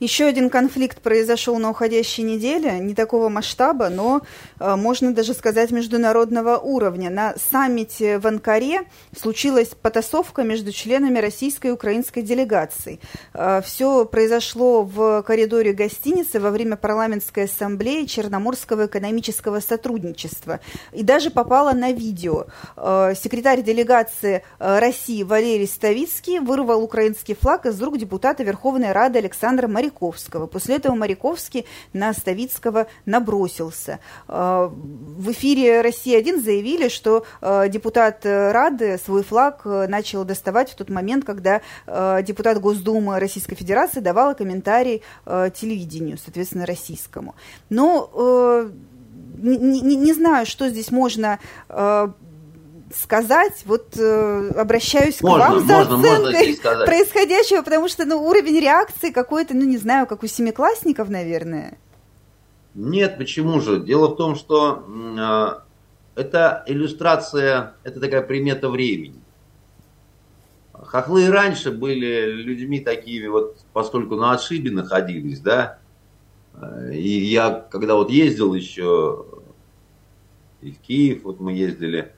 Еще 0.00 0.26
один 0.26 0.48
конфликт 0.48 1.00
произошел 1.00 1.58
на 1.58 1.70
уходящей 1.70 2.22
неделе, 2.22 2.78
не 2.78 2.94
такого 2.94 3.28
масштаба, 3.28 3.88
но, 3.88 4.22
э, 4.60 4.76
можно 4.76 5.12
даже 5.12 5.34
сказать, 5.34 5.72
международного 5.72 6.56
уровня. 6.56 7.10
На 7.10 7.34
саммите 7.50 8.20
в 8.20 8.26
Анкаре 8.26 8.82
случилась 9.20 9.70
потасовка 9.70 10.44
между 10.44 10.70
членами 10.70 11.18
российской 11.18 11.68
и 11.68 11.70
украинской 11.72 12.22
делегаций. 12.22 13.00
Э, 13.34 13.60
Все 13.64 14.04
произошло 14.04 14.84
в 14.84 15.22
коридоре 15.22 15.72
гостиницы 15.72 16.38
во 16.38 16.50
время 16.50 16.76
парламентской 16.76 17.44
ассамблеи 17.44 18.04
Черноморского 18.04 18.86
экономического 18.86 19.58
сотрудничества. 19.58 20.60
И 20.92 21.02
даже 21.02 21.30
попало 21.30 21.72
на 21.72 21.90
видео. 21.90 22.46
Э, 22.76 23.14
секретарь 23.20 23.62
делегации 23.62 24.44
России 24.60 25.24
Валерий 25.24 25.66
Ставицкий 25.66 26.38
вырвал 26.38 26.84
украинский 26.84 27.34
флаг 27.34 27.66
из 27.66 27.82
рук 27.82 27.98
депутата 27.98 28.44
Верховной 28.44 28.92
Рады 28.92 29.18
Александра 29.18 29.66
Марьянова 29.66 29.87
Моряковского. 29.88 30.46
После 30.46 30.76
этого 30.76 30.94
Моряковский 30.94 31.66
на 31.92 32.12
Ставицкого 32.12 32.86
набросился. 33.06 33.98
А, 34.26 34.68
в 34.68 35.30
эфире 35.32 35.80
«Россия-1» 35.80 36.42
заявили, 36.42 36.88
что 36.88 37.24
а, 37.40 37.68
депутат 37.68 38.24
Рады 38.24 38.98
свой 38.98 39.22
флаг 39.22 39.62
а, 39.64 39.86
начал 39.88 40.24
доставать 40.24 40.70
в 40.70 40.76
тот 40.76 40.90
момент, 40.90 41.24
когда 41.24 41.60
депутат 42.22 42.60
Госдумы 42.60 43.18
Российской 43.18 43.54
Федерации 43.54 44.00
давала 44.00 44.34
комментарий 44.34 45.02
телевидению, 45.24 46.18
соответственно, 46.18 46.66
российскому. 46.66 47.34
Но 47.70 48.70
не, 49.38 49.80
не, 49.80 49.96
не 49.96 50.12
знаю, 50.12 50.46
что 50.46 50.68
здесь 50.68 50.90
можно 50.90 51.38
сказать, 52.94 53.62
вот 53.66 53.96
э, 53.96 54.50
обращаюсь 54.56 55.20
можно, 55.20 55.46
к 55.46 55.48
вам 55.48 55.60
за 55.60 55.74
можно, 55.74 56.00
оценкой 56.00 56.58
можно 56.62 56.86
происходящего, 56.86 57.62
потому 57.62 57.88
что 57.88 58.04
ну, 58.04 58.22
уровень 58.22 58.60
реакции 58.60 59.10
какой-то, 59.10 59.54
ну 59.54 59.64
не 59.64 59.78
знаю, 59.78 60.06
как 60.06 60.22
у 60.22 60.26
семиклассников, 60.26 61.08
наверное. 61.08 61.78
Нет, 62.74 63.18
почему 63.18 63.60
же? 63.60 63.80
Дело 63.80 64.08
в 64.08 64.16
том, 64.16 64.36
что 64.36 64.84
э, 66.16 66.20
это 66.20 66.62
иллюстрация, 66.66 67.74
это 67.82 68.00
такая 68.00 68.22
примета 68.22 68.68
времени. 68.68 69.20
Хохлы 70.72 71.24
и 71.24 71.28
раньше 71.28 71.72
были 71.72 72.30
людьми 72.30 72.80
такими, 72.80 73.26
вот 73.26 73.58
поскольку 73.72 74.16
на 74.16 74.32
отшибе 74.32 74.70
находились, 74.70 75.40
да, 75.40 75.78
э, 76.54 76.94
и 76.94 77.24
я, 77.24 77.50
когда 77.50 77.94
вот 77.96 78.10
ездил 78.10 78.54
еще 78.54 79.26
и 80.60 80.72
в 80.72 80.78
Киев, 80.78 81.24
вот 81.24 81.40
мы 81.40 81.52
ездили, 81.52 82.12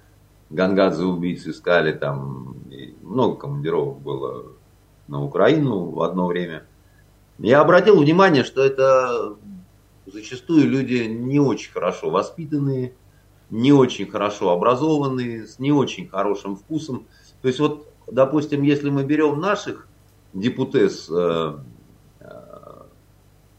Гангадзе 0.51 1.05
убийц 1.05 1.47
искали, 1.47 1.93
там 1.93 2.57
много 3.03 3.37
командировок 3.37 4.01
было 4.01 4.47
на 5.07 5.23
Украину 5.23 5.91
в 5.91 6.03
одно 6.03 6.27
время. 6.27 6.65
Я 7.39 7.61
обратил 7.61 8.01
внимание, 8.01 8.45
что 8.45 8.63
это 8.63 9.37
зачастую 10.07 10.69
люди 10.69 11.05
не 11.05 11.39
очень 11.39 11.73
хорошо 11.73 12.11
воспитанные, 12.11 12.95
не 13.49 13.73
очень 13.73 14.11
хорошо 14.11 14.51
образованные, 14.51 15.47
с 15.47 15.59
не 15.61 15.73
очень 15.73 16.09
хорошим 16.09 16.57
вкусом. 16.57 17.07
То 17.43 17.49
есть 17.49 17.61
вот, 17.61 17.89
допустим, 18.11 18.63
если 18.63 18.91
мы 18.91 19.05
берем 19.05 19.41
наших 19.41 19.87
депутес 20.35 21.09
э, 21.09 21.55
э, 22.21 22.83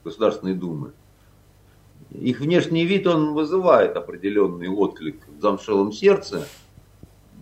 Государственной 0.04 0.56
Думы, 0.56 0.92
их 2.12 2.42
внешний 2.42 2.86
вид, 2.86 3.08
он 3.08 3.34
вызывает 3.34 3.96
определенный 3.96 4.68
отклик 4.68 5.22
в 5.38 5.42
замшелом 5.42 5.94
сердце– 5.94 6.46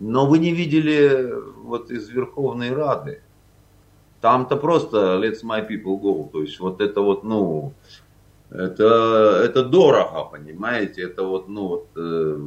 но 0.00 0.26
вы 0.26 0.38
не 0.38 0.52
видели 0.52 1.32
вот 1.62 1.90
из 1.90 2.08
Верховной 2.08 2.72
Рады. 2.72 3.22
Там-то 4.20 4.56
просто 4.56 5.20
let's 5.22 5.44
my 5.44 5.66
people 5.66 6.00
go. 6.00 6.28
То 6.30 6.42
есть 6.42 6.58
вот 6.58 6.80
это 6.80 7.00
вот, 7.02 7.22
ну, 7.22 7.74
это, 8.50 9.42
это 9.44 9.62
дорого, 9.62 10.24
понимаете? 10.24 11.02
Это 11.02 11.22
вот, 11.22 11.48
ну 11.48 11.68
вот, 11.68 11.88
э, 11.96 12.38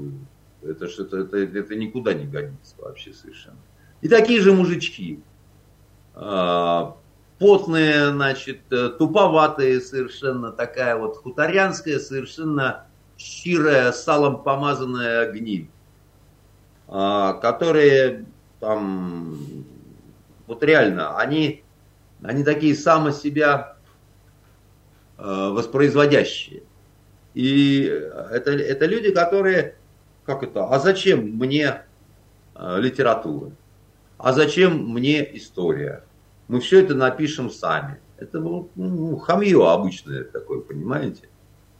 это, 0.63 0.85
это, 0.85 1.17
это, 1.17 1.37
это 1.37 1.75
никуда 1.75 2.13
не 2.13 2.25
годится 2.25 2.75
вообще 2.79 3.13
совершенно. 3.13 3.57
И 4.01 4.09
такие 4.09 4.41
же 4.41 4.51
мужички. 4.51 5.21
потные, 6.13 8.11
значит, 8.11 8.61
туповатые 8.69 9.79
совершенно, 9.79 10.51
такая 10.51 10.97
вот 10.97 11.17
хуторянская, 11.17 11.99
совершенно 11.99 12.87
щирая, 13.17 13.91
салом 13.91 14.43
помазанная 14.43 15.31
гниль, 15.31 15.69
которые 16.93 18.25
там, 18.59 19.37
вот 20.45 20.63
реально, 20.63 21.17
они, 21.17 21.63
они 22.21 22.43
такие 22.43 22.75
само 22.75 23.09
себя 23.09 23.77
воспроизводящие. 25.17 26.63
И 27.33 27.85
это, 27.85 28.51
это 28.51 28.85
люди, 28.85 29.11
которые, 29.11 29.75
как 30.25 30.43
это, 30.43 30.65
а 30.67 30.79
зачем 30.79 31.35
мне 31.35 31.81
э, 32.55 32.79
литература? 32.79 33.51
А 34.17 34.33
зачем 34.33 34.89
мне 34.89 35.35
история? 35.35 36.03
Мы 36.47 36.59
все 36.59 36.81
это 36.81 36.93
напишем 36.93 37.49
сами. 37.49 37.99
Это 38.17 38.39
ну, 38.39 39.17
хамье 39.17 39.67
обычное 39.67 40.23
такое, 40.23 40.61
понимаете? 40.61 41.27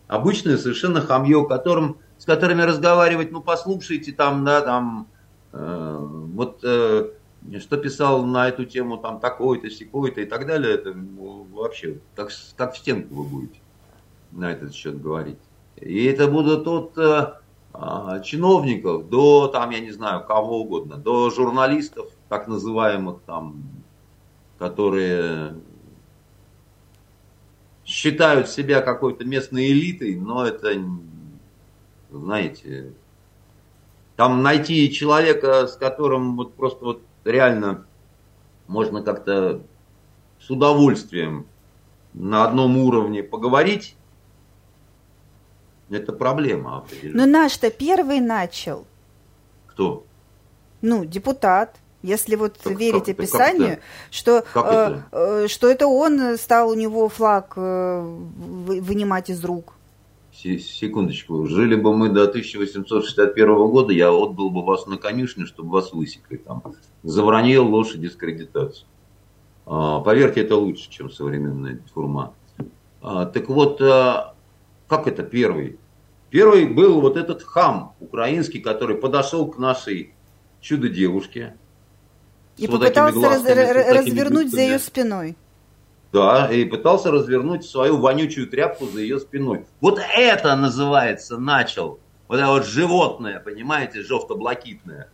Обычное 0.07 0.57
совершенно 0.57 1.01
хамье, 1.01 1.45
которым, 1.47 1.99
с 2.23 2.25
которыми 2.25 2.61
разговаривать, 2.61 3.33
ну 3.33 3.41
послушайте 3.41 4.13
там, 4.13 4.45
да, 4.45 4.61
там, 4.61 5.09
э, 5.51 5.97
вот 5.99 6.61
э, 6.63 7.09
что 7.59 7.75
писал 7.75 8.25
на 8.25 8.47
эту 8.47 8.63
тему 8.63 8.97
там 8.97 9.19
такой-то, 9.19 9.69
секой-то 9.69 10.21
и 10.21 10.25
так 10.25 10.47
далее, 10.47 10.73
это 10.73 10.93
ну, 10.93 11.45
вообще 11.51 11.99
как, 12.15 12.29
как 12.55 12.75
в 12.75 12.77
стенку 12.77 13.13
вы 13.13 13.23
будете 13.25 13.59
на 14.31 14.53
этот 14.53 14.73
счет 14.73 15.01
говорить. 15.01 15.37
И 15.75 16.05
это 16.05 16.29
будут 16.29 16.65
от 16.65 16.97
э, 16.97 17.33
а, 17.73 18.21
чиновников 18.21 19.09
до, 19.09 19.49
там, 19.49 19.71
я 19.71 19.81
не 19.81 19.91
знаю, 19.91 20.23
кого 20.25 20.61
угодно, 20.61 20.95
до 20.95 21.29
журналистов, 21.29 22.07
так 22.29 22.47
называемых 22.47 23.19
там, 23.25 23.65
которые 24.57 25.55
считают 27.83 28.47
себя 28.47 28.79
какой-то 28.79 29.25
местной 29.25 29.73
элитой, 29.73 30.15
но 30.15 30.47
это, 30.47 30.71
знаете, 32.19 32.93
там 34.15 34.43
найти 34.43 34.91
человека, 34.91 35.67
с 35.67 35.75
которым 35.75 36.35
вот 36.35 36.53
просто 36.53 36.85
вот 36.85 37.01
реально 37.25 37.85
можно 38.67 39.01
как-то 39.01 39.61
с 40.39 40.49
удовольствием 40.49 41.47
на 42.13 42.45
одном 42.45 42.77
уровне 42.77 43.23
поговорить, 43.23 43.95
это 45.89 46.13
проблема 46.13 46.77
определенно. 46.77 47.25
Но 47.25 47.31
наш-то 47.31 47.69
первый 47.69 48.19
начал. 48.19 48.85
Кто? 49.67 50.05
Ну, 50.81 51.05
депутат. 51.05 51.77
Если 52.01 52.35
вот 52.35 52.57
так 52.57 52.77
верить 52.77 53.05
как, 53.05 53.17
описанию, 53.17 53.79
что, 54.11 54.43
как 54.53 54.65
э, 54.65 54.69
это? 54.69 55.05
Э, 55.13 55.47
что 55.47 55.69
это 55.69 55.87
он 55.87 56.37
стал 56.37 56.69
у 56.69 56.73
него 56.73 57.07
флаг 57.07 57.53
э, 57.55 58.01
вынимать 58.01 59.29
из 59.29 59.41
рук. 59.45 59.73
Секундочку. 60.33 61.45
Жили 61.45 61.75
бы 61.75 61.95
мы 61.95 62.09
до 62.09 62.23
1861 62.23 63.55
года, 63.67 63.93
я 63.93 64.11
отдал 64.11 64.49
бы 64.49 64.63
вас 64.63 64.87
на 64.87 64.97
конюшню, 64.97 65.45
чтобы 65.45 65.69
вас 65.69 65.93
высекли 65.93 66.37
там. 66.37 66.63
За 67.03 67.23
вранье, 67.23 67.59
ложь 67.59 67.93
и 67.93 67.99
дискредитацию. 67.99 68.87
А, 69.65 69.99
поверьте, 69.99 70.41
это 70.41 70.55
лучше, 70.55 70.89
чем 70.89 71.09
современная 71.09 71.79
форма. 71.93 72.33
А, 73.01 73.25
так 73.25 73.47
вот, 73.47 73.79
а, 73.81 74.35
как 74.87 75.07
это 75.07 75.23
первый? 75.23 75.79
Первый 76.29 76.65
был 76.65 76.99
вот 76.99 77.15
этот 77.15 77.43
хам 77.43 77.95
украинский, 77.99 78.59
который 78.59 78.97
подошел 78.97 79.47
к 79.47 79.59
нашей 79.59 80.15
чудо-девушке. 80.61 81.55
И 82.57 82.67
попытался 82.67 83.13
глазками, 83.13 83.59
раз, 83.59 83.95
развернуть 83.97 84.51
за 84.51 84.61
ее 84.61 84.79
спиной. 84.79 85.35
Да, 86.13 86.47
и 86.53 86.63
пытался 86.63 87.09
развернуть 87.09 87.65
свою 87.65 87.97
вонючую 87.97 88.47
тряпку 88.47 88.85
за 88.85 89.01
ее 89.01 89.19
спиной. 89.19 89.65
Вот 89.81 89.99
это 90.15 90.55
называется 90.55 91.39
начал. 91.39 91.99
Вот 92.27 92.37
это 92.37 92.47
вот 92.49 92.67
животное, 92.67 93.39
понимаете, 93.39 94.03
жовто-блакитное. 94.03 95.09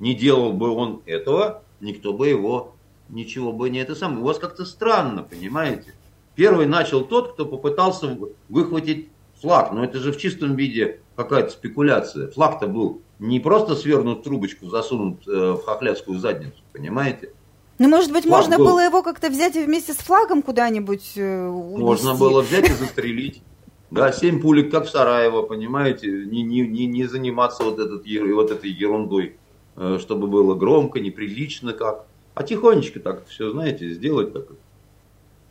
Не 0.00 0.14
делал 0.14 0.54
бы 0.54 0.70
он 0.70 1.02
этого, 1.04 1.62
никто 1.80 2.14
бы 2.14 2.26
его 2.26 2.74
ничего 3.10 3.52
бы 3.52 3.68
не 3.68 3.80
это 3.80 3.94
самое. 3.94 4.20
У 4.20 4.24
вас 4.24 4.38
как-то 4.38 4.64
странно, 4.64 5.22
понимаете? 5.22 5.94
Первый 6.34 6.64
начал 6.66 7.04
тот, 7.04 7.34
кто 7.34 7.44
попытался 7.44 8.16
выхватить 8.48 9.10
флаг, 9.42 9.72
но 9.72 9.84
это 9.84 9.98
же 9.98 10.10
в 10.10 10.16
чистом 10.16 10.56
виде 10.56 11.00
какая-то 11.16 11.50
спекуляция. 11.50 12.28
Флаг-то 12.30 12.66
был 12.66 13.02
не 13.18 13.40
просто 13.40 13.76
свернут 13.76 14.24
трубочку, 14.24 14.70
засунут 14.70 15.28
э, 15.28 15.52
в 15.52 15.64
хохлядскую 15.64 16.18
задницу, 16.18 16.62
понимаете? 16.72 17.32
Ну, 17.78 17.88
может 17.88 18.12
быть, 18.12 18.24
флаг 18.24 18.42
можно 18.42 18.58
был... 18.58 18.66
было 18.66 18.80
его 18.84 19.02
как-то 19.02 19.30
взять 19.30 19.56
и 19.56 19.64
вместе 19.64 19.92
с 19.94 19.96
флагом 19.96 20.42
куда-нибудь 20.42 21.12
э, 21.16 21.46
унести. 21.48 21.82
Можно 21.82 22.14
было 22.14 22.42
взять 22.42 22.68
и 22.68 22.72
застрелить. 22.72 23.42
Да, 23.90 24.12
семь 24.12 24.40
пулек, 24.40 24.70
как 24.70 24.86
в 24.86 24.90
Сараево, 24.90 25.42
понимаете, 25.42 26.08
не, 26.08 26.42
не, 26.42 26.66
не, 26.66 26.86
не 26.86 27.04
заниматься 27.04 27.62
вот, 27.64 27.78
этот, 27.78 28.04
вот 28.06 28.50
этой 28.50 28.70
ерундой, 28.70 29.36
э, 29.76 29.98
чтобы 30.00 30.28
было 30.28 30.54
громко, 30.54 31.00
неприлично 31.00 31.72
как. 31.72 32.06
А 32.34 32.42
тихонечко 32.42 33.00
так 33.00 33.26
все, 33.26 33.50
знаете, 33.50 33.88
сделать 33.90 34.32
так. 34.32 34.46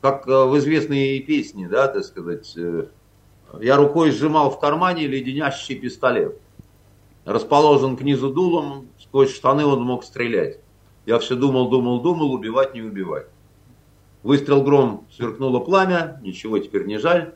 Как 0.01 0.28
э, 0.28 0.45
в 0.45 0.57
известной 0.57 1.19
песне, 1.19 1.67
да, 1.67 1.88
так 1.88 2.03
сказать, 2.05 2.55
я 3.61 3.76
рукой 3.76 4.11
сжимал 4.11 4.49
в 4.49 4.59
кармане 4.59 5.07
леденящий 5.07 5.76
пистолет. 5.76 6.38
Расположен 7.26 7.95
к 7.95 8.01
низу 8.01 8.30
дулом, 8.30 8.88
сквозь 8.99 9.34
штаны 9.34 9.65
он 9.65 9.82
мог 9.84 10.03
стрелять. 10.03 10.59
Я 11.06 11.20
все 11.20 11.36
думал, 11.36 11.70
думал, 11.70 12.01
думал, 12.01 12.34
убивать, 12.34 12.74
не 12.74 12.82
убивать. 12.82 13.28
Выстрел 14.24 14.64
гром, 14.64 15.06
сверкнуло 15.12 15.60
пламя, 15.60 16.20
ничего 16.24 16.60
теперь 16.60 16.86
не 16.86 16.97
жаль. 16.97 17.34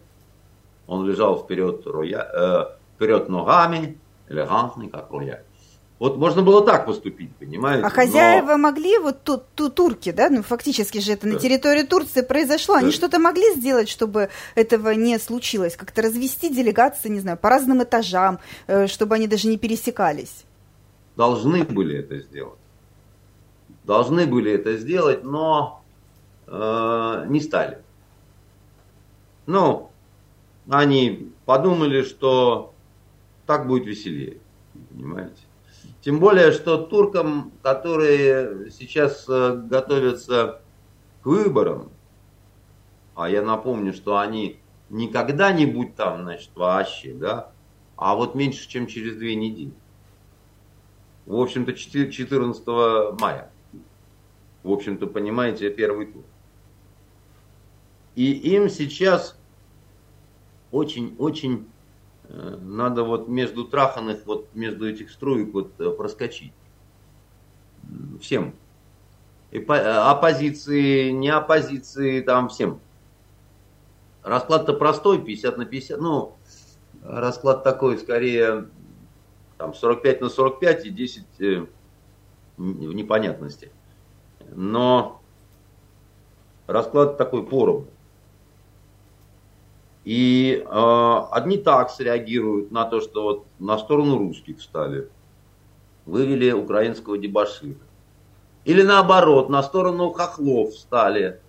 Он 0.88 1.05
лежал 1.05 1.38
вперед, 1.38 1.86
роя, 1.86 2.30
э, 2.34 2.65
вперед 2.95 3.28
ногами, 3.28 3.97
элегантный, 4.30 4.88
как 4.88 5.11
рояль. 5.11 5.43
Вот 5.99 6.18
можно 6.18 6.43
было 6.43 6.63
так 6.63 6.86
поступить, 6.86 7.36
понимаете? 7.38 7.84
А 7.84 7.89
хозяева 7.89 8.51
Но... 8.51 8.57
могли, 8.57 8.99
вот 8.99 9.24
тут, 9.24 9.43
тут 9.55 9.76
турки, 9.76 10.11
да, 10.11 10.30
ну 10.30 10.43
фактически 10.43 10.99
же 10.99 11.13
это 11.13 11.26
да. 11.26 11.34
на 11.34 11.39
территории 11.39 11.84
Турции 11.84 12.22
произошло, 12.22 12.76
да. 12.76 12.82
они 12.82 12.91
что-то 12.91 13.18
могли 13.18 13.55
сделать, 13.55 13.89
чтобы 13.89 14.30
этого 14.53 14.91
не 14.91 15.18
случилось, 15.18 15.76
как-то 15.76 16.03
развести 16.03 16.53
делегации, 16.53 17.09
не 17.09 17.20
знаю, 17.20 17.38
по 17.38 17.49
разным 17.49 17.82
этажам, 17.82 18.39
э, 18.68 18.86
чтобы 18.86 19.15
они 19.15 19.28
даже 19.28 19.47
не 19.47 19.57
пересекались? 19.57 20.45
Должны 21.15 21.63
были 21.63 21.97
это 21.97 22.20
сделать. 22.20 22.59
Должны 23.88 24.27
были 24.27 24.51
это 24.51 24.75
сделать, 24.75 25.23
но 25.23 25.81
э, 26.45 27.25
не 27.29 27.39
стали. 27.39 27.81
Ну, 29.45 29.91
они 30.69 31.31
подумали, 31.45 32.03
что 32.03 32.73
так 33.45 33.65
будет 33.65 33.85
веселее, 33.85 34.39
понимаете? 34.89 35.41
Тем 36.01 36.19
более, 36.19 36.51
что 36.51 36.77
туркам, 36.79 37.53
которые 37.63 38.71
сейчас 38.71 39.25
э, 39.29 39.55
готовятся 39.55 40.59
к 41.21 41.25
выборам, 41.25 41.89
а 43.15 43.29
я 43.29 43.41
напомню, 43.41 43.93
что 43.93 44.17
они 44.17 44.59
не 44.89 45.07
когда-нибудь 45.07 45.95
там, 45.95 46.23
значит, 46.23 46.51
вообще, 46.55 47.13
да, 47.13 47.51
а 47.95 48.15
вот 48.15 48.35
меньше, 48.35 48.67
чем 48.67 48.88
через 48.88 49.15
две 49.15 49.35
недели. 49.35 49.71
В 51.25 51.39
общем-то, 51.39 51.71
14 51.71 52.67
мая. 53.21 53.49
В 54.68 54.72
общем-то, 54.72 55.07
понимаете, 55.07 55.70
первый 55.70 56.07
тур. 56.07 56.24
И 58.15 58.32
им 58.32 58.70
сейчас 58.70 59.38
очень-очень 60.72 61.68
Э, 62.30 62.57
надо 62.61 63.03
вот 63.03 63.28
между 63.28 63.65
траханных, 63.65 64.26
вот 64.26 64.47
между 64.53 64.89
этих 64.89 65.11
струек 65.11 65.53
вот 65.53 65.80
э, 65.80 65.89
проскочить. 65.91 66.53
Всем. 68.22 68.53
И 69.51 69.59
по, 69.59 69.74
э, 69.74 70.09
оппозиции, 70.09 71.11
не 71.11 71.30
оппозиции, 71.30 72.22
там 72.22 72.49
всем. 72.49 72.80
Расклад-то 74.24 74.74
простой, 74.74 75.24
50 75.24 75.57
на 75.57 75.65
50. 75.65 76.01
Ну, 76.01 76.36
расклад 77.01 77.63
такой, 77.63 77.97
скорее, 77.97 78.68
там 79.57 79.74
45 79.74 80.22
на 80.22 80.30
45 80.30 80.86
и 80.86 80.89
10 80.89 81.26
э, 81.39 81.65
в 82.57 82.93
непонятности. 82.93 83.72
Но 84.55 85.21
расклад 86.67 87.17
такой 87.17 87.43
поровну. 87.43 87.87
И 90.05 90.63
э, 90.65 91.21
одни 91.31 91.57
так 91.57 91.89
среагируют 91.89 92.71
на 92.71 92.85
то, 92.85 93.01
что 93.01 93.23
вот 93.23 93.45
на 93.59 93.77
сторону 93.77 94.17
русских 94.17 94.59
встали, 94.59 95.09
вывели 96.05 96.51
украинского 96.51 97.17
дебашира. 97.17 97.75
Или 98.63 98.83
наоборот, 98.83 99.49
на 99.49 99.61
сторону 99.63 100.11
хохлов 100.11 100.71
встали, 100.71 101.41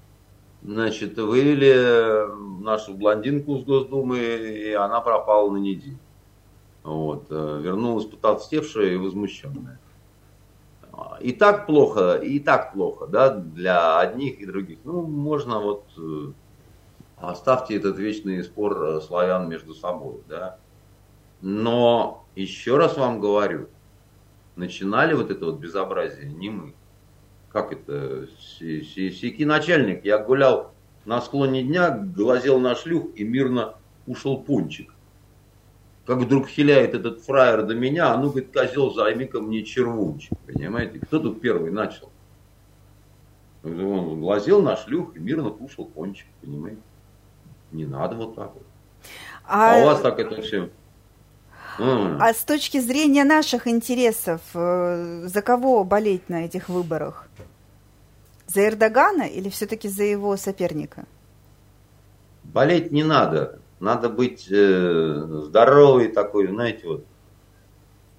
значит, 0.63 1.17
вывели 1.19 2.27
нашу 2.63 2.95
блондинку 2.95 3.59
с 3.59 3.65
Госдумы, 3.65 4.19
и 4.19 4.73
она 4.73 5.01
пропала 5.01 5.51
на 5.51 5.59
неделю. 5.59 5.99
Вот, 6.83 7.27
э, 7.31 7.61
вернулась 7.63 8.07
потолстевшая 8.07 8.95
и 8.95 8.97
возмущенная. 8.97 9.79
И 11.21 11.33
так 11.33 11.67
плохо, 11.67 12.15
и 12.15 12.39
так 12.39 12.73
плохо, 12.73 13.07
да, 13.07 13.31
для 13.31 13.99
одних 13.99 14.41
и 14.41 14.47
других. 14.47 14.79
Ну, 14.85 15.03
можно 15.03 15.61
вот 15.61 15.85
э, 15.97 16.33
оставьте 17.17 17.77
этот 17.77 17.99
вечный 17.99 18.43
спор 18.45 18.83
э, 18.83 19.01
славян 19.01 19.49
между 19.49 19.75
собой, 19.75 20.23
да. 20.29 20.59
Но 21.41 22.25
еще 22.35 22.77
раз 22.77 22.97
вам 22.97 23.21
говорю, 23.21 23.69
начинали 24.57 25.15
вот 25.15 25.31
это 25.31 25.47
вот 25.47 25.59
безобразие 25.59 26.31
не 26.31 26.51
мы. 26.51 26.75
Как 27.51 27.73
это? 27.73 28.27
Сики 28.59 29.45
начальник. 29.45 30.05
Я 30.05 30.19
гулял 30.19 30.73
на 31.05 31.21
склоне 31.21 31.63
дня, 31.63 31.91
глазел 31.91 32.61
на 32.61 32.75
шлюх 32.75 33.15
и 33.15 33.25
мирно 33.25 33.77
ушел 34.07 34.43
пончик. 34.43 34.93
Как 36.09 36.17
вдруг 36.21 36.49
хиляет 36.49 36.95
этот 36.95 37.21
фраер 37.21 37.67
до 37.67 37.75
меня, 37.75 38.15
а 38.15 38.17
ну, 38.17 38.31
говорит, 38.31 38.51
козел, 38.51 38.95
займи-ка 38.95 39.43
мне 39.43 39.63
червунчик. 39.63 40.33
Понимаете? 40.47 41.01
Кто 41.01 41.19
тут 41.19 41.43
первый 41.43 41.71
начал? 41.71 42.11
Он 43.63 44.19
глазел 44.19 44.63
на 44.63 44.75
шлюх 44.79 45.15
и 45.15 45.19
мирно 45.19 45.51
кушал 45.51 45.85
пончик, 45.85 46.27
понимаете? 46.41 46.81
Не 47.73 47.85
надо 47.85 48.17
вот 48.17 48.37
так 48.37 48.55
вот. 48.55 48.63
А, 49.45 49.75
а 49.75 49.83
у 49.83 49.85
вас 49.85 50.01
так 50.01 50.19
это 50.19 50.41
все 50.41 50.71
а 52.19 52.33
с 52.33 52.43
точки 52.43 52.81
зрения 52.81 53.25
наших 53.25 53.69
интересов, 53.69 54.41
э, 54.55 55.27
за 55.27 55.43
кого 55.43 55.85
болеть 55.85 56.29
на 56.29 56.47
этих 56.47 56.71
выборах? 56.71 57.29
За 58.47 58.67
Эрдогана 58.67 59.25
или 59.25 59.51
все-таки 59.51 59.89
за 59.89 60.05
его 60.05 60.37
соперника? 60.39 61.05
Болеть 62.45 62.91
не 62.91 63.05
надо. 63.05 63.58
Надо 63.81 64.09
быть 64.09 64.49
э, 64.51 65.27
здоровый 65.45 66.09
такой, 66.09 66.49
знаете, 66.49 66.87
вот 66.87 67.05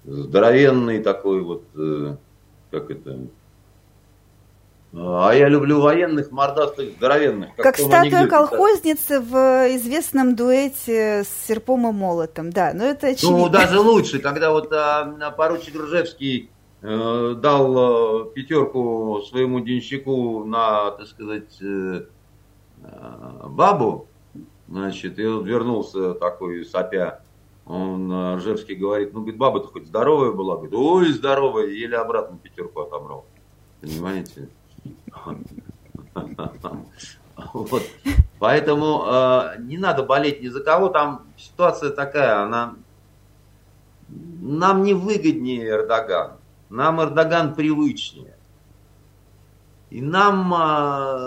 здоровенный 0.04 1.02
такой 1.02 1.42
вот, 1.42 1.64
э, 1.76 2.16
как 2.70 2.90
это, 2.90 3.18
а 4.92 5.32
я 5.32 5.48
люблю 5.48 5.80
военных, 5.80 6.32
мордастых, 6.32 6.90
здоровенных. 6.96 7.54
Как, 7.54 7.64
как 7.64 7.78
статуя 7.78 8.26
колхозницы 8.26 9.20
в 9.20 9.34
известном 9.76 10.34
дуэте 10.34 11.22
с 11.22 11.46
серпом 11.46 11.88
и 11.88 11.92
молотом, 11.92 12.50
да, 12.50 12.72
но 12.74 12.84
это 12.84 13.08
очевидно. 13.08 13.38
Ну, 13.38 13.48
даже 13.48 13.78
лучше, 13.78 14.18
когда 14.18 14.50
вот 14.50 14.72
а, 14.72 15.30
поручик 15.36 15.76
Ржевский 15.76 16.50
э, 16.82 17.34
дал 17.40 18.24
э, 18.26 18.32
пятерку 18.34 19.22
своему 19.28 19.60
денщику 19.60 20.44
на, 20.44 20.90
так 20.90 21.06
сказать, 21.06 21.56
э, 21.62 22.06
э, 22.82 23.46
бабу, 23.46 24.08
значит, 24.70 25.18
и 25.18 25.26
он 25.26 25.44
вернулся 25.44 26.14
такой 26.14 26.64
сопя, 26.64 27.20
он, 27.66 28.10
э, 28.10 28.36
Ржевский 28.36 28.74
говорит, 28.74 29.12
ну, 29.12 29.20
говорит, 29.20 29.38
баба-то 29.38 29.68
хоть 29.68 29.86
здоровая 29.86 30.32
была, 30.32 30.56
говорит, 30.56 30.74
ой, 30.74 31.12
здоровая, 31.12 31.66
еле 31.66 31.98
обратно 31.98 32.38
пятерку 32.38 32.80
отобрал, 32.80 33.26
понимаете? 33.80 34.48
Вот. 37.54 37.82
Поэтому 38.38 39.04
э, 39.06 39.54
не 39.60 39.78
надо 39.78 40.02
болеть 40.02 40.42
ни 40.42 40.48
за 40.48 40.60
кого. 40.60 40.88
Там 40.88 41.26
ситуация 41.36 41.90
такая, 41.90 42.42
она 42.42 42.74
нам 44.08 44.82
не 44.82 44.94
выгоднее 44.94 45.68
Эрдоган. 45.68 46.32
Нам 46.68 47.00
Эрдоган 47.00 47.54
привычнее. 47.54 48.36
И 49.90 50.00
нам 50.00 50.54
э, 50.54 50.56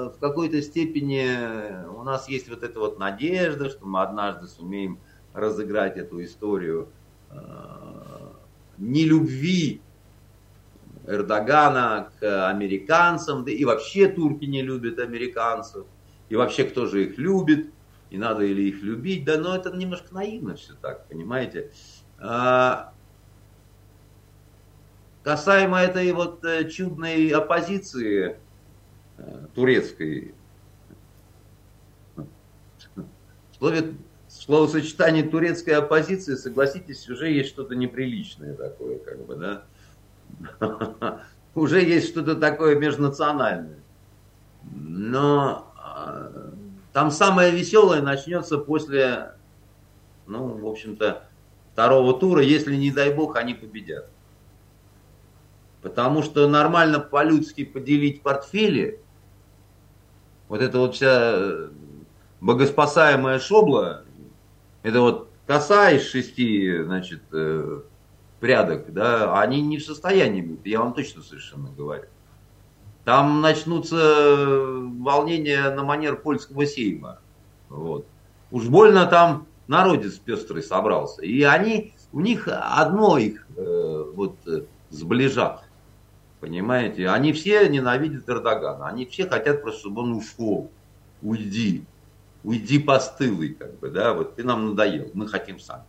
в 0.09 0.15
какой-то 0.21 0.61
степени 0.61 1.85
у 1.87 2.03
нас 2.03 2.29
есть 2.29 2.49
вот 2.49 2.63
эта 2.63 2.79
вот 2.79 2.97
надежда, 2.97 3.69
что 3.69 3.85
мы 3.85 4.01
однажды 4.01 4.47
сумеем 4.47 4.99
разыграть 5.33 5.97
эту 5.97 6.23
историю 6.23 6.87
э, 7.29 7.35
нелюбви 8.77 9.81
Эрдогана 11.05 12.09
к 12.19 12.49
американцам, 12.49 13.43
да 13.43 13.51
и 13.51 13.65
вообще 13.65 14.07
турки 14.07 14.45
не 14.45 14.61
любят 14.61 14.99
американцев, 14.99 15.85
и 16.29 16.35
вообще 16.35 16.63
кто 16.63 16.85
же 16.85 17.05
их 17.05 17.17
любит, 17.17 17.69
и 18.09 18.17
надо 18.17 18.45
ли 18.45 18.69
их 18.69 18.81
любить, 18.81 19.25
да, 19.25 19.37
но 19.37 19.55
это 19.55 19.75
немножко 19.75 20.13
наивно 20.13 20.55
все 20.55 20.73
так, 20.81 21.07
понимаете. 21.09 21.71
А, 22.19 22.93
касаемо 25.23 25.79
этой 25.79 26.11
вот 26.13 26.45
э, 26.45 26.69
чудной 26.69 27.27
оппозиции 27.29 28.37
турецкой, 29.53 30.33
слове, 33.57 33.93
словосочетание 34.27 35.23
турецкой 35.23 35.75
оппозиции, 35.75 36.35
согласитесь, 36.35 37.07
уже 37.09 37.29
есть 37.29 37.49
что-то 37.49 37.75
неприличное 37.75 38.55
такое, 38.55 38.99
как 38.99 39.25
бы, 39.25 39.35
да. 39.35 41.23
уже 41.55 41.81
есть 41.81 42.09
что-то 42.09 42.35
такое 42.35 42.75
межнациональное. 42.75 43.79
Но 44.71 45.71
а, 45.77 46.51
там 46.93 47.11
самое 47.11 47.51
веселое 47.51 48.01
начнется 48.01 48.57
после, 48.57 49.33
ну, 50.25 50.57
в 50.57 50.67
общем-то, 50.67 51.27
второго 51.73 52.19
тура, 52.19 52.41
если, 52.41 52.75
не 52.75 52.91
дай 52.91 53.13
бог, 53.13 53.35
они 53.35 53.53
победят. 53.53 54.09
Потому 55.81 56.23
что 56.23 56.47
нормально 56.47 56.99
по-людски 56.99 57.65
поделить 57.65 58.21
портфели, 58.21 59.02
вот 60.53 60.61
это 60.61 60.77
вот 60.77 60.93
вся 60.93 61.71
богоспасаемая 62.39 63.39
шобла, 63.39 64.03
это 64.83 65.01
вот 65.01 65.29
коса 65.47 65.89
из 65.89 66.07
шести, 66.07 66.83
значит, 66.83 67.23
э, 67.31 67.81
прядок, 68.39 68.93
да, 68.93 69.41
они 69.41 69.63
не 69.63 69.79
в 69.79 69.83
состоянии 69.83 70.41
будут, 70.41 70.67
я 70.67 70.81
вам 70.81 70.93
точно 70.93 71.23
совершенно 71.23 71.69
говорю. 71.71 72.05
Там 73.03 73.41
начнутся 73.41 73.97
волнения 73.97 75.71
на 75.71 75.83
манер 75.83 76.17
польского 76.17 76.67
сейма. 76.67 77.17
Вот. 77.69 78.05
Уж 78.51 78.65
больно 78.67 79.07
там 79.07 79.47
народец 79.65 80.19
пестрый 80.19 80.61
собрался. 80.61 81.23
И 81.23 81.41
они, 81.41 81.95
у 82.11 82.19
них 82.19 82.47
одно 82.47 83.17
их 83.17 83.47
э, 83.57 84.05
вот 84.13 84.35
сближат. 84.91 85.62
Понимаете? 86.43 87.07
Они 87.07 87.31
все 87.31 87.69
ненавидят 87.69 88.29
Эрдогана. 88.29 88.89
Они 88.89 89.05
все 89.05 89.25
хотят 89.29 89.61
просто, 89.61 89.79
чтобы 89.79 90.01
он 90.01 90.11
ушел. 90.11 90.69
Уйди. 91.21 91.85
Уйди 92.43 92.79
постылый, 92.79 93.53
как 93.53 93.79
бы, 93.79 93.89
да, 93.89 94.13
вот 94.13 94.35
ты 94.35 94.43
нам 94.43 94.71
надоел. 94.71 95.09
Мы 95.13 95.29
хотим 95.29 95.57
сами. 95.57 95.85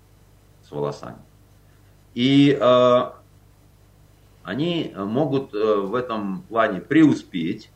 С 0.62 0.70
волосами. 0.70 1.18
И 2.14 2.56
э, 2.56 3.10
они 4.44 4.94
могут 4.94 5.52
э, 5.54 5.74
в 5.80 5.92
этом 5.96 6.42
плане 6.42 6.80
преуспеть, 6.80 7.68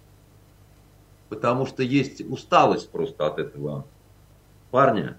потому 1.31 1.67
что 1.67 1.83
есть 1.83 2.21
усталость 2.21 2.93
просто 2.93 3.27
от 3.27 3.41
этого 3.41 3.87
парня. 4.71 5.19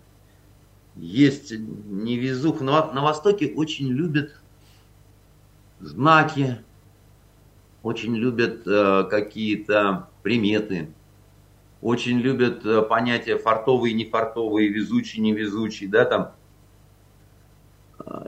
Есть 0.95 1.51
невезух. 1.51 2.61
На, 2.61 2.89
на 2.93 3.01
Востоке 3.03 3.53
очень 3.53 3.89
любят 3.89 4.39
знаки, 5.81 6.63
очень 7.83 8.15
любят 8.15 8.67
э, 8.67 9.03
какие-то 9.09 10.07
приметы, 10.23 10.89
очень 11.81 12.19
любят 12.19 12.65
э, 12.65 12.81
понятия 12.81 13.37
фартовые, 13.37 13.93
нефартовые, 13.93 14.69
везучий, 14.69 15.21
невезучий, 15.21 15.87
да, 15.87 16.05
там 16.05 16.33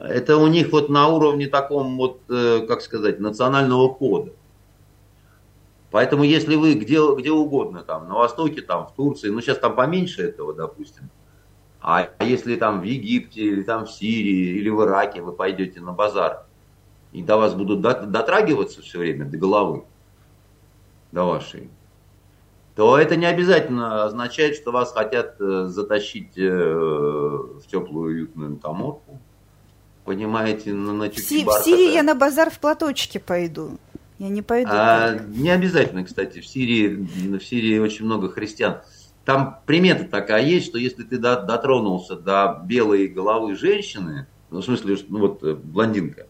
это 0.01 0.37
у 0.37 0.47
них 0.47 0.71
вот 0.71 0.89
на 0.89 1.07
уровне 1.07 1.47
таком 1.47 1.97
вот, 1.97 2.21
э, 2.29 2.65
как 2.67 2.81
сказать, 2.81 3.19
национального 3.19 3.89
кода. 3.89 4.31
Поэтому 5.89 6.23
если 6.23 6.55
вы 6.55 6.73
где, 6.75 6.99
где 7.17 7.31
угодно, 7.31 7.81
там, 7.83 8.07
на 8.07 8.15
Востоке, 8.15 8.61
там, 8.61 8.87
в 8.87 8.93
Турции, 8.93 9.29
ну 9.29 9.41
сейчас 9.41 9.57
там 9.57 9.75
поменьше 9.75 10.23
этого, 10.23 10.53
допустим, 10.53 11.09
а 11.81 12.09
если 12.21 12.55
там 12.55 12.79
в 12.79 12.83
Египте, 12.83 13.41
или 13.41 13.63
там 13.63 13.85
в 13.85 13.91
Сирии, 13.91 14.57
или 14.57 14.69
в 14.69 14.81
Ираке 14.83 15.21
вы 15.21 15.33
пойдете 15.33 15.81
на 15.81 15.91
базар, 15.91 16.45
и 17.11 17.21
до 17.21 17.37
вас 17.37 17.53
будут 17.53 17.81
дотрагиваться 17.81 18.81
все 18.81 18.99
время, 18.99 19.25
до 19.25 19.37
головы, 19.37 19.83
до 21.11 21.25
вашей, 21.25 21.69
то 22.75 22.97
это 22.97 23.15
не 23.15 23.25
обязательно 23.25 24.05
означает, 24.05 24.55
что 24.55 24.71
вас 24.71 24.93
хотят 24.93 25.35
э, 25.39 25.67
затащить 25.67 26.37
э, 26.37 26.49
в 26.49 27.63
теплую 27.67 28.13
уютную 28.13 28.57
коморку 28.57 29.19
понимаете, 30.05 30.73
на, 30.73 30.93
на 30.93 31.09
в, 31.09 31.17
Си- 31.17 31.45
в 31.45 31.63
Сирии 31.63 31.93
я 31.93 32.03
на 32.03 32.15
базар 32.15 32.49
в 32.49 32.59
платочке 32.59 33.19
пойду. 33.19 33.77
Я 34.19 34.29
не 34.29 34.41
пойду. 34.41 34.69
А, 34.71 35.13
не 35.13 35.49
обязательно, 35.49 36.03
кстати. 36.03 36.39
В 36.39 36.45
Сирии, 36.45 36.87
в 37.37 37.43
Сирии 37.43 37.79
очень 37.79 38.05
много 38.05 38.29
христиан. 38.29 38.81
Там 39.25 39.59
примета 39.65 40.05
такая 40.05 40.43
есть, 40.43 40.67
что 40.67 40.77
если 40.77 41.03
ты 41.03 41.17
дотронулся 41.17 42.15
до 42.15 42.61
белой 42.65 43.07
головы 43.07 43.55
женщины, 43.55 44.27
ну, 44.49 44.59
в 44.59 44.65
смысле, 44.65 44.97
ну, 45.07 45.19
вот 45.19 45.43
э, 45.43 45.53
блондинка, 45.53 46.27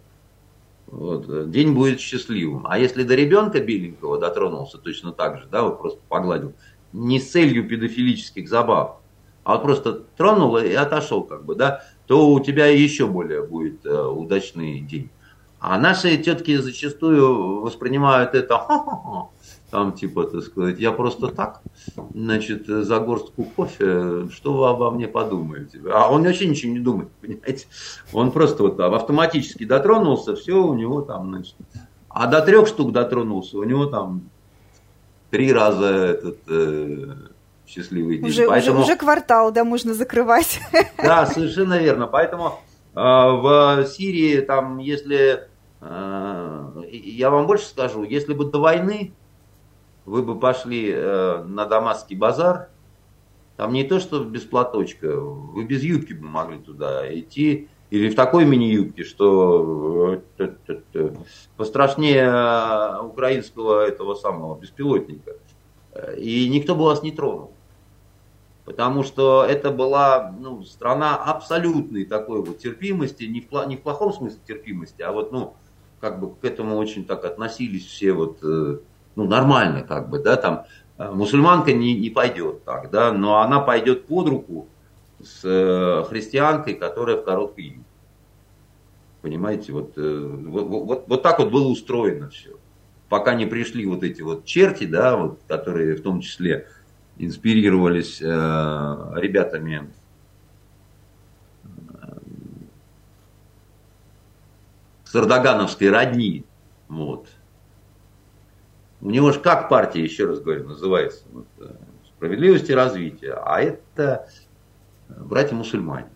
вот, 0.91 1.49
день 1.49 1.73
будет 1.73 1.99
счастливым. 1.99 2.67
А 2.67 2.77
если 2.77 3.03
до 3.03 3.15
ребенка 3.15 3.61
беленького 3.61 4.19
дотронулся 4.19 4.77
точно 4.77 5.13
так 5.13 5.39
же, 5.39 5.47
да, 5.49 5.63
вот 5.63 5.79
просто 5.79 5.99
погладил, 6.09 6.53
не 6.91 7.19
с 7.19 7.31
целью 7.31 7.67
педофилических 7.67 8.47
забав, 8.49 8.97
а 9.43 9.53
вот 9.53 9.63
просто 9.63 9.93
тронул 10.17 10.57
и 10.57 10.73
отошел, 10.73 11.23
как 11.23 11.45
бы, 11.45 11.55
да, 11.55 11.83
то 12.07 12.29
у 12.29 12.39
тебя 12.41 12.67
еще 12.67 13.07
более 13.07 13.41
будет 13.41 13.85
э, 13.85 14.03
удачный 14.03 14.81
день. 14.81 15.09
А 15.59 15.77
наши 15.77 16.17
тетки 16.17 16.57
зачастую 16.57 17.61
воспринимают 17.61 18.35
это 18.35 18.57
там 19.71 19.93
типа, 19.93 20.25
так 20.25 20.43
сказать, 20.43 20.79
я 20.79 20.91
просто 20.91 21.29
так, 21.29 21.61
значит, 22.13 22.67
за 22.67 22.99
горстку 22.99 23.43
кофе, 23.43 24.27
что 24.29 24.53
вы 24.53 24.69
обо 24.69 24.91
мне 24.91 25.07
подумаете? 25.07 25.79
А 25.91 26.11
он 26.11 26.23
вообще 26.23 26.47
ничего 26.47 26.73
не 26.73 26.79
думает, 26.79 27.09
понимаете? 27.21 27.65
Он 28.13 28.31
просто 28.31 28.63
вот 28.63 28.77
там 28.77 28.93
автоматически 28.93 29.63
дотронулся, 29.63 30.35
все 30.35 30.61
у 30.61 30.73
него 30.73 31.01
там, 31.01 31.29
значит, 31.29 31.55
а 32.09 32.27
до 32.27 32.41
трех 32.41 32.67
штук 32.67 32.91
дотронулся, 32.91 33.57
у 33.57 33.63
него 33.63 33.85
там 33.85 34.29
три 35.29 35.53
раза 35.53 35.87
этот 35.87 36.39
э, 36.49 37.15
счастливый 37.65 38.17
день. 38.17 38.27
Уже, 38.27 38.47
Поэтому... 38.47 38.81
уже, 38.81 38.91
уже 38.91 38.95
квартал, 38.97 39.51
да, 39.51 39.63
можно 39.63 39.93
закрывать. 39.93 40.59
Да, 40.97 41.25
совершенно 41.25 41.79
верно. 41.79 42.07
Поэтому 42.07 42.59
э, 42.93 42.99
в 42.99 43.85
Сирии 43.85 44.41
там, 44.41 44.79
если 44.79 45.47
э, 45.79 46.71
я 46.91 47.29
вам 47.29 47.47
больше 47.47 47.67
скажу, 47.67 48.03
если 48.03 48.33
бы 48.33 48.43
до 48.43 48.59
войны 48.59 49.13
вы 50.05 50.23
бы 50.23 50.39
пошли 50.39 50.91
э, 50.91 51.43
на 51.43 51.65
Дамасский 51.65 52.15
базар, 52.15 52.69
там 53.57 53.73
не 53.73 53.83
то, 53.83 53.99
что 53.99 54.23
без 54.23 54.41
платочка, 54.41 55.19
вы 55.19 55.63
без 55.65 55.83
юбки 55.83 56.13
бы 56.13 56.27
могли 56.27 56.57
туда 56.57 57.07
идти, 57.13 57.67
или 57.91 58.09
в 58.09 58.15
такой 58.15 58.45
мини-юбке, 58.45 59.03
что 59.03 60.21
э, 60.37 61.11
пострашнее 61.57 62.23
э, 62.23 63.01
украинского 63.01 63.85
этого 63.85 64.15
самого 64.15 64.57
беспилотника. 64.57 65.33
И 66.17 66.47
никто 66.47 66.73
бы 66.73 66.85
вас 66.85 67.03
не 67.03 67.11
тронул. 67.11 67.51
Потому 68.63 69.03
что 69.03 69.43
это 69.43 69.71
была 69.71 70.33
ну, 70.39 70.63
страна 70.63 71.17
абсолютной 71.17 72.05
такой 72.05 72.41
вот 72.41 72.59
терпимости, 72.59 73.25
не 73.25 73.41
в, 73.41 73.67
не 73.67 73.75
в 73.75 73.81
плохом 73.81 74.13
смысле 74.13 74.39
терпимости, 74.47 75.01
а 75.01 75.11
вот, 75.11 75.33
ну, 75.33 75.55
как 75.99 76.21
бы 76.21 76.33
к 76.33 76.45
этому 76.45 76.77
очень 76.77 77.03
так 77.03 77.25
относились 77.25 77.85
все 77.85 78.13
вот 78.13 78.39
ну, 79.15 79.27
нормально 79.27 79.83
как 79.83 80.09
бы, 80.09 80.19
да, 80.19 80.35
там, 80.35 80.65
э, 80.97 81.11
мусульманка 81.11 81.73
не, 81.73 81.93
не 81.93 82.09
пойдет 82.09 82.63
так, 82.63 82.89
да, 82.91 83.11
но 83.11 83.41
она 83.41 83.59
пойдет 83.59 84.07
под 84.07 84.27
руку 84.29 84.67
с 85.19 85.41
э, 85.43 86.03
христианкой, 86.07 86.75
которая 86.75 87.17
в 87.17 87.23
короткой 87.23 87.65
юбке. 87.65 87.85
Понимаете, 89.21 89.71
вот, 89.71 89.93
э, 89.97 90.27
вот, 90.47 90.67
вот, 90.67 91.03
вот 91.07 91.21
так 91.21 91.39
вот 91.39 91.51
было 91.51 91.67
устроено 91.67 92.29
все. 92.29 92.57
Пока 93.07 93.35
не 93.35 93.45
пришли 93.45 93.85
вот 93.85 94.03
эти 94.03 94.21
вот 94.21 94.45
черти, 94.45 94.85
да, 94.85 95.15
вот, 95.15 95.39
которые 95.47 95.95
в 95.95 96.01
том 96.01 96.21
числе 96.21 96.67
инспирировались 97.17 98.21
э, 98.21 98.25
ребятами 98.25 99.91
с 105.03 105.15
Эрдогановской 105.15 105.89
родни, 105.89 106.45
вот, 106.87 107.27
у 109.01 109.09
него 109.09 109.31
же 109.31 109.39
как 109.39 109.67
партия, 109.67 110.03
еще 110.03 110.25
раз 110.25 110.39
говорю, 110.39 110.67
называется? 110.67 111.23
Вот, 111.31 111.47
э, 111.59 111.73
справедливость 112.07 112.69
и 112.69 112.73
развитие. 112.73 113.33
А 113.33 113.59
это 113.59 114.27
братья-мусульмане 115.09 116.09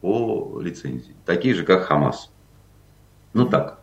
по 0.00 0.60
лицензии. 0.60 1.16
Такие 1.26 1.54
же, 1.54 1.64
как 1.64 1.82
Хамас. 1.82 2.30
Ну 3.32 3.46
так, 3.46 3.80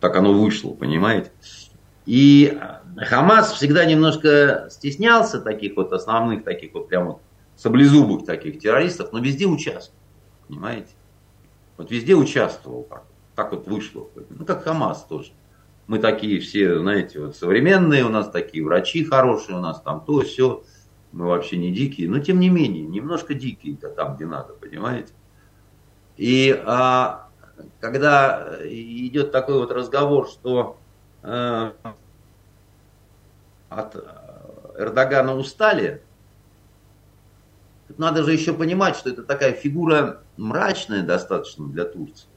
так 0.00 0.16
оно 0.16 0.34
вышло, 0.34 0.74
понимаете? 0.74 1.32
И 2.04 2.60
Хамас 2.98 3.52
всегда 3.52 3.86
немножко 3.86 4.68
стеснялся 4.70 5.40
таких 5.40 5.76
вот 5.76 5.92
основных, 5.94 6.44
таких 6.44 6.74
вот 6.74 6.88
прям 6.88 7.06
вот 7.06 7.20
саблезубых 7.56 8.26
таких 8.26 8.58
террористов, 8.58 9.12
но 9.12 9.18
везде 9.20 9.46
участвовал, 9.46 9.98
понимаете? 10.48 10.90
Вот 11.78 11.90
везде 11.90 12.14
участвовал 12.14 12.84
так. 12.84 13.04
Так 13.34 13.50
вот 13.52 13.66
вышло. 13.66 14.08
Ну, 14.28 14.44
как 14.44 14.62
Хамас 14.62 15.04
тоже 15.04 15.32
мы 15.86 15.98
такие 15.98 16.40
все, 16.40 16.78
знаете, 16.78 17.20
вот 17.20 17.36
современные, 17.36 18.04
у 18.04 18.08
нас 18.08 18.30
такие 18.30 18.64
врачи 18.64 19.04
хорошие, 19.04 19.58
у 19.58 19.60
нас 19.60 19.80
там 19.82 20.04
то, 20.04 20.20
все, 20.20 20.62
мы 21.12 21.26
вообще 21.26 21.56
не 21.56 21.72
дикие, 21.72 22.08
но 22.08 22.18
тем 22.20 22.40
не 22.40 22.48
менее, 22.48 22.86
немножко 22.86 23.34
дикие-то 23.34 23.90
там, 23.90 24.16
где 24.16 24.26
надо, 24.26 24.54
понимаете? 24.54 25.12
И 26.16 26.60
а, 26.64 27.28
когда 27.80 28.56
идет 28.62 29.30
такой 29.30 29.58
вот 29.58 29.70
разговор, 29.72 30.28
что 30.28 30.78
а, 31.22 31.74
от 33.68 33.96
Эрдогана 34.78 35.36
устали, 35.36 36.02
надо 37.98 38.22
же 38.22 38.32
еще 38.32 38.54
понимать, 38.54 38.96
что 38.96 39.10
это 39.10 39.22
такая 39.22 39.52
фигура 39.52 40.22
мрачная 40.36 41.02
достаточно 41.02 41.66
для 41.68 41.84
Турции, 41.84 42.28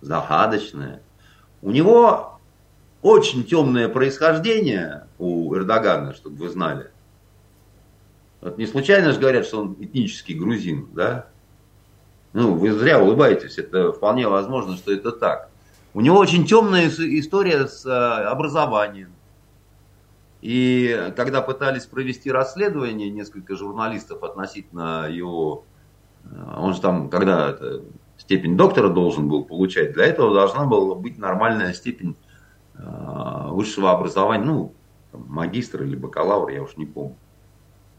загадочная. 0.00 1.02
У 1.62 1.70
него 1.70 2.33
очень 3.04 3.44
темное 3.44 3.90
происхождение 3.90 5.06
у 5.18 5.54
Эрдогана, 5.54 6.14
чтобы 6.14 6.36
вы 6.36 6.48
знали. 6.48 6.90
Вот 8.40 8.56
не 8.56 8.66
случайно 8.66 9.12
же 9.12 9.20
говорят, 9.20 9.44
что 9.44 9.60
он 9.60 9.76
этнический 9.78 10.34
грузин, 10.34 10.88
да? 10.94 11.26
Ну, 12.32 12.54
вы 12.54 12.72
зря 12.72 12.98
улыбаетесь, 12.98 13.58
это 13.58 13.92
вполне 13.92 14.26
возможно, 14.26 14.76
что 14.76 14.90
это 14.90 15.12
так. 15.12 15.50
У 15.92 16.00
него 16.00 16.16
очень 16.16 16.46
темная 16.46 16.88
история 16.88 17.68
с 17.68 17.84
а, 17.84 18.30
образованием. 18.30 19.12
И 20.40 21.12
когда 21.14 21.42
пытались 21.42 21.84
провести 21.84 22.32
расследование, 22.32 23.10
несколько 23.10 23.54
журналистов 23.54 24.22
относительно 24.22 25.10
его, 25.10 25.66
а, 26.24 26.58
он 26.58 26.72
же 26.72 26.80
там, 26.80 27.10
когда 27.10 27.54
степень 28.16 28.56
доктора 28.56 28.88
должен 28.88 29.28
был 29.28 29.44
получать, 29.44 29.92
для 29.92 30.06
этого 30.06 30.32
должна 30.32 30.64
была 30.64 30.94
быть 30.94 31.18
нормальная 31.18 31.74
степень 31.74 32.16
Э, 32.16 32.23
высшего 32.76 33.92
образования, 33.92 34.44
ну, 34.44 34.74
магистр 35.12 35.82
или 35.82 35.96
бакалавр, 35.96 36.50
я 36.50 36.62
уж 36.62 36.76
не 36.76 36.86
помню. 36.86 37.16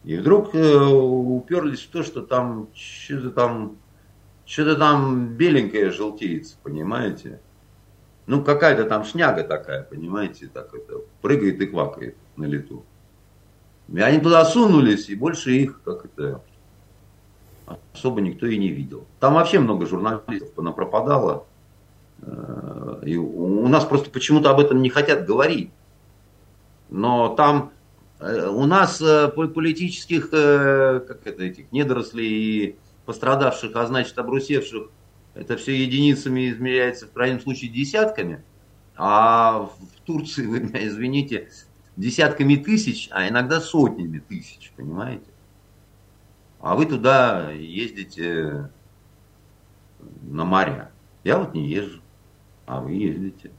И 0.03 0.17
вдруг 0.17 0.53
э, 0.53 0.85
уперлись 0.85 1.81
в 1.81 1.89
то, 1.89 2.03
что 2.03 2.21
там 2.21 2.67
что-то 2.75 3.31
там, 3.31 3.77
что-то 4.45 4.75
там 4.75 5.29
беленькое 5.29 5.89
желтеется, 5.89 6.57
понимаете? 6.61 7.39
Ну, 8.27 8.43
какая-то 8.43 8.85
там 8.85 9.03
шняга 9.03 9.43
такая, 9.43 9.83
понимаете, 9.83 10.47
так 10.47 10.73
это, 10.73 10.99
прыгает 11.21 11.59
и 11.61 11.65
квакает 11.65 12.15
на 12.35 12.45
лету. 12.45 12.83
И 13.87 13.99
они 13.99 14.19
туда 14.19 14.45
сунулись, 14.45 15.09
и 15.09 15.15
больше 15.15 15.51
их, 15.51 15.81
как 15.83 16.05
это, 16.05 16.41
особо 17.93 18.21
никто 18.21 18.45
и 18.45 18.57
не 18.57 18.69
видел. 18.69 19.05
Там 19.19 19.35
вообще 19.35 19.59
много 19.59 19.85
журналистов 19.85 20.75
пропадало. 20.75 21.45
Э, 22.21 23.01
и 23.05 23.15
у 23.17 23.67
нас 23.67 23.85
просто 23.85 24.09
почему-то 24.09 24.49
об 24.49 24.59
этом 24.59 24.81
не 24.81 24.89
хотят 24.89 25.25
говорить. 25.25 25.71
Но 26.89 27.29
там 27.35 27.71
э, 28.19 28.47
у 28.47 28.65
нас 28.65 29.01
э, 29.01 29.27
политических, 29.29 30.29
как 30.29 31.25
это, 31.25 31.43
этих 31.43 31.71
недорослей 31.71 32.27
и 32.27 32.75
пострадавших, 33.05 33.75
а 33.75 33.85
значит 33.85 34.17
обрусевших, 34.17 34.89
это 35.33 35.57
все 35.57 35.75
единицами 35.75 36.49
измеряется 36.49 37.07
в 37.07 37.11
крайнем 37.11 37.41
случае 37.41 37.71
десятками. 37.71 38.43
А 38.95 39.69
в 39.79 40.01
Турции, 40.05 40.45
вы 40.47 40.61
меня 40.61 40.87
извините, 40.87 41.49
десятками 41.97 42.55
тысяч, 42.55 43.09
а 43.11 43.27
иногда 43.27 43.59
сотнями 43.59 44.19
тысяч, 44.19 44.71
понимаете? 44.75 45.25
А 46.59 46.75
вы 46.75 46.87
туда 46.87 47.51
ездите 47.51 48.71
на 50.23 50.45
моря. 50.45 50.91
Я 51.23 51.37
вот 51.37 51.53
не 51.53 51.67
езжу 51.67 52.01
а 52.65 52.81
вы 52.81 52.93
ездите. 52.93 53.51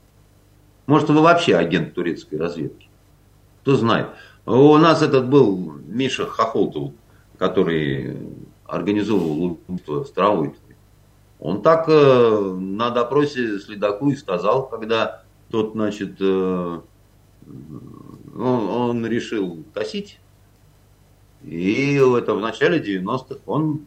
Может, 0.85 1.09
вы 1.09 1.21
вообще 1.21 1.55
агент 1.55 1.93
турецкой 1.93 2.35
разведки. 2.35 2.89
Кто 3.61 3.75
знает. 3.75 4.07
У 4.45 4.77
нас 4.77 5.01
этот 5.01 5.29
был 5.29 5.73
Миша 5.87 6.25
Хохолтов, 6.25 6.93
который 7.37 8.17
организовывал 8.65 9.57
убийство 9.67 10.03
Старовойтовой. 10.03 10.75
Он 11.39 11.61
так 11.61 11.85
э, 11.87 12.55
на 12.57 12.89
допросе 12.89 13.59
следаку 13.59 14.09
и 14.09 14.15
сказал, 14.15 14.67
когда 14.67 15.23
тот, 15.49 15.73
значит, 15.73 16.15
э, 16.19 16.79
он, 18.35 18.69
он 18.69 19.05
решил 19.05 19.63
косить. 19.73 20.19
И 21.43 21.95
это 21.95 22.33
в 22.33 22.39
начале 22.39 22.79
90-х 22.79 23.39
он 23.45 23.85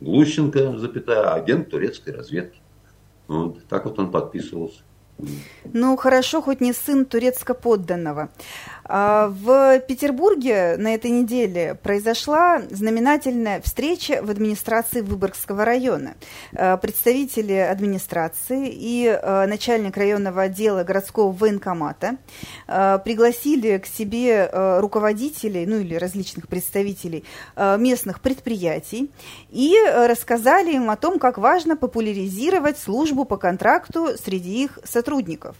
Глущенко, 0.00 0.78
запятая, 0.78 1.34
агент 1.34 1.68
турецкой 1.68 2.14
разведки. 2.14 2.59
Вот, 3.30 3.64
так 3.68 3.84
вот 3.84 3.96
он 4.00 4.10
подписывался. 4.10 4.80
Ну, 5.72 5.96
хорошо, 5.96 6.42
хоть 6.42 6.60
не 6.60 6.72
сын 6.72 7.04
турецко-подданного. 7.04 8.30
А, 8.84 9.28
в 9.28 9.80
Петербурге 9.80 10.76
на 10.76 10.94
этой 10.94 11.10
неделе 11.10 11.74
произошла 11.74 12.62
знаменательная 12.70 13.60
встреча 13.60 14.20
в 14.22 14.30
администрации 14.30 15.00
Выборгского 15.00 15.64
района. 15.64 16.14
А, 16.54 16.76
представители 16.76 17.54
администрации 17.54 18.68
и 18.68 19.06
а, 19.06 19.46
начальник 19.46 19.96
районного 19.96 20.42
отдела 20.42 20.84
городского 20.84 21.32
военкомата 21.32 22.16
пригласили 22.66 23.78
к 23.78 23.86
себе 23.86 24.48
руководителей, 24.52 25.66
ну 25.66 25.76
или 25.76 25.94
различных 25.94 26.48
представителей 26.48 27.24
местных 27.56 28.20
предприятий 28.20 29.10
и 29.50 29.74
рассказали 29.86 30.74
им 30.74 30.90
о 30.90 30.96
том, 30.96 31.18
как 31.18 31.38
важно 31.38 31.76
популяризировать 31.76 32.78
службу 32.78 33.24
по 33.24 33.36
контракту 33.36 34.08
среди 34.22 34.64
их 34.64 34.78
сотрудников 34.84 35.56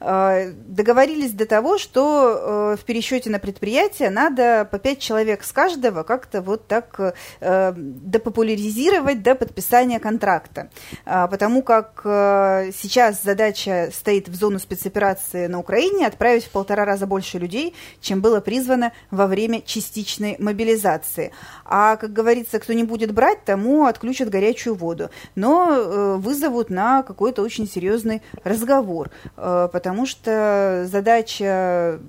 договорились 0.00 1.32
до 1.32 1.46
того, 1.46 1.78
что 1.78 2.59
в 2.76 2.84
пересчете 2.84 3.30
на 3.30 3.38
предприятие 3.38 4.10
надо 4.10 4.68
по 4.70 4.78
пять 4.78 5.00
человек 5.00 5.44
с 5.44 5.52
каждого 5.52 6.02
как-то 6.02 6.42
вот 6.42 6.66
так 6.66 7.14
депопуляризировать 7.40 9.22
до 9.22 9.34
подписания 9.34 9.98
контракта. 10.00 10.70
Потому 11.04 11.62
как 11.62 12.00
сейчас 12.04 13.22
задача 13.22 13.90
стоит 13.92 14.28
в 14.28 14.34
зону 14.34 14.58
спецоперации 14.58 15.46
на 15.46 15.58
Украине 15.58 16.06
отправить 16.06 16.44
в 16.44 16.50
полтора 16.50 16.84
раза 16.84 17.06
больше 17.06 17.38
людей, 17.38 17.74
чем 18.00 18.20
было 18.20 18.40
призвано 18.40 18.92
во 19.10 19.26
время 19.26 19.62
частичной 19.62 20.36
мобилизации. 20.38 21.32
А, 21.64 21.96
как 21.96 22.12
говорится, 22.12 22.58
кто 22.58 22.72
не 22.72 22.84
будет 22.84 23.12
брать, 23.12 23.44
тому 23.44 23.86
отключат 23.86 24.28
горячую 24.28 24.74
воду. 24.74 25.10
Но 25.34 25.68
э, 25.70 26.16
вызовут 26.16 26.70
на 26.70 27.02
какой-то 27.02 27.42
очень 27.42 27.68
серьезный 27.68 28.22
разговор, 28.44 29.10
э, 29.36 29.68
потому 29.72 30.06
что 30.06 30.86
задача 30.90 32.00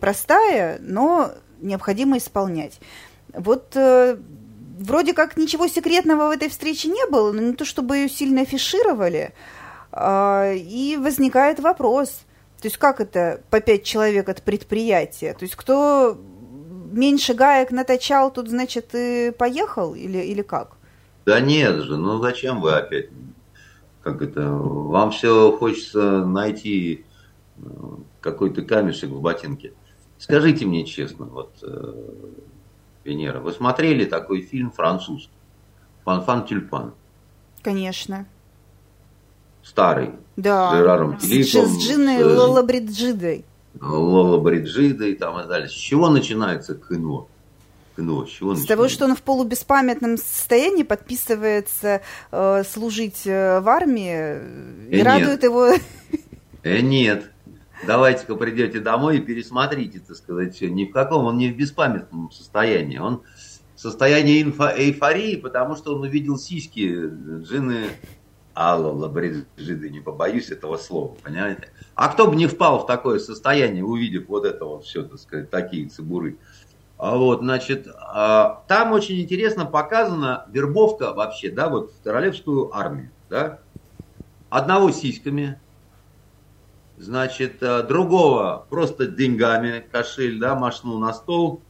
непростая, 0.00 0.78
но 0.80 1.32
необходимо 1.60 2.16
исполнять. 2.16 2.80
Вот 3.34 3.76
э, 3.76 4.16
вроде 4.78 5.12
как 5.12 5.36
ничего 5.36 5.68
секретного 5.68 6.28
в 6.28 6.30
этой 6.30 6.48
встрече 6.48 6.88
не 6.88 7.06
было, 7.10 7.32
но 7.32 7.42
не 7.42 7.52
то 7.52 7.64
чтобы 7.64 7.96
ее 7.98 8.08
сильно 8.08 8.42
афишировали. 8.42 9.34
Э, 9.92 10.54
и 10.56 10.96
возникает 10.96 11.60
вопрос, 11.60 12.08
то 12.60 12.66
есть 12.66 12.78
как 12.78 13.00
это 13.00 13.42
по 13.50 13.60
пять 13.60 13.84
человек 13.84 14.28
от 14.28 14.42
предприятия? 14.42 15.34
То 15.34 15.44
есть 15.44 15.54
кто 15.54 16.18
меньше 16.90 17.34
гаек 17.34 17.70
наточал, 17.70 18.32
тут, 18.32 18.48
значит, 18.48 18.94
и 18.94 19.32
поехал 19.36 19.94
или, 19.94 20.18
или 20.18 20.42
как? 20.42 20.76
Да 21.26 21.40
нет 21.40 21.76
же, 21.82 21.96
ну 21.96 22.18
зачем 22.20 22.62
вы 22.62 22.72
опять? 22.72 23.10
Как 24.02 24.22
это? 24.22 24.48
Вам 24.48 25.10
все 25.10 25.54
хочется 25.58 26.24
найти 26.24 27.04
э, 27.58 27.60
какой-то 28.22 28.62
камешек 28.62 29.10
в 29.10 29.20
ботинке. 29.20 29.74
Скажите 30.20 30.66
мне 30.66 30.84
честно, 30.84 31.24
вот, 31.24 31.50
э, 31.62 31.94
Венера, 33.04 33.40
вы 33.40 33.52
смотрели 33.52 34.04
такой 34.04 34.42
фильм 34.42 34.70
французский? 34.70 35.32
«Фанфан 36.04 36.46
Тюльпан»? 36.46 36.92
Конечно. 37.62 38.26
Старый. 39.62 40.10
Да. 40.36 40.70
С 40.70 40.76
Жераром 40.76 41.18
Филиппом. 41.18 41.66
С 41.66 41.82
Джиной 41.82 42.22
Лола 42.22 42.62
Бриджидой. 42.62 43.44
Лола 43.80 44.38
Бриджида 44.38 45.06
и 45.06 45.14
там 45.14 45.40
и 45.40 45.48
далее. 45.48 45.68
С 45.68 45.72
чего 45.72 46.10
начинается 46.10 46.74
кино? 46.74 47.26
кино? 47.96 48.26
С 48.26 48.30
чего 48.30 48.54
С 48.54 48.66
того, 48.66 48.88
что 48.88 49.06
он 49.06 49.16
в 49.16 49.22
полубеспамятном 49.22 50.18
состоянии 50.18 50.82
подписывается 50.82 52.02
э, 52.30 52.62
служить 52.64 53.26
э, 53.26 53.60
в 53.60 53.68
армии 53.68 54.14
э, 54.14 54.88
и 54.90 54.98
э, 54.98 55.02
радует 55.02 55.42
его... 55.42 55.70
Э, 56.62 56.80
нет. 56.80 57.30
Давайте-ка 57.86 58.36
придете 58.36 58.80
домой 58.80 59.18
и 59.18 59.20
пересмотрите, 59.20 60.00
так 60.00 60.16
сказать, 60.16 60.60
ни 60.60 60.84
в 60.84 60.92
каком, 60.92 61.24
он 61.24 61.38
не 61.38 61.50
в 61.50 61.56
беспамятном 61.56 62.30
состоянии. 62.30 62.98
Он 62.98 63.22
в 63.74 63.80
состоянии 63.80 64.44
инфо- 64.44 64.76
эйфории, 64.76 65.36
потому 65.36 65.76
что 65.76 65.94
он 65.94 66.02
увидел 66.02 66.36
сиськи 66.36 67.10
Джины 67.42 67.86
Алла 68.54 68.92
Лабриджиды, 68.92 69.88
не 69.88 70.00
побоюсь 70.00 70.50
этого 70.50 70.76
слова, 70.76 71.16
понимаете? 71.22 71.70
А 71.94 72.08
кто 72.08 72.26
бы 72.26 72.36
не 72.36 72.46
впал 72.46 72.80
в 72.80 72.86
такое 72.86 73.18
состояние, 73.18 73.84
увидев 73.84 74.28
вот 74.28 74.44
это 74.44 74.66
вот 74.66 74.84
все, 74.84 75.02
так 75.02 75.18
сказать, 75.18 75.50
такие 75.50 75.88
цибуры. 75.88 76.36
А 76.98 77.16
вот, 77.16 77.40
значит, 77.40 77.88
а, 77.96 78.62
там 78.68 78.92
очень 78.92 79.18
интересно 79.22 79.64
показана 79.64 80.44
вербовка 80.50 81.14
вообще, 81.14 81.50
да, 81.50 81.70
вот 81.70 81.92
в 81.92 82.02
королевскую 82.02 82.76
армию, 82.76 83.10
да. 83.30 83.60
Одного 84.50 84.90
сиськами, 84.90 85.58
значит, 87.00 87.62
а, 87.62 87.82
другого 87.82 88.66
просто 88.68 89.06
деньгами, 89.06 89.84
кошель, 89.90 90.38
да, 90.38 90.54
машнул 90.54 90.98
на 90.98 91.12
стол, 91.12 91.62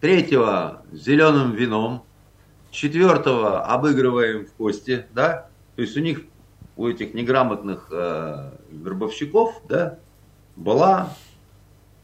третьего 0.00 0.82
зеленым 0.92 1.52
вином, 1.52 2.04
четвертого 2.70 3.64
обыгрываем 3.64 4.46
в 4.46 4.52
кости, 4.52 5.06
да, 5.12 5.48
то 5.74 5.82
есть 5.82 5.96
у 5.96 6.00
них 6.00 6.22
у 6.76 6.86
этих 6.86 7.12
неграмотных 7.12 7.88
э, 7.90 8.50
вербовщиков 8.70 9.60
да, 9.68 9.98
была 10.54 11.14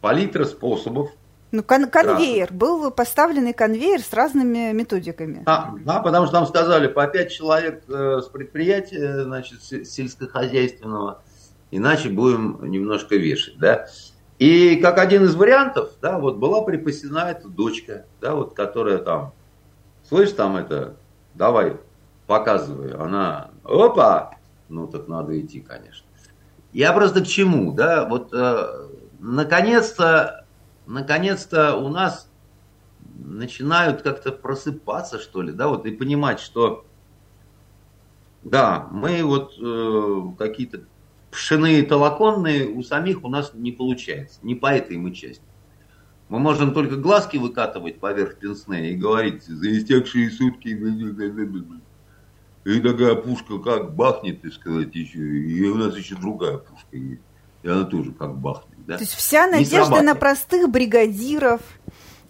палитра 0.01 0.45
способов. 0.45 1.11
Ну, 1.53 1.63
кон- 1.63 1.89
конвейер, 1.89 2.47
разных. 2.47 2.59
был 2.59 2.91
поставленный 2.91 3.53
конвейер 3.53 4.01
с 4.01 4.13
разными 4.13 4.73
методиками. 4.73 5.45
А, 5.47 5.75
да, 5.85 6.01
потому 6.01 6.27
что 6.27 6.35
нам 6.35 6.47
сказали 6.49 6.89
по 6.89 7.07
пять 7.07 7.31
человек 7.31 7.85
э, 7.89 8.21
с 8.21 8.27
предприятия, 8.27 9.23
значит, 9.23 9.63
сельскохозяйственного, 9.63 11.23
иначе 11.77 12.09
будем 12.09 12.59
немножко 12.71 13.17
вешать, 13.17 13.59
да. 13.59 13.87
И 14.39 14.77
как 14.77 14.99
один 14.99 15.25
из 15.25 15.35
вариантов, 15.35 15.91
да, 16.01 16.19
вот 16.19 16.37
была 16.37 16.63
припасена 16.63 17.31
эта 17.31 17.49
дочка, 17.49 18.07
да, 18.21 18.35
вот, 18.35 18.55
которая 18.55 18.99
там, 18.99 19.33
слышь, 20.09 20.33
там 20.33 20.57
это, 20.57 20.97
давай, 21.35 21.77
показывай, 22.27 22.93
она, 22.93 23.51
опа, 23.65 24.37
ну 24.69 24.87
так 24.87 25.09
надо 25.09 25.41
идти, 25.41 25.61
конечно. 25.61 26.07
Я 26.73 26.93
просто 26.93 27.23
к 27.23 27.27
чему, 27.27 27.73
да, 27.73 28.05
вот 28.09 28.33
э, 28.33 28.89
наконец-то, 29.19 30.45
наконец-то 30.87 31.77
у 31.77 31.89
нас 31.89 32.29
начинают 33.17 34.03
как-то 34.03 34.33
просыпаться, 34.33 35.19
что 35.19 35.43
ли, 35.43 35.53
да, 35.53 35.69
вот 35.69 35.87
и 35.87 35.91
понимать, 35.91 36.41
что, 36.41 36.85
да, 38.43 38.89
мы 38.91 39.23
вот 39.23 39.55
э, 39.61 40.23
какие-то 40.39 40.81
пшеные 41.35 41.83
толоконные 41.83 42.69
у 42.69 42.83
самих 42.83 43.25
у 43.25 43.29
нас 43.29 43.53
не 43.55 43.73
получается, 43.73 44.39
не 44.43 44.55
по 44.55 44.73
этой 44.73 44.97
мы 44.97 45.13
части. 45.13 45.43
Мы 46.29 46.39
можем 46.39 46.73
только 46.73 46.97
глазки 46.97 47.37
выкатывать 47.37 48.01
поверх 48.01 48.39
пенсне 48.39 48.93
и 48.93 48.97
говорить, 48.97 49.43
за 49.45 49.77
истекшие 49.77 50.31
сутки 50.31 50.69
и 52.65 52.81
такая 52.81 53.15
пушка 53.15 53.59
как 53.59 53.95
бахнет, 53.95 54.41
так 54.41 54.53
сказать, 54.55 54.95
еще. 54.95 55.19
И 55.19 55.69
у 55.69 55.75
нас 55.75 55.95
еще 55.97 56.15
другая 56.15 56.57
пушка 56.57 56.97
есть. 56.97 57.21
И 57.63 57.69
она 57.69 57.85
тоже 57.85 58.13
как 58.13 58.37
бахнет. 58.39 58.87
Да? 58.87 58.97
То 58.97 59.03
есть 59.03 59.15
вся 59.15 59.47
надежда 59.47 60.01
на 60.03 60.15
простых 60.15 60.71
бригадиров, 60.71 61.61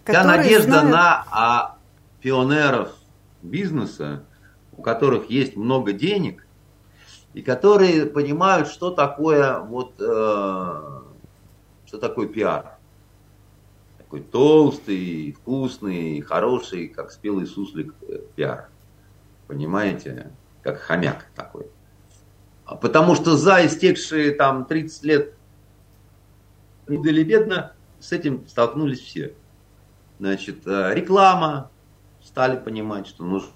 Вся 0.03 0.23
надежда 0.23 0.81
знают... 0.81 0.91
на 0.91 1.25
а, 1.31 1.77
пионеров 2.21 2.93
бизнеса, 3.41 4.25
у 4.73 4.81
которых 4.81 5.29
есть 5.29 5.55
много 5.55 5.93
денег, 5.93 6.44
и 7.35 7.41
которые 7.41 8.05
понимают, 8.05 8.69
что 8.69 8.91
такое 8.91 9.59
вот, 9.59 9.93
э, 9.99 11.01
что 11.85 11.97
такое 11.99 12.27
пиар. 12.27 12.77
Такой 13.97 14.21
толстый, 14.21 15.33
вкусный, 15.33 16.21
хороший, 16.21 16.87
как 16.87 17.11
спелый 17.11 17.45
суслик 17.45 17.93
э, 18.07 18.19
пиар 18.37 18.69
понимаете, 19.47 20.31
как 20.63 20.79
хомяк 20.79 21.27
такой. 21.35 21.67
А 22.65 22.75
потому 22.75 23.15
что 23.15 23.35
за 23.35 23.65
истекшие 23.65 24.31
там 24.31 24.63
30 24.63 25.03
лет 25.03 25.33
или 26.87 27.23
бедно 27.23 27.73
с 27.99 28.13
этим 28.13 28.47
столкнулись 28.47 29.01
все. 29.01 29.35
Значит, 30.19 30.65
э, 30.65 30.93
реклама, 30.93 31.69
стали 32.23 32.57
понимать, 32.57 33.07
что 33.07 33.25
нужно 33.25 33.51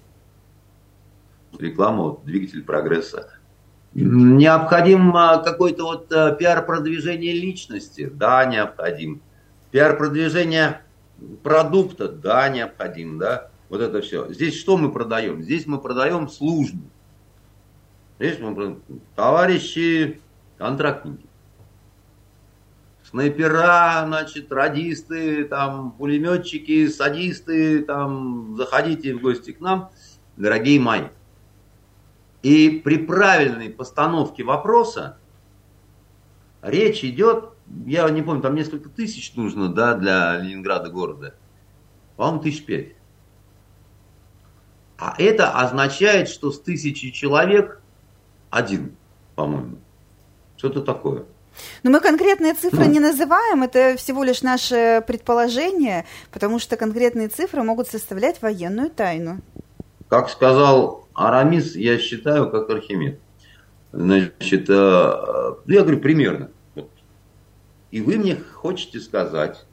реклама, 1.58 2.02
вот, 2.02 2.24
двигатель 2.26 2.62
прогресса. 2.62 3.39
Необходим 3.92 5.12
какой-то 5.12 5.84
вот 5.84 6.12
э, 6.12 6.36
пиар 6.38 6.64
продвижения 6.64 7.32
личности, 7.32 8.08
да, 8.12 8.44
необходим. 8.44 9.20
Пиар 9.72 9.96
продвижения 9.96 10.82
продукта, 11.42 12.08
да, 12.08 12.48
необходим, 12.48 13.18
да. 13.18 13.50
Вот 13.68 13.80
это 13.80 14.00
все. 14.00 14.32
Здесь 14.32 14.58
что 14.58 14.76
мы 14.76 14.92
продаем? 14.92 15.42
Здесь 15.42 15.66
мы 15.66 15.80
продаем 15.80 16.28
службу. 16.28 16.84
Здесь 18.18 18.38
мы 18.38 18.54
продаем 18.54 18.82
товарищи 19.16 20.20
контрактники. 20.56 21.26
Снайпера, 23.02 24.04
значит, 24.06 24.52
радисты, 24.52 25.44
там, 25.44 25.92
пулеметчики, 25.92 26.86
садисты, 26.86 27.82
там, 27.82 28.54
заходите 28.56 29.14
в 29.14 29.20
гости 29.20 29.50
к 29.50 29.60
нам, 29.60 29.90
дорогие 30.36 30.78
мои. 30.78 31.06
И 32.42 32.70
при 32.82 32.96
правильной 32.96 33.68
постановке 33.68 34.44
вопроса 34.44 35.18
речь 36.62 37.04
идет, 37.04 37.50
я 37.86 38.08
не 38.08 38.22
помню, 38.22 38.40
там 38.42 38.54
несколько 38.54 38.88
тысяч 38.88 39.34
нужно, 39.34 39.68
да, 39.68 39.94
для 39.94 40.38
Ленинграда 40.38 40.88
города. 40.90 41.34
По-моему, 42.16 42.42
тысяч 42.42 42.64
пять. 42.64 42.94
А 44.98 45.14
это 45.18 45.50
означает, 45.52 46.28
что 46.28 46.50
с 46.50 46.60
тысячи 46.60 47.10
человек 47.10 47.80
один, 48.50 48.96
по-моему. 49.34 49.78
Что-то 50.56 50.82
такое. 50.82 51.24
Но 51.82 51.90
мы 51.90 52.00
конкретные 52.00 52.54
цифры 52.54 52.84
ну. 52.84 52.90
не 52.90 53.00
называем, 53.00 53.62
это 53.62 53.96
всего 53.96 54.22
лишь 54.22 54.42
наше 54.42 55.02
предположение, 55.06 56.06
потому 56.30 56.58
что 56.58 56.76
конкретные 56.76 57.28
цифры 57.28 57.62
могут 57.62 57.88
составлять 57.88 58.40
военную 58.42 58.90
тайну. 58.90 59.40
Как 60.08 60.28
сказал 60.28 61.08
Арамис, 61.14 61.76
я 61.76 61.98
считаю, 61.98 62.50
как 62.50 62.70
Архимед. 62.70 63.20
Значит, 63.92 64.68
ну, 64.68 65.58
я 65.66 65.82
говорю, 65.82 66.00
примерно. 66.00 66.50
И 67.90 68.00
вы 68.00 68.18
мне 68.18 68.36
хотите 68.36 69.00
сказать, 69.00 69.66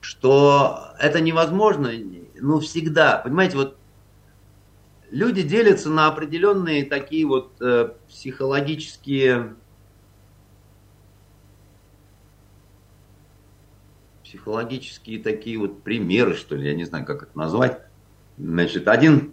что 0.00 0.92
это 1.00 1.20
невозможно, 1.20 1.90
ну, 2.40 2.60
всегда. 2.60 3.18
Понимаете, 3.18 3.56
вот 3.56 3.76
люди 5.10 5.42
делятся 5.42 5.90
на 5.90 6.06
определенные 6.06 6.84
такие 6.84 7.26
вот 7.26 7.60
э, 7.60 7.90
психологические 8.08 9.56
психологические 14.22 15.22
такие 15.22 15.58
вот 15.58 15.82
примеры, 15.82 16.34
что 16.34 16.56
ли, 16.56 16.68
я 16.68 16.74
не 16.74 16.84
знаю, 16.84 17.04
как 17.04 17.22
это 17.22 17.38
назвать. 17.38 17.80
Значит, 18.38 18.86
один 18.86 19.32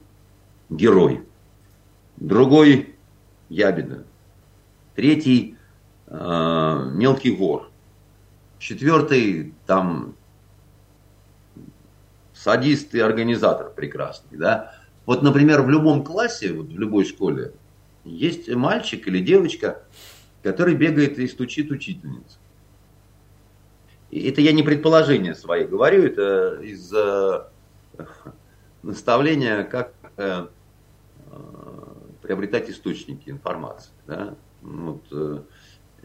герой, 0.76 1.24
другой 2.18 2.96
ябеда, 3.50 4.06
третий 4.96 5.58
э, 6.08 6.90
мелкий 6.94 7.36
вор, 7.36 7.70
четвертый 8.60 9.54
там 9.66 10.16
садист 12.34 12.94
и 12.96 13.00
организатор 13.00 13.70
прекрасный, 13.70 14.38
да. 14.38 14.76
Вот, 15.06 15.22
например, 15.22 15.62
в 15.62 15.70
любом 15.70 16.04
классе, 16.04 16.54
вот 16.54 16.68
в 16.68 16.80
любой 16.80 17.06
школе, 17.06 17.54
есть 18.04 18.50
мальчик 18.50 19.08
или 19.08 19.20
девочка, 19.20 19.84
который 20.42 20.76
бегает 20.76 21.18
и 21.20 21.28
стучит 21.28 21.72
учительницу. 21.72 22.38
Это 24.12 24.42
я 24.42 24.52
не 24.52 24.64
предположение 24.64 25.36
свои 25.36 25.66
говорю, 25.66 26.04
это 26.04 26.60
из 26.62 26.94
э, 26.94 27.46
наставления, 28.84 29.64
как 29.64 29.94
э, 30.18 30.48
приобретать 32.22 32.70
источники 32.70 33.30
информации. 33.30 33.92
Да? 34.08 34.36
Вот, 34.62 35.04
э, 35.12 35.42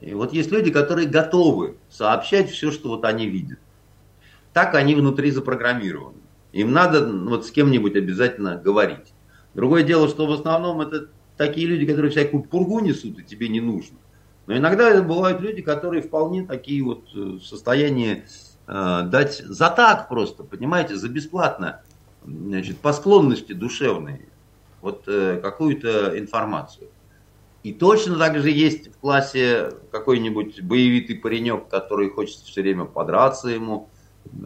и 0.00 0.14
вот 0.14 0.32
есть 0.32 0.50
люди, 0.50 0.70
которые 0.70 1.08
готовы 1.08 1.76
сообщать 1.88 2.50
все, 2.50 2.70
что 2.70 2.90
вот 2.90 3.04
они 3.04 3.26
видят. 3.26 3.58
Так 4.52 4.74
они 4.74 4.94
внутри 4.94 5.30
запрограммированы. 5.30 6.18
Им 6.52 6.72
надо 6.72 7.06
вот 7.06 7.46
с 7.46 7.50
кем-нибудь 7.50 7.94
обязательно 7.96 8.56
говорить. 8.56 9.12
Другое 9.54 9.82
дело, 9.82 10.08
что 10.08 10.26
в 10.26 10.32
основном 10.32 10.80
это 10.80 11.08
такие 11.36 11.66
люди, 11.66 11.86
которые 11.86 12.10
всякую 12.10 12.42
пургу 12.42 12.80
несут, 12.80 13.18
и 13.18 13.24
тебе 13.24 13.48
не 13.48 13.60
нужно. 13.60 13.98
Но 14.46 14.56
иногда 14.56 15.02
бывают 15.02 15.40
люди, 15.40 15.62
которые 15.62 16.02
вполне 16.02 16.46
такие 16.46 16.82
вот 16.82 17.04
э, 17.14 17.18
в 17.18 17.42
состоянии 17.42 18.24
э, 18.66 19.02
дать 19.04 19.38
за 19.38 19.68
так 19.70 20.08
просто, 20.08 20.42
понимаете, 20.42 20.96
за 20.96 21.08
бесплатно, 21.08 21.82
значит, 22.24 22.78
по 22.78 22.92
склонности 22.92 23.52
душевной, 23.52 24.27
вот 24.80 25.04
э, 25.06 25.40
какую-то 25.42 26.18
информацию. 26.18 26.88
И 27.62 27.72
точно 27.72 28.18
так 28.18 28.38
же 28.38 28.50
есть 28.50 28.88
в 28.94 28.98
классе 28.98 29.72
какой-нибудь 29.90 30.62
боевитый 30.62 31.16
паренек, 31.16 31.68
который 31.68 32.08
хочет 32.08 32.36
все 32.36 32.62
время 32.62 32.84
подраться 32.84 33.48
ему, 33.48 33.88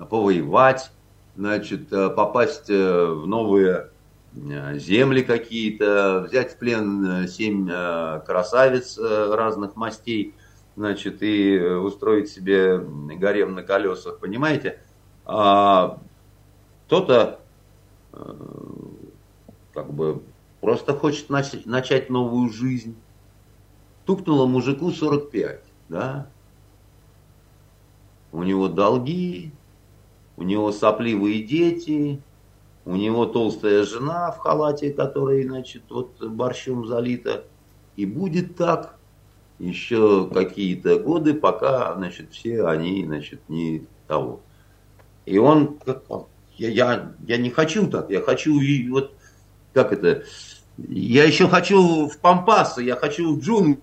повоевать, 0.08 0.90
значит, 1.36 1.92
э, 1.92 2.10
попасть 2.10 2.70
э, 2.70 3.04
в 3.06 3.26
новые 3.26 3.90
э, 4.34 4.78
земли 4.78 5.22
какие-то, 5.22 6.26
взять 6.28 6.54
в 6.54 6.58
плен 6.58 7.28
семь 7.28 7.68
красавиц 7.68 8.98
разных 8.98 9.76
мастей, 9.76 10.34
значит, 10.76 11.22
и 11.22 11.60
устроить 11.60 12.30
себе 12.30 12.78
гарем 12.78 13.54
на 13.54 13.62
колесах, 13.62 14.18
понимаете? 14.18 14.80
А 15.24 15.98
кто-то 16.86 17.40
как 19.72 19.92
бы 19.92 20.22
просто 20.60 20.94
хочет 20.94 21.28
начать 21.30 22.10
новую 22.10 22.50
жизнь. 22.50 22.96
Тукнуло 24.04 24.46
мужику 24.46 24.90
45, 24.90 25.64
да? 25.88 26.26
У 28.32 28.42
него 28.42 28.68
долги, 28.68 29.52
у 30.36 30.42
него 30.42 30.72
сопливые 30.72 31.42
дети, 31.42 32.20
у 32.84 32.96
него 32.96 33.26
толстая 33.26 33.84
жена 33.84 34.32
в 34.32 34.38
халате, 34.38 34.92
которая, 34.92 35.44
значит, 35.44 35.82
вот 35.90 36.20
борщом 36.20 36.86
залита. 36.86 37.44
И 37.96 38.06
будет 38.06 38.56
так 38.56 38.98
еще 39.58 40.28
какие-то 40.32 40.98
годы, 40.98 41.34
пока, 41.34 41.94
значит, 41.94 42.32
все 42.32 42.66
они, 42.66 43.04
значит, 43.04 43.40
не 43.48 43.86
того. 44.08 44.40
И 45.26 45.38
он, 45.38 45.78
я, 46.56 46.68
я, 46.68 47.12
я 47.26 47.36
не 47.36 47.50
хочу 47.50 47.88
так, 47.88 48.10
я 48.10 48.20
хочу, 48.20 48.58
вот, 48.90 49.12
как 49.72 49.92
это, 49.92 50.24
я 50.78 51.24
еще 51.24 51.48
хочу 51.48 52.08
в 52.08 52.18
Пампасы, 52.18 52.82
я 52.82 52.96
хочу 52.96 53.36
в 53.36 53.40
джунгли 53.40 53.80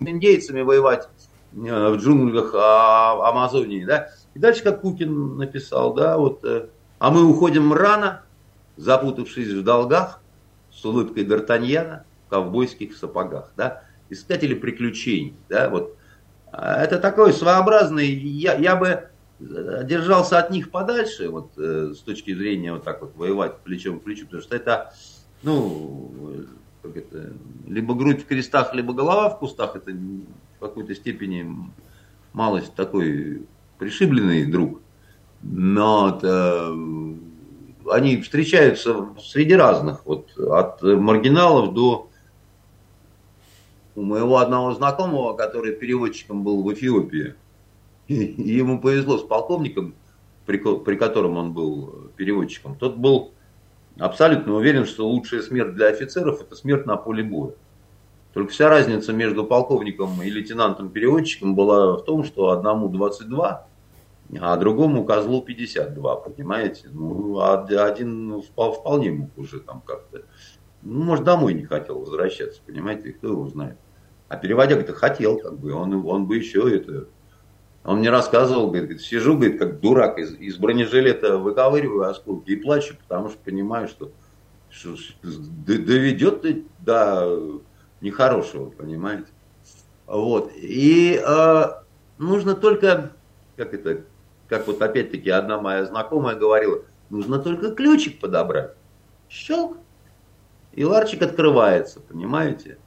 с 0.00 0.06
индейцами 0.06 0.62
воевать 0.62 1.08
э, 1.54 1.88
в 1.88 1.96
джунглях 1.96 2.54
а, 2.54 3.28
Амазонии, 3.28 3.84
да, 3.84 4.08
и 4.34 4.38
дальше, 4.38 4.62
как 4.62 4.80
Кукин 4.80 5.36
написал, 5.36 5.94
да, 5.94 6.16
вот, 6.16 6.44
э, 6.44 6.66
а 6.98 7.10
мы 7.10 7.24
уходим 7.24 7.72
рано, 7.72 8.22
запутавшись 8.76 9.52
в 9.52 9.62
долгах, 9.62 10.20
с 10.72 10.84
улыбкой 10.84 11.24
Д'Артаньяна 11.24 12.02
в 12.26 12.30
ковбойских 12.30 12.96
сапогах, 12.96 13.52
да, 13.56 13.82
искатели 14.08 14.54
приключений, 14.54 15.34
да, 15.48 15.68
вот. 15.68 15.96
А 16.52 16.82
это 16.82 16.98
такой 16.98 17.32
своеобразный, 17.32 18.08
я, 18.08 18.54
я 18.54 18.74
бы 18.74 19.08
держался 19.40 20.38
от 20.38 20.50
них 20.50 20.70
подальше, 20.70 21.28
вот, 21.28 21.52
э, 21.56 21.94
с 21.94 22.00
точки 22.00 22.34
зрения 22.34 22.72
вот 22.72 22.84
так 22.84 23.00
вот 23.00 23.16
воевать 23.16 23.58
плечом 23.60 23.98
к 23.98 24.02
плечу, 24.02 24.26
потому 24.26 24.42
что 24.42 24.54
это, 24.54 24.92
ну, 25.42 26.12
как 26.82 26.96
это, 26.96 27.32
либо 27.66 27.94
грудь 27.94 28.22
в 28.22 28.26
крестах, 28.26 28.74
либо 28.74 28.92
голова 28.92 29.30
в 29.30 29.38
кустах, 29.38 29.76
это 29.76 29.92
в 29.92 30.60
какой-то 30.60 30.94
степени 30.94 31.48
малость 32.32 32.74
такой 32.74 33.46
пришибленный 33.78 34.44
друг, 34.44 34.80
но 35.42 36.16
это, 36.16 36.74
они 37.90 38.20
встречаются 38.20 39.08
среди 39.18 39.54
разных, 39.54 40.04
вот 40.04 40.36
от 40.38 40.82
маргиналов 40.82 41.72
до 41.72 42.10
у 43.96 44.02
моего 44.02 44.38
одного 44.38 44.72
знакомого, 44.72 45.34
который 45.34 45.72
переводчиком 45.72 46.42
был 46.42 46.62
в 46.62 46.72
Эфиопии, 46.72 47.34
ему 48.14 48.80
повезло 48.80 49.18
с 49.18 49.22
полковником, 49.22 49.94
при, 50.46 50.58
при 50.58 50.96
котором 50.96 51.36
он 51.36 51.52
был 51.52 52.10
переводчиком. 52.16 52.76
Тот 52.76 52.96
был 52.96 53.32
абсолютно 53.98 54.54
уверен, 54.54 54.84
что 54.86 55.08
лучшая 55.08 55.42
смерть 55.42 55.74
для 55.74 55.88
офицеров 55.88 56.40
это 56.40 56.56
смерть 56.56 56.86
на 56.86 56.96
поле 56.96 57.22
боя. 57.22 57.54
Только 58.32 58.52
вся 58.52 58.68
разница 58.68 59.12
между 59.12 59.44
полковником 59.44 60.22
и 60.22 60.30
лейтенантом-переводчиком 60.30 61.54
была 61.54 61.96
в 61.96 62.04
том, 62.04 62.22
что 62.22 62.50
одному 62.50 62.88
22, 62.88 63.66
а 64.40 64.56
другому 64.56 65.04
козлу 65.04 65.42
52, 65.42 66.16
понимаете? 66.16 66.88
Ну, 66.92 67.38
а 67.40 67.64
один 67.64 68.42
вполне 68.42 69.10
мог 69.10 69.30
уже 69.36 69.58
там 69.58 69.82
как-то, 69.84 70.22
ну, 70.82 71.02
может, 71.02 71.24
домой 71.24 71.54
не 71.54 71.64
хотел 71.64 71.98
возвращаться, 71.98 72.60
понимаете, 72.64 73.12
кто 73.12 73.28
его 73.28 73.48
знает. 73.48 73.76
А 74.28 74.36
переводяк-то 74.36 74.92
хотел, 74.92 75.38
как 75.38 75.58
бы, 75.58 75.72
он, 75.72 76.06
он 76.06 76.26
бы 76.26 76.36
еще 76.36 76.72
это... 76.72 77.08
Он 77.84 77.98
мне 77.98 78.10
рассказывал, 78.10 78.70
говорит, 78.70 79.00
сижу, 79.00 79.34
говорит, 79.34 79.58
как 79.58 79.80
дурак, 79.80 80.18
из, 80.18 80.34
из 80.34 80.56
бронежилета 80.58 81.38
выковыриваю 81.38 82.10
осколки 82.10 82.50
и 82.50 82.56
плачу, 82.56 82.94
потому 82.96 83.30
что 83.30 83.38
понимаю, 83.38 83.88
что, 83.88 84.12
что 84.68 84.96
доведет 85.22 86.44
до 86.80 87.60
нехорошего, 88.00 88.70
понимаете. 88.70 89.28
Вот. 90.06 90.52
И 90.56 91.22
э, 91.24 91.64
нужно 92.18 92.54
только, 92.54 93.12
как 93.56 93.72
это, 93.72 94.02
как 94.48 94.66
вот 94.66 94.82
опять-таки 94.82 95.30
одна 95.30 95.60
моя 95.60 95.86
знакомая 95.86 96.36
говорила, 96.36 96.82
нужно 97.08 97.38
только 97.38 97.70
ключик 97.74 98.20
подобрать. 98.20 98.74
Щелк. 99.28 99.78
И 100.72 100.84
ларчик 100.84 101.22
открывается, 101.22 102.00
понимаете? 102.00 102.78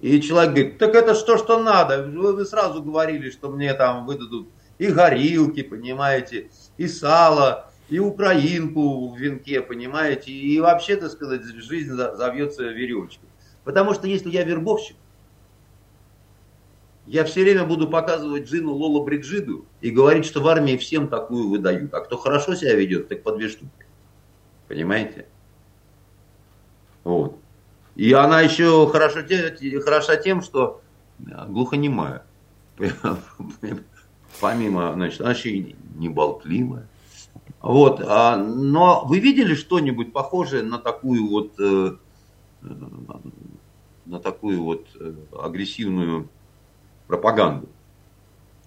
И 0.00 0.20
человек 0.20 0.52
говорит, 0.52 0.78
так 0.78 0.94
это 0.94 1.14
что, 1.14 1.38
что 1.38 1.62
надо? 1.62 2.04
Вы, 2.04 2.34
вы 2.34 2.44
сразу 2.44 2.82
говорили, 2.82 3.30
что 3.30 3.50
мне 3.50 3.74
там 3.74 4.06
выдадут 4.06 4.48
и 4.78 4.86
горилки, 4.88 5.62
понимаете, 5.62 6.50
и 6.76 6.86
сало, 6.86 7.70
и 7.88 7.98
украинку 7.98 9.08
в 9.08 9.18
венке, 9.18 9.60
понимаете, 9.60 10.30
и 10.30 10.60
вообще, 10.60 10.96
так 10.96 11.10
сказать, 11.10 11.42
жизнь 11.44 11.92
завьется 11.92 12.64
веревочкой. 12.64 13.28
Потому 13.64 13.92
что 13.92 14.06
если 14.06 14.30
я 14.30 14.44
вербовщик, 14.44 14.96
я 17.06 17.24
все 17.24 17.42
время 17.42 17.64
буду 17.64 17.88
показывать 17.88 18.48
Джину 18.48 18.72
Лоло 18.72 19.02
Бриджиду 19.02 19.64
и 19.80 19.90
говорить, 19.90 20.26
что 20.26 20.42
в 20.42 20.48
армии 20.48 20.76
всем 20.76 21.08
такую 21.08 21.48
выдают. 21.48 21.92
А 21.94 22.00
кто 22.00 22.18
хорошо 22.18 22.54
себя 22.54 22.74
ведет, 22.74 23.08
так 23.08 23.22
по 23.22 23.32
две 23.32 23.48
штуки. 23.48 23.70
Понимаете? 24.68 25.26
Вот. 27.04 27.38
И 27.98 28.12
она 28.12 28.40
еще 28.42 28.88
хорошо, 28.88 29.20
хороша 29.84 30.16
тем, 30.16 30.40
что 30.40 30.80
глухонемая. 31.18 32.22
Помимо, 34.40 34.92
значит, 34.94 35.20
она 35.20 35.32
еще 35.32 35.50
и 35.50 35.76
не. 35.96 36.08
Вот. 37.60 38.00
А, 38.06 38.36
но 38.36 39.04
вы 39.04 39.18
видели 39.18 39.56
что-нибудь 39.56 40.12
похожее 40.12 40.62
на 40.62 40.78
такую 40.78 41.28
вот 41.28 41.58
э, 41.58 41.96
на 44.06 44.20
такую 44.20 44.62
вот 44.62 44.86
э, 45.00 45.14
агрессивную 45.36 46.28
пропаганду. 47.08 47.68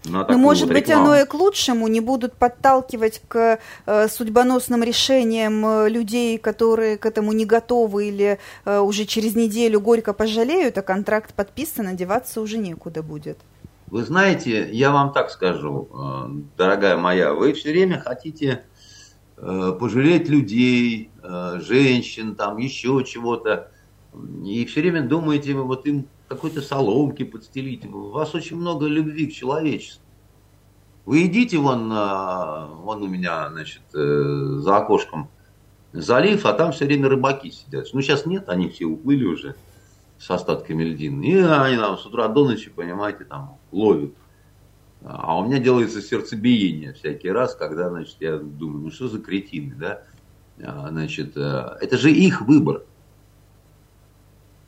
Ну, 0.04 0.38
может 0.38 0.64
вот 0.64 0.74
быть, 0.74 0.90
оно 0.90 1.16
и 1.16 1.26
к 1.26 1.34
лучшему, 1.36 1.88
не 1.88 2.02
будут 2.02 2.34
подталкивать 2.34 3.22
к 3.28 3.60
э, 3.86 4.08
судьбоносным 4.08 4.84
решениям 4.84 5.64
э, 5.66 5.90
людей, 5.90 6.40
которые 6.40 6.98
к 6.98 7.06
этому 7.06 7.34
не 7.34 7.46
готовы 7.46 8.08
или 8.08 8.40
э, 8.66 8.80
уже 8.80 9.06
через 9.06 9.36
неделю 9.36 9.80
горько 9.80 10.14
пожалеют, 10.14 10.78
а 10.80 10.82
контракт 10.82 11.36
подписан, 11.36 11.88
одеваться 11.88 12.42
уже 12.42 12.58
некуда 12.58 13.04
будет. 13.04 13.38
Вы 13.92 14.04
знаете, 14.04 14.70
я 14.72 14.90
вам 14.90 15.14
так 15.14 15.30
скажу, 15.30 15.88
э, 15.94 16.30
дорогая 16.58 16.98
моя, 16.98 17.34
вы 17.34 17.54
все 17.54 17.70
время 17.72 18.00
хотите 18.00 18.64
э, 19.38 19.78
пожалеть 19.80 20.30
людей, 20.30 21.12
э, 21.22 21.60
женщин, 21.62 22.36
там 22.36 22.58
еще 22.58 23.04
чего-то, 23.06 23.70
и 24.44 24.66
все 24.66 24.82
время 24.82 25.04
думаете, 25.04 25.54
вот 25.54 25.86
им 25.86 26.08
какой-то 26.32 26.62
соломки 26.62 27.24
подстелить. 27.24 27.86
У 27.86 28.10
вас 28.12 28.34
очень 28.34 28.56
много 28.56 28.88
любви 28.88 29.28
к 29.28 29.34
человечеству. 29.34 30.02
Вы 31.06 31.26
идите 31.26 31.58
вон, 31.58 31.90
вон 31.90 33.04
у 33.04 33.08
меня, 33.08 33.50
значит, 33.50 33.82
за 33.92 34.78
окошком 34.78 35.30
залив, 35.94 36.46
а 36.46 36.54
там 36.54 36.72
все 36.72 36.86
время 36.86 37.10
рыбаки 37.10 37.52
сидят. 37.52 37.88
Ну, 37.92 38.02
сейчас 38.02 38.26
нет, 38.26 38.48
они 38.48 38.70
все 38.70 38.86
уплыли 38.86 39.26
уже 39.26 39.56
с 40.18 40.30
остатками 40.32 40.84
льдин. 40.84 41.22
И 41.22 41.36
они 41.36 41.78
там 41.78 41.98
с 41.98 42.06
утра 42.06 42.28
до 42.28 42.48
ночи, 42.48 42.70
понимаете, 42.70 43.26
там 43.26 43.58
ловят. 43.72 44.14
А 45.04 45.38
у 45.38 45.46
меня 45.46 45.60
делается 45.60 46.02
сердцебиение 46.02 46.94
всякий 46.94 47.30
раз, 47.30 47.56
когда, 47.56 47.90
значит, 47.90 48.18
я 48.20 48.38
думаю, 48.38 48.84
ну 48.84 48.92
что 48.92 49.08
за 49.08 49.20
кретины, 49.20 49.76
да? 49.76 50.04
А, 50.64 50.90
значит, 50.92 51.36
э, 51.36 51.78
это 51.82 51.98
же 51.98 52.12
их 52.12 52.42
выбор. 52.42 52.84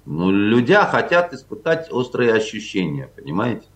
Ну, 0.05 0.31
люди 0.31 0.73
хотят 0.73 1.33
испытать 1.33 1.91
острые 1.91 2.33
ощущения, 2.33 3.09
понимаете? 3.15 3.67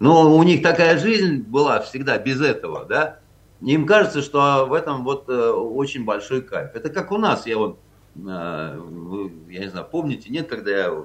Но 0.00 0.34
у 0.34 0.42
них 0.42 0.62
такая 0.62 0.98
жизнь 0.98 1.42
была 1.42 1.80
всегда 1.80 2.18
без 2.18 2.40
этого, 2.40 2.84
да? 2.84 3.20
Им 3.60 3.86
кажется, 3.86 4.22
что 4.22 4.66
в 4.66 4.72
этом 4.72 5.04
вот 5.04 5.28
э, 5.28 5.50
очень 5.50 6.04
большой 6.04 6.42
кайф. 6.42 6.74
Это 6.74 6.90
как 6.90 7.10
у 7.10 7.18
нас, 7.18 7.46
я 7.46 7.58
вот 7.58 7.78
а, 8.26 8.76
вы, 8.78 9.32
я 9.48 9.60
не 9.60 9.68
знаю, 9.68 9.86
помните, 9.90 10.30
нет, 10.30 10.48
когда, 10.48 10.70
я, 10.70 11.04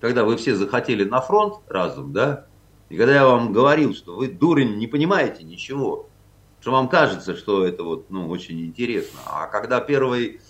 когда 0.00 0.24
вы 0.24 0.36
все 0.36 0.54
захотели 0.54 1.04
на 1.04 1.20
фронт 1.20 1.56
разом, 1.68 2.12
да, 2.12 2.46
и 2.88 2.96
когда 2.96 3.14
я 3.14 3.26
вам 3.26 3.52
говорил, 3.52 3.94
что 3.94 4.16
вы, 4.16 4.28
дурень, 4.28 4.76
не 4.78 4.86
понимаете 4.86 5.44
ничего, 5.44 6.08
что 6.60 6.72
вам 6.72 6.88
кажется, 6.88 7.36
что 7.36 7.64
это 7.64 7.84
вот, 7.84 8.10
ну, 8.10 8.28
очень 8.28 8.60
интересно, 8.66 9.20
а 9.26 9.46
когда 9.46 9.80
первый 9.80 10.40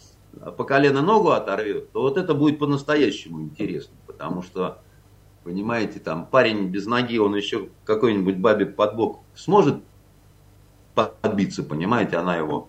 по 0.56 0.64
колено 0.64 1.02
ногу 1.02 1.30
оторвет, 1.30 1.92
то 1.92 2.02
вот 2.02 2.16
это 2.16 2.34
будет 2.34 2.58
по-настоящему 2.58 3.42
интересно, 3.42 3.94
потому 4.06 4.42
что, 4.42 4.78
понимаете, 5.44 5.98
там 5.98 6.26
парень 6.26 6.68
без 6.68 6.86
ноги, 6.86 7.18
он 7.18 7.34
еще 7.34 7.68
какой-нибудь 7.84 8.38
бабе 8.38 8.66
под 8.66 8.96
бок 8.96 9.20
сможет 9.34 9.82
подбиться, 10.94 11.62
понимаете, 11.62 12.16
она 12.16 12.36
его 12.36 12.68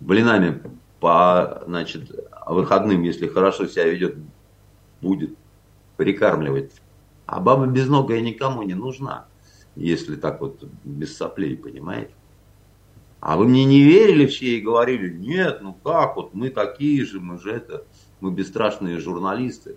блинами 0.00 0.62
по 1.00 1.62
значит, 1.66 2.10
выходным, 2.46 3.02
если 3.02 3.28
хорошо 3.28 3.66
себя 3.66 3.84
ведет, 3.84 4.16
будет 5.00 5.36
прикармливать. 5.96 6.72
А 7.26 7.40
баба 7.40 7.66
безногая 7.66 8.20
никому 8.20 8.62
не 8.62 8.74
нужна, 8.74 9.26
если 9.74 10.16
так 10.16 10.40
вот 10.40 10.64
без 10.84 11.16
соплей, 11.16 11.56
понимаете? 11.56 12.14
А 13.20 13.36
вы 13.36 13.46
мне 13.46 13.64
не 13.64 13.80
верили 13.80 14.26
все 14.26 14.58
и 14.58 14.60
говорили, 14.60 15.12
нет, 15.12 15.60
ну 15.62 15.74
как 15.74 16.16
вот, 16.16 16.34
мы 16.34 16.50
такие 16.50 17.04
же, 17.04 17.20
мы 17.20 17.38
же 17.40 17.52
это, 17.52 17.84
мы 18.20 18.30
бесстрашные 18.30 18.98
журналисты. 18.98 19.76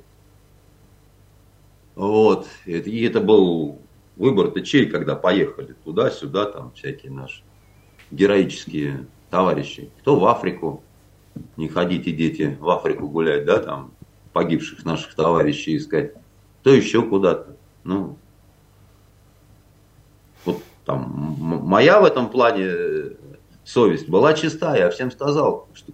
Вот, 1.95 2.48
и 2.66 3.03
это 3.03 3.20
был 3.20 3.80
выбор-то 4.16 4.61
чей, 4.61 4.86
когда 4.86 5.16
поехали 5.16 5.76
туда-сюда, 5.84 6.45
там 6.45 6.72
всякие 6.74 7.11
наши 7.11 7.44
героические 8.11 9.07
товарищи. 9.30 9.90
Кто 9.99 10.20
в 10.20 10.26
Африку, 10.26 10.84
не 11.57 11.68
ходите, 11.68 12.11
дети, 12.11 12.57
в 12.60 12.70
Африку 12.70 13.07
гулять, 13.07 13.45
да, 13.45 13.60
там, 13.60 13.91
погибших 14.34 14.86
наших 14.86 15.16
товарищей 15.16 15.78
искать, 15.78 16.14
то 16.64 16.72
еще 16.72 17.02
куда-то. 17.02 17.56
Ну, 17.84 18.18
вот 20.45 20.61
там, 20.86 21.36
моя 21.40 21.99
в 22.02 22.06
этом 22.06 22.30
плане 22.30 22.66
э, 22.66 23.11
совесть 23.64 24.10
была 24.10 24.34
чиста, 24.34 24.76
я 24.76 24.90
всем 24.90 25.11
сказал, 25.11 25.68
что 25.73 25.91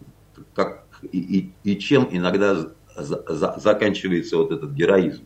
как 0.53 0.85
и, 1.11 1.19
и, 1.63 1.71
и 1.71 1.79
чем 1.79 2.07
иногда 2.11 2.55
за, 2.95 3.23
за, 3.27 3.55
заканчивается 3.57 4.37
вот 4.37 4.51
этот 4.51 4.71
героизм. 4.71 5.25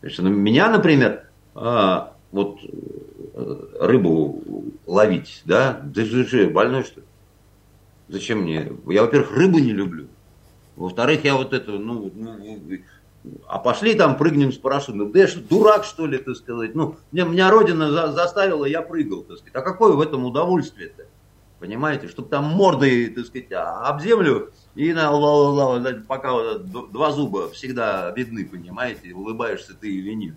Значит, 0.00 0.18
ну, 0.20 0.30
меня, 0.30 0.68
например, 0.68 1.28
а, 1.54 2.14
вот 2.30 2.58
э, 2.62 3.56
рыбу 3.80 4.42
ловить, 4.86 5.42
да, 5.44 5.82
ты 5.94 6.04
же 6.04 6.50
больной 6.50 6.84
что 6.84 7.00
ли? 7.00 7.06
Зачем 8.08 8.42
мне? 8.42 8.70
Я, 8.86 9.02
во-первых, 9.02 9.32
рыбу 9.32 9.58
не 9.58 9.72
люблю. 9.72 10.08
Во-вторых, 10.76 11.24
я 11.24 11.36
вот 11.36 11.52
это, 11.52 11.72
ну, 11.72 12.10
ну, 12.14 12.58
а 13.46 13.58
пошли 13.58 13.94
там 13.94 14.16
прыгнем 14.16 14.52
с 14.52 14.58
парашютом. 14.58 15.10
Да 15.12 15.18
я 15.18 15.28
что, 15.28 15.40
дурак, 15.40 15.84
что 15.84 16.06
ли, 16.06 16.18
так 16.18 16.36
сказать? 16.36 16.74
Ну, 16.74 16.96
меня, 17.10 17.24
меня 17.24 17.50
родина 17.50 17.90
за, 17.90 18.12
заставила, 18.12 18.64
я 18.64 18.82
прыгал, 18.82 19.22
так 19.22 19.38
сказать. 19.38 19.54
А 19.54 19.62
какое 19.62 19.92
в 19.92 20.00
этом 20.00 20.24
удовольствие-то? 20.24 21.06
Понимаете, 21.58 22.08
чтобы 22.08 22.28
там 22.28 22.44
мордой, 22.44 23.08
так 23.08 23.24
сказать, 23.26 23.50
а, 23.52 23.88
об 23.88 24.02
землю 24.02 24.52
и 24.74 24.92
на 24.92 25.10
ла 25.10 25.50
ла 25.50 25.78
ла 25.78 25.94
пока 26.06 26.32
вот 26.32 26.92
два 26.92 27.12
зуба 27.12 27.48
всегда 27.50 28.10
видны, 28.10 28.44
понимаете, 28.44 29.14
улыбаешься 29.14 29.72
ты 29.74 29.90
или 29.90 30.12
нет. 30.12 30.34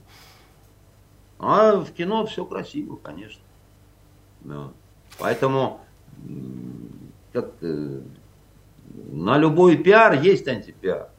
А 1.40 1.76
в 1.76 1.92
кино 1.92 2.26
все 2.26 2.46
красиво, 2.46 2.96
конечно. 2.96 3.42
Да. 4.42 4.72
Поэтому 5.20 5.82
как 7.34 7.52
э, 7.62 8.00
на 9.12 9.38
любой 9.38 9.78
пиар 9.78 10.22
есть 10.22 10.48
антипиар. 10.48 11.10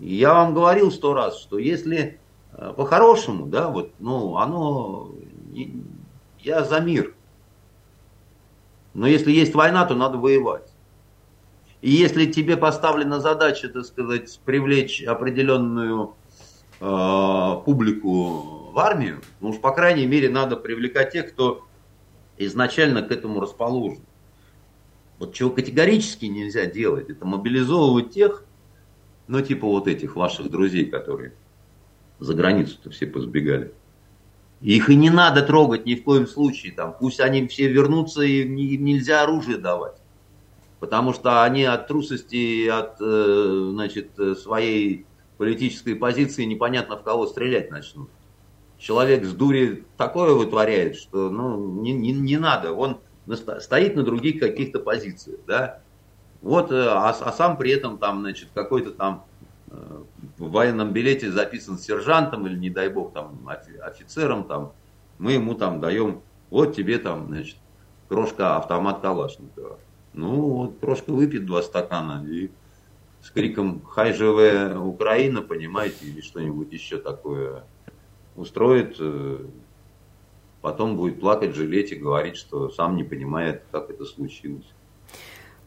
И 0.00 0.14
я 0.14 0.32
вам 0.32 0.54
говорил 0.54 0.90
сто 0.90 1.12
раз, 1.12 1.38
что 1.38 1.58
если 1.58 2.18
э, 2.52 2.72
по-хорошему, 2.74 3.46
да, 3.46 3.68
вот, 3.68 3.92
ну, 3.98 4.38
оно, 4.38 5.12
я 6.40 6.64
за 6.64 6.80
мир. 6.80 7.14
Но 8.94 9.06
если 9.06 9.30
есть 9.30 9.54
война, 9.54 9.84
то 9.84 9.94
надо 9.94 10.16
воевать. 10.16 10.72
И 11.82 11.90
если 11.90 12.26
тебе 12.26 12.56
поставлена 12.56 13.20
задача, 13.20 13.68
так 13.68 13.84
сказать, 13.84 14.40
привлечь 14.44 15.02
определенную 15.02 16.14
э, 16.80 17.54
публику 17.64 18.70
в 18.72 18.78
армию, 18.78 19.20
ну 19.40 19.50
уж 19.50 19.60
по 19.60 19.72
крайней 19.72 20.06
мере 20.06 20.30
надо 20.30 20.56
привлекать 20.56 21.12
тех, 21.12 21.32
кто 21.32 21.66
изначально 22.38 23.02
к 23.02 23.10
этому 23.10 23.40
расположен. 23.40 24.02
Вот 25.18 25.34
чего 25.34 25.50
категорически 25.50 26.24
нельзя 26.24 26.64
делать, 26.64 27.10
это 27.10 27.26
мобилизовывать 27.26 28.10
тех, 28.12 28.44
ну 29.30 29.40
типа 29.40 29.66
вот 29.66 29.86
этих 29.86 30.16
ваших 30.16 30.50
друзей, 30.50 30.86
которые 30.86 31.34
за 32.18 32.34
границу-то 32.34 32.90
все 32.90 33.06
позбегали. 33.06 33.72
Их 34.60 34.90
и 34.90 34.96
не 34.96 35.08
надо 35.08 35.42
трогать 35.42 35.86
ни 35.86 35.94
в 35.94 36.02
коем 36.02 36.26
случае. 36.26 36.72
Там, 36.72 36.94
пусть 36.98 37.20
они 37.20 37.46
все 37.46 37.68
вернутся, 37.68 38.22
и 38.22 38.42
им 38.42 38.84
нельзя 38.84 39.22
оружие 39.22 39.56
давать. 39.56 39.96
Потому 40.80 41.14
что 41.14 41.44
они 41.44 41.64
от 41.64 41.86
трусости, 41.86 42.66
от 42.66 42.96
э, 43.00 43.68
значит, 43.70 44.10
своей 44.38 45.06
политической 45.38 45.94
позиции 45.94 46.44
непонятно 46.44 46.96
в 46.96 47.02
кого 47.02 47.26
стрелять 47.26 47.70
начнут. 47.70 48.10
Человек 48.78 49.24
с 49.24 49.32
дури 49.32 49.84
такое 49.96 50.34
вытворяет, 50.34 50.96
что 50.96 51.30
ну, 51.30 51.80
не, 51.80 51.92
не, 51.92 52.12
не 52.12 52.36
надо. 52.36 52.72
Он 52.72 52.98
стоит 53.60 53.94
на 53.94 54.02
других 54.02 54.40
каких-то 54.40 54.80
позициях, 54.80 55.38
да. 55.46 55.82
Вот, 56.42 56.72
э, 56.72 56.86
а, 56.88 57.10
а 57.10 57.32
сам 57.32 57.56
при 57.56 57.70
этом 57.70 57.98
там, 57.98 58.20
значит, 58.20 58.48
какой-то 58.54 58.92
там 58.92 59.24
э, 59.68 60.02
в 60.38 60.50
военном 60.50 60.92
билете 60.92 61.30
записан 61.30 61.78
сержантом 61.78 62.46
или, 62.46 62.56
не 62.56 62.70
дай 62.70 62.88
бог, 62.88 63.12
там 63.12 63.46
офицером, 63.82 64.44
там, 64.44 64.72
мы 65.18 65.32
ему 65.32 65.54
там 65.54 65.80
даем, 65.80 66.22
вот 66.48 66.74
тебе 66.74 66.98
там, 66.98 67.26
значит, 67.28 67.56
крошка 68.08 68.56
автомат 68.56 69.00
Калашникова. 69.00 69.78
Ну, 70.14 70.40
вот 70.40 70.78
крошка 70.80 71.10
выпьет 71.12 71.46
два 71.46 71.62
стакана 71.62 72.24
и 72.26 72.50
с 73.22 73.30
криком 73.30 73.82
«Хай 73.82 74.14
живая 74.14 74.78
Украина», 74.78 75.42
понимаете, 75.42 76.06
или 76.06 76.20
что-нибудь 76.22 76.72
еще 76.72 76.98
такое 76.98 77.64
устроит, 78.34 78.96
э, 78.98 79.38
потом 80.62 80.96
будет 80.96 81.20
плакать, 81.20 81.54
жалеть 81.54 81.92
и 81.92 81.96
говорить, 81.96 82.36
что 82.36 82.70
сам 82.70 82.96
не 82.96 83.04
понимает, 83.04 83.62
как 83.70 83.90
это 83.90 84.04
случилось. 84.06 84.66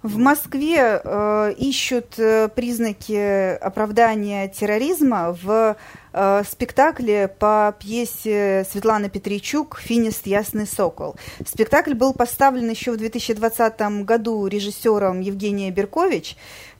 В 0.04 0.18
Москве 0.18 1.00
э, 1.02 1.54
ищут 1.58 2.16
э, 2.20 2.50
признаки 2.54 3.56
оправдания 3.56 4.50
терроризма 4.50 5.34
в 5.42 5.78
э, 6.12 6.44
спектакле 6.46 7.30
по 7.30 7.74
пьесе 7.80 8.68
Светланы 8.70 9.10
Петричук 9.10 9.80
«Финист. 9.80 10.28
Ясный 10.28 10.68
сокол». 10.68 11.16
Спектакль 11.48 11.94
был 11.94 12.14
поставлен 12.14 12.70
еще 12.70 12.92
в 12.92 12.98
2020 12.98 14.04
году 14.04 14.46
режиссером 14.48 15.22
Евгения 15.22 15.72
Беркович. 15.72 16.36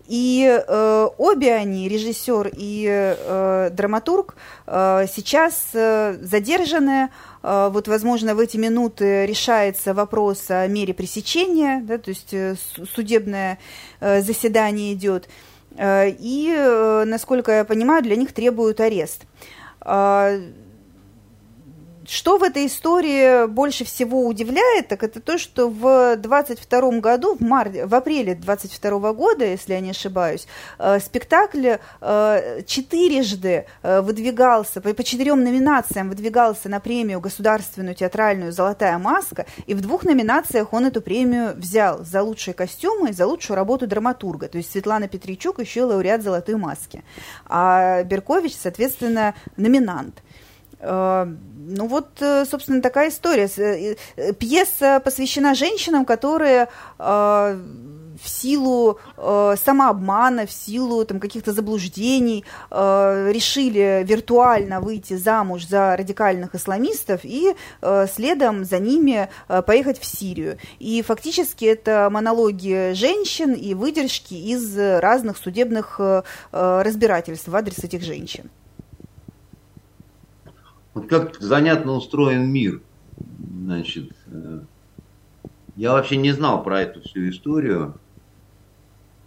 И 0.08 0.46
э, 0.46 1.08
обе 1.18 1.54
они, 1.54 1.88
режиссер 1.88 2.52
и 2.56 2.88
э, 2.90 3.70
драматург, 3.72 4.36
э, 4.68 5.06
сейчас 5.14 5.70
э, 5.74 6.18
задержаны. 6.22 7.10
Э, 7.42 7.70
вот, 7.72 7.88
возможно, 7.88 8.36
в 8.36 8.40
эти 8.40 8.58
минуты 8.58 9.26
решается 9.26 9.94
вопрос 9.94 10.52
о 10.52 10.68
мере 10.68 10.94
пресечения, 10.94 11.82
да, 11.82 11.98
то 11.98 12.10
есть 12.10 12.34
э, 12.34 12.56
судебное 12.94 13.60
э, 14.02 14.22
заседание 14.22 14.94
идет. 14.94 15.30
Э, 15.78 16.10
и, 16.10 16.54
э, 16.54 17.06
насколько 17.06 17.52
я 17.54 17.64
понимаю, 17.64 18.04
для 18.04 18.18
них 18.18 18.34
требуют 18.34 18.82
арест. 18.82 19.22
Э, 19.86 20.42
что 22.08 22.38
в 22.38 22.44
этой 22.44 22.68
истории 22.68 23.48
больше 23.48 23.86
всего 23.86 24.26
удивляет, 24.26 24.88
так 24.88 25.04
это 25.04 25.20
то, 25.20 25.38
что 25.38 25.70
в 25.70 26.16
22 26.18 27.00
году, 27.00 27.36
в, 27.36 27.42
марте, 27.42 27.86
в 27.86 27.96
апреле 27.96 28.36
22 28.36 29.14
года, 29.14 29.46
если 29.46 29.74
я 29.74 29.80
не 29.80 29.92
ошибаюсь, 29.92 30.48
э, 30.80 31.00
спектакль 31.00 31.76
э, 32.02 32.62
четырежды 32.66 33.66
э, 33.82 34.02
выдвигался, 34.02 34.82
по, 34.82 34.94
по 34.94 35.04
четырем 35.04 35.44
номинациям 35.44 36.10
выдвигался 36.10 36.70
на 36.70 36.80
премию 36.80 37.20
государственную 37.20 37.96
театральную 37.96 38.52
«Золотая 38.52 38.98
маска», 38.98 39.46
и 39.66 39.74
в 39.74 39.82
двух 39.82 40.04
номинациях 40.04 40.74
он 40.74 40.86
эту 40.86 41.02
премию 41.02 41.54
взял 41.56 42.04
за 42.04 42.22
лучшие 42.22 42.54
костюмы 42.54 43.10
и 43.10 43.14
за 43.14 43.28
лучшую 43.28 43.56
работу 43.56 43.88
драматурга. 43.88 44.48
То 44.48 44.58
есть 44.58 44.72
Светлана 44.72 45.08
Петричук 45.08 45.60
еще 45.60 45.84
лауреат 45.84 46.24
«Золотой 46.24 46.56
маски», 46.56 47.04
а 47.46 48.04
Беркович, 48.04 48.56
соответственно, 48.56 49.36
номинант. 49.58 50.22
Э, 50.84 51.26
ну 51.26 51.88
вот, 51.88 52.22
э, 52.22 52.46
собственно, 52.46 52.82
такая 52.82 53.10
история. 53.10 53.50
Э, 53.58 54.34
пьеса 54.34 55.00
посвящена 55.04 55.56
женщинам, 55.56 56.06
которые 56.06 56.68
в 58.22 58.30
силу 58.30 59.00
э, 59.18 59.56
самообмана, 59.64 60.46
в 60.46 60.52
силу 60.52 61.06
там, 61.06 61.20
каких-то 61.20 61.52
заблуждений 61.52 62.46
э, 62.70 63.32
решили 63.32 64.04
виртуально 64.06 64.82
выйти 64.82 65.16
замуж 65.16 65.68
за 65.68 65.96
радикальных 65.96 66.56
исламистов 66.56 67.22
и 67.24 67.56
э, 67.82 68.08
следом 68.14 68.66
за 68.66 68.80
ними 68.80 69.30
э, 69.48 69.62
поехать 69.62 70.00
в 70.00 70.06
Сирию. 70.06 70.58
И 70.80 71.02
фактически 71.02 71.66
это 71.66 72.10
монологи 72.12 72.94
женщин 72.94 73.54
и 73.54 73.74
выдержки 73.74 74.34
из 74.34 74.78
разных 74.78 75.38
судебных 75.38 76.00
э, 76.00 76.24
разбирательств 76.52 77.48
в 77.48 77.56
адрес 77.56 77.80
этих 77.80 78.04
женщин. 78.04 78.50
Вот 80.94 81.08
как 81.08 81.40
занятно 81.40 81.94
устроен 81.94 82.52
мир. 82.52 82.82
Значит, 83.64 84.12
э, 84.28 84.62
я 85.76 85.94
вообще 85.94 86.18
не 86.18 86.32
знал 86.32 86.64
про 86.64 86.82
эту 86.82 87.02
всю 87.02 87.30
историю. 87.30 87.96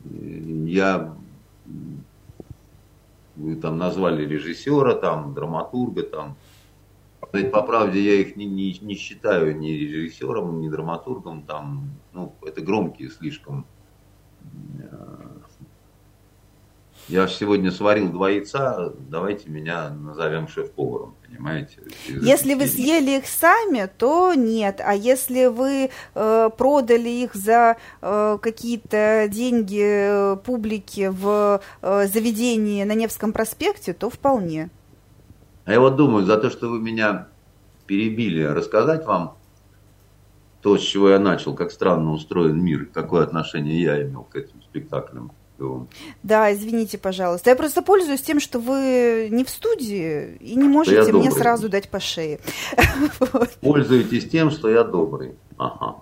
Я 0.04 1.16
вы 3.36 3.56
там 3.56 3.76
назвали 3.76 4.24
режиссера, 4.24 4.94
там, 4.94 5.34
драматурга, 5.34 6.02
там. 6.02 6.36
По 7.20 7.62
правде, 7.62 8.02
я 8.02 8.14
их 8.14 8.36
не, 8.36 8.46
не, 8.46 8.78
не 8.80 8.94
считаю 8.94 9.58
ни 9.58 9.68
режиссером, 9.68 10.60
ни 10.60 10.68
драматургом, 10.68 11.42
там, 11.42 11.90
ну, 12.12 12.34
это 12.42 12.62
громкие 12.62 13.10
слишком 13.10 13.66
я 17.08 17.28
сегодня 17.28 17.70
сварил 17.70 18.08
два 18.10 18.30
яйца, 18.30 18.92
давайте 18.98 19.48
меня 19.48 19.90
назовем 19.90 20.48
шеф-поваром, 20.48 21.14
понимаете? 21.26 21.78
Если 22.08 22.54
вы 22.54 22.66
съели 22.66 23.18
их 23.18 23.26
сами, 23.26 23.88
то 23.96 24.34
нет. 24.34 24.80
А 24.84 24.94
если 24.94 25.46
вы 25.46 25.90
э, 26.14 26.50
продали 26.56 27.08
их 27.08 27.34
за 27.34 27.76
э, 28.02 28.38
какие-то 28.40 29.28
деньги 29.30 29.82
э, 29.82 30.36
публике 30.36 31.10
в 31.10 31.60
э, 31.82 32.06
заведении 32.06 32.82
на 32.82 32.92
Невском 32.92 33.32
проспекте, 33.32 33.92
то 33.92 34.10
вполне. 34.10 34.70
А 35.64 35.72
я 35.72 35.80
вот 35.80 35.96
думаю, 35.96 36.24
за 36.24 36.36
то, 36.38 36.50
что 36.50 36.68
вы 36.68 36.80
меня 36.80 37.28
перебили, 37.86 38.42
рассказать 38.42 39.04
вам 39.06 39.36
то, 40.60 40.76
с 40.76 40.80
чего 40.80 41.10
я 41.10 41.20
начал, 41.20 41.54
как 41.54 41.70
странно 41.70 42.10
устроен 42.10 42.60
мир, 42.60 42.88
какое 42.92 43.22
отношение 43.22 43.80
я 43.80 44.02
имел 44.02 44.24
к 44.24 44.34
этим 44.34 44.60
спектаклям. 44.62 45.30
Да, 46.22 46.52
извините, 46.52 46.98
пожалуйста. 46.98 47.50
Я 47.50 47.56
просто 47.56 47.82
пользуюсь 47.82 48.22
тем, 48.22 48.40
что 48.40 48.58
вы 48.58 49.28
не 49.30 49.44
в 49.44 49.50
студии 49.50 50.36
и 50.40 50.54
не 50.54 50.68
можете 50.68 51.12
мне 51.12 51.30
сразу 51.30 51.68
дать 51.68 51.88
по 51.88 52.00
шее. 52.00 52.40
Пользуетесь 53.60 54.28
тем, 54.28 54.50
что 54.50 54.68
я 54.68 54.84
добрый. 54.84 55.34
Ага. 55.56 56.00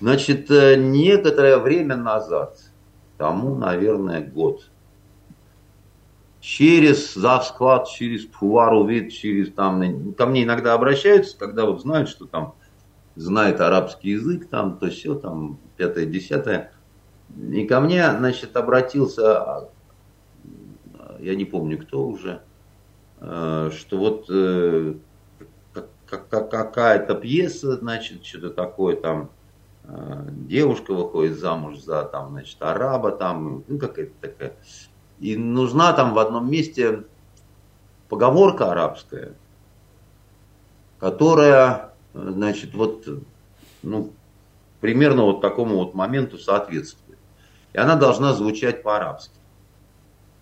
Значит, 0.00 0.50
э, 0.50 0.76
некоторое 0.76 1.58
время 1.58 1.96
назад, 1.96 2.58
тому, 3.18 3.54
наверное, 3.54 4.22
год, 4.22 4.70
через 6.40 7.12
завсклад, 7.14 7.86
через 7.88 8.24
пувару 8.24 8.86
вид, 8.86 9.12
через 9.12 9.52
там, 9.52 10.14
ко 10.14 10.24
мне 10.24 10.44
иногда 10.44 10.72
обращаются, 10.72 11.36
когда 11.36 11.66
вот 11.66 11.82
знают, 11.82 12.08
что 12.08 12.24
там 12.24 12.54
знает 13.14 13.60
арабский 13.60 14.10
язык, 14.10 14.48
там, 14.48 14.78
то 14.78 14.88
все, 14.88 15.14
там, 15.14 15.58
пятое, 15.76 16.06
десятое. 16.06 16.72
И 17.36 17.66
ко 17.66 17.80
мне, 17.80 18.10
значит, 18.16 18.56
обратился, 18.56 19.68
я 21.18 21.34
не 21.34 21.44
помню 21.44 21.78
кто 21.78 22.06
уже, 22.06 22.42
э, 23.20 23.70
что 23.76 23.98
вот 23.98 24.26
э, 24.30 24.94
какая-то 26.06 27.14
пьеса, 27.14 27.76
значит, 27.76 28.24
что-то 28.24 28.50
такое 28.50 28.96
там, 28.96 29.30
э, 29.84 30.28
девушка 30.30 30.92
выходит 30.92 31.38
замуж 31.38 31.78
за 31.78 32.04
там, 32.04 32.30
значит, 32.30 32.60
араба 32.60 33.12
там, 33.12 33.64
ну 33.66 33.78
какая-то 33.78 34.12
такая. 34.20 34.56
И 35.18 35.36
нужна 35.36 35.92
там 35.92 36.14
в 36.14 36.18
одном 36.18 36.50
месте 36.50 37.04
поговорка 38.08 38.72
арабская, 38.72 39.34
которая, 40.98 41.92
значит, 42.14 42.74
вот, 42.74 43.06
ну, 43.82 44.12
примерно 44.80 45.24
вот 45.24 45.40
такому 45.40 45.76
вот 45.76 45.94
моменту 45.94 46.38
соответствует 46.38 47.09
и 47.72 47.78
она 47.78 47.96
должна 47.96 48.34
звучать 48.34 48.82
по-арабски. 48.82 49.34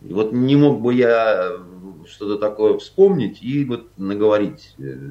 И 0.03 0.13
вот 0.13 0.33
не 0.33 0.57
мог 0.57 0.81
бы 0.81 0.95
я 0.95 1.59
что-то 2.07 2.39
такое 2.39 2.79
вспомнить 2.79 3.43
и 3.43 3.65
вот 3.65 3.91
наговорить, 3.97 4.75
э, 4.79 5.11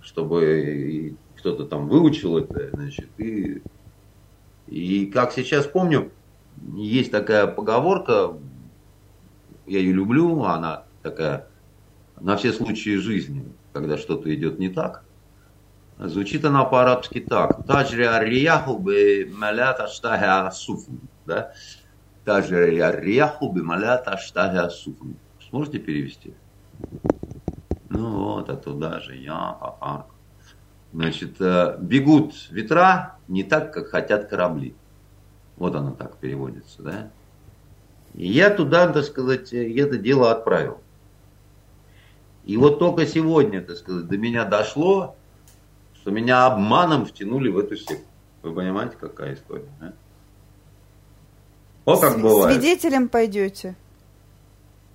чтобы 0.00 1.16
кто-то 1.36 1.64
там 1.64 1.88
выучил 1.88 2.38
это, 2.38 2.70
значит, 2.70 3.08
и, 3.18 3.62
и 4.66 5.06
как 5.06 5.32
сейчас 5.32 5.66
помню, 5.66 6.10
есть 6.74 7.10
такая 7.10 7.46
поговорка, 7.46 8.32
я 9.66 9.78
ее 9.78 9.92
люблю, 9.92 10.42
она 10.44 10.84
такая 11.02 11.48
на 12.20 12.36
все 12.36 12.52
случаи 12.52 12.96
жизни, 12.96 13.44
когда 13.72 13.96
что-то 13.96 14.34
идет 14.34 14.58
не 14.58 14.68
так. 14.68 15.04
Звучит 15.98 16.44
она 16.44 16.64
по-арабски 16.64 17.20
так. 17.20 17.66
Таджри 17.66 18.04
арияху 18.04 18.78
би 18.78 19.24
малят 19.24 19.80
аштахи 19.80 20.24
асуфн. 20.24 20.96
Да? 21.26 21.52
Таджри 22.24 22.78
арияху 22.78 23.50
би 23.52 23.62
малят 23.62 24.06
аштахи 24.06 24.56
асуфн. 24.58 25.12
Сможете 25.48 25.80
перевести? 25.80 26.34
Ну 27.88 28.10
вот, 28.10 28.48
а 28.48 28.56
туда 28.56 29.00
же 29.00 29.16
я, 29.16 29.56
ха 29.60 30.06
Значит, 30.92 31.40
э, 31.40 31.76
бегут 31.80 32.34
ветра 32.50 33.16
не 33.26 33.42
так, 33.42 33.74
как 33.74 33.88
хотят 33.88 34.28
корабли. 34.28 34.74
Вот 35.56 35.74
оно 35.74 35.90
так 35.90 36.16
переводится, 36.16 36.82
да? 36.82 37.10
И 38.14 38.26
я 38.26 38.50
туда, 38.50 38.90
так 38.92 39.04
сказать, 39.04 39.52
это 39.52 39.98
дело 39.98 40.30
отправил. 40.30 40.80
И 42.44 42.56
вот 42.56 42.78
только 42.78 43.04
сегодня, 43.04 43.60
так 43.60 43.76
сказать, 43.76 44.06
до 44.06 44.16
меня 44.16 44.44
дошло, 44.44 45.17
что 46.08 46.14
меня 46.14 46.46
обманом 46.46 47.04
втянули 47.04 47.50
в 47.50 47.58
эту 47.58 47.76
секту. 47.76 48.06
Вы 48.42 48.54
понимаете, 48.54 48.96
какая 48.98 49.34
история? 49.34 49.68
А? 49.82 49.92
О, 51.84 51.98
как 51.98 52.14
С- 52.14 52.20
бывает. 52.22 52.54
Свидетелем 52.54 53.10
пойдете? 53.10 53.76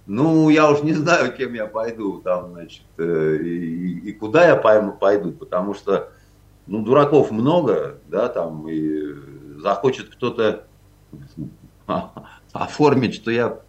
Ну, 0.07 0.49
я 0.49 0.71
уж 0.71 0.81
не 0.81 0.93
знаю, 0.93 1.31
кем 1.35 1.53
я 1.53 1.67
пойду 1.67 2.19
там, 2.21 2.53
значит, 2.53 2.81
э, 2.97 3.37
и, 3.43 4.09
и 4.09 4.11
куда 4.13 4.47
я 4.47 4.55
пойду, 4.55 5.31
потому 5.33 5.75
что, 5.75 6.09
ну, 6.65 6.83
дураков 6.83 7.29
много, 7.29 7.99
да, 8.07 8.27
там, 8.27 8.67
и 8.67 9.13
захочет 9.61 10.09
кто-то 10.09 10.65
оформить, 12.53 13.13
что 13.13 13.29
я 13.29 13.59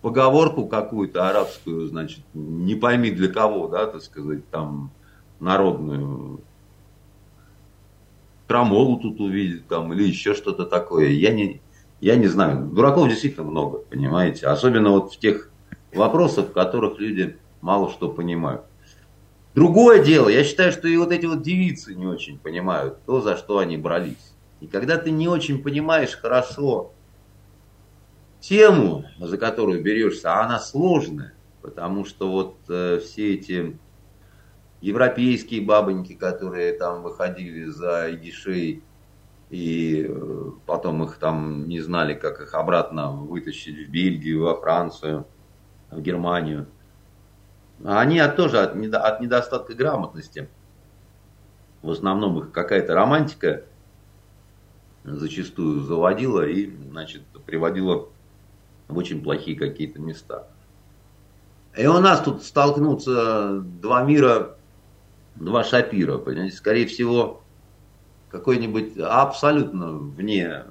поговорку 0.00 0.68
какую-то 0.68 1.28
арабскую, 1.28 1.88
значит, 1.88 2.20
не 2.34 2.76
пойми 2.76 3.10
для 3.10 3.28
кого, 3.32 3.66
да, 3.66 3.86
так 3.86 4.02
сказать, 4.02 4.48
там, 4.50 4.92
народную 5.40 6.40
крамолу 8.46 8.98
тут 8.98 9.20
увидит 9.20 9.68
там 9.68 9.92
или 9.92 10.04
еще 10.04 10.34
что-то 10.34 10.66
такое. 10.66 11.08
Я 11.08 11.32
не, 11.32 11.60
я 12.00 12.16
не 12.16 12.26
знаю. 12.26 12.66
Дураков 12.66 13.08
действительно 13.08 13.44
много, 13.44 13.78
понимаете. 13.78 14.46
Особенно 14.46 14.90
вот 14.90 15.12
в 15.12 15.18
тех 15.18 15.50
вопросах, 15.94 16.48
в 16.48 16.52
которых 16.52 16.98
люди 16.98 17.36
мало 17.60 17.90
что 17.90 18.08
понимают. 18.08 18.62
Другое 19.54 20.02
дело, 20.02 20.28
я 20.28 20.44
считаю, 20.44 20.72
что 20.72 20.86
и 20.86 20.96
вот 20.96 21.10
эти 21.10 21.26
вот 21.26 21.42
девицы 21.42 21.94
не 21.94 22.06
очень 22.06 22.38
понимают 22.38 22.98
то, 23.04 23.20
за 23.20 23.36
что 23.36 23.58
они 23.58 23.76
брались. 23.76 24.32
И 24.60 24.66
когда 24.66 24.96
ты 24.96 25.10
не 25.10 25.26
очень 25.26 25.62
понимаешь 25.62 26.16
хорошо 26.16 26.92
тему, 28.40 29.04
за 29.18 29.38
которую 29.38 29.82
берешься, 29.82 30.34
а 30.34 30.44
она 30.44 30.58
сложная, 30.58 31.34
потому 31.62 32.04
что 32.04 32.30
вот 32.30 32.56
э, 32.68 33.00
все 33.04 33.34
эти 33.34 33.76
европейские 34.80 35.62
бабоньки, 35.62 36.14
которые 36.14 36.72
там 36.72 37.02
выходили 37.02 37.64
за 37.66 38.14
идишей, 38.14 38.82
и 39.50 40.06
э, 40.08 40.50
потом 40.66 41.02
их 41.02 41.16
там 41.16 41.68
не 41.68 41.80
знали, 41.80 42.14
как 42.14 42.40
их 42.40 42.54
обратно 42.54 43.10
вытащить 43.10 43.88
в 43.88 43.90
Бельгию, 43.90 44.44
во 44.44 44.60
Францию, 44.60 45.26
в 45.90 46.00
Германию. 46.00 46.66
Они 47.84 48.20
тоже 48.36 48.60
от, 48.60 48.76
от 48.76 49.20
недостатка 49.20 49.74
грамотности. 49.74 50.48
В 51.82 51.90
основном 51.90 52.38
их 52.38 52.52
какая-то 52.52 52.94
романтика 52.94 53.64
зачастую 55.04 55.80
заводила 55.80 56.46
и, 56.46 56.70
значит, 56.90 57.22
приводила 57.46 58.08
в 58.88 58.98
очень 58.98 59.22
плохие 59.22 59.58
какие-то 59.58 59.98
места. 59.98 60.46
И 61.76 61.86
у 61.86 61.98
нас 62.00 62.20
тут 62.20 62.42
столкнутся 62.42 63.60
два 63.60 64.02
мира, 64.02 64.56
два 65.40 65.64
шапира, 65.64 66.18
понимаете, 66.18 66.56
скорее 66.56 66.86
всего, 66.86 67.42
какой-нибудь 68.30 68.96
абсолютно 68.98 69.94
вне 69.94 70.64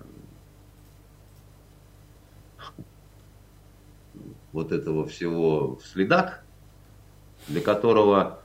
вот 4.53 4.71
этого 4.71 5.07
всего 5.07 5.79
следак, 5.83 6.43
для 7.47 7.61
которого 7.61 8.39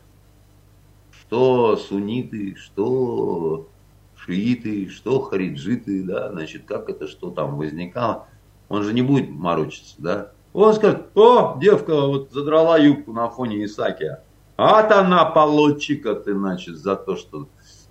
что 1.12 1.76
сунниты, 1.76 2.56
что 2.56 3.68
шииты, 4.16 4.88
что 4.88 5.20
хариджиты, 5.20 6.02
да, 6.02 6.30
значит, 6.32 6.64
как 6.64 6.88
это, 6.88 7.06
что 7.06 7.30
там 7.30 7.56
возникало, 7.56 8.26
он 8.68 8.82
же 8.82 8.92
не 8.92 9.02
будет 9.02 9.30
морочиться, 9.30 9.94
да. 9.98 10.32
Он 10.52 10.72
скажет, 10.74 11.08
о, 11.16 11.58
девка 11.60 12.06
вот 12.06 12.32
задрала 12.32 12.78
юбку 12.78 13.12
на 13.12 13.28
фоне 13.28 13.64
Исакия. 13.64 14.23
А 14.56 14.82
то 14.84 15.02
на 15.02 15.24
полотчика 15.24 16.14
ты, 16.14 16.34
значит, 16.34 16.76
за 16.76 16.96
то, 16.96 17.16
что 17.16 17.48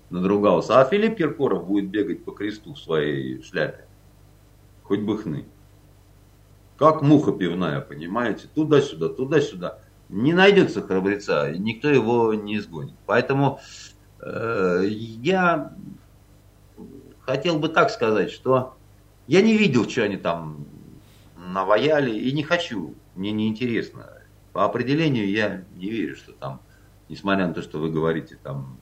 надругался. 0.10 0.80
А 0.80 0.85
Филипп 0.85 1.18
Киркоров 1.18 1.68
будет 1.68 1.90
бегать 1.90 2.23
по 2.23 2.31
кресту 2.31 2.73
в 2.73 2.80
своей 2.80 3.41
шляпе. 3.44 3.85
Хоть 4.84 5.02
бы 5.02 5.18
хны. 5.18 5.45
Как 6.77 7.02
муха 7.02 7.31
пивная, 7.31 7.81
понимаете? 7.81 8.48
Туда-сюда, 8.53 9.10
туда-сюда. 9.10 9.80
Не 10.10 10.34
найдется 10.34 10.81
храбреца, 10.81 11.49
и 11.49 11.57
никто 11.57 11.90
его 11.90 12.34
не 12.34 12.57
изгонит. 12.57 12.95
Поэтому 13.06 13.60
э, 14.22 14.84
я 14.88 15.73
хотел 17.22 17.60
бы 17.60 17.69
так 17.69 17.90
сказать, 17.90 18.31
что 18.31 18.76
я 19.27 19.41
не 19.41 19.57
видел, 19.57 19.90
что 19.90 20.03
они 20.03 20.18
там 20.18 20.65
наваяли, 21.35 22.18
и 22.18 22.31
не 22.31 22.44
хочу, 22.44 22.95
мне 23.15 23.31
не 23.31 23.48
интересно. 23.48 24.10
По 24.54 24.66
определению 24.66 25.30
я 25.30 25.64
не 25.76 25.90
верю, 25.90 26.16
что 26.16 26.32
там, 26.32 26.62
несмотря 27.10 27.48
на 27.48 27.54
то, 27.54 27.62
что 27.62 27.80
вы 27.80 27.90
говорите, 27.90 28.38
там 28.42 28.78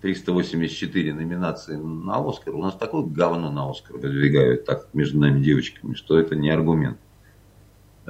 384 0.00 1.14
номинации 1.14 1.76
на 1.76 2.28
Оскар, 2.28 2.54
у 2.54 2.62
нас 2.62 2.74
такое 2.74 3.04
говно 3.04 3.52
на 3.52 3.70
Оскар 3.70 3.98
выдвигают 3.98 4.64
так 4.64 4.88
между 4.92 5.20
нами 5.20 5.42
девочками, 5.42 5.94
что 5.94 6.18
это 6.18 6.34
не 6.34 6.50
аргумент. 6.50 6.98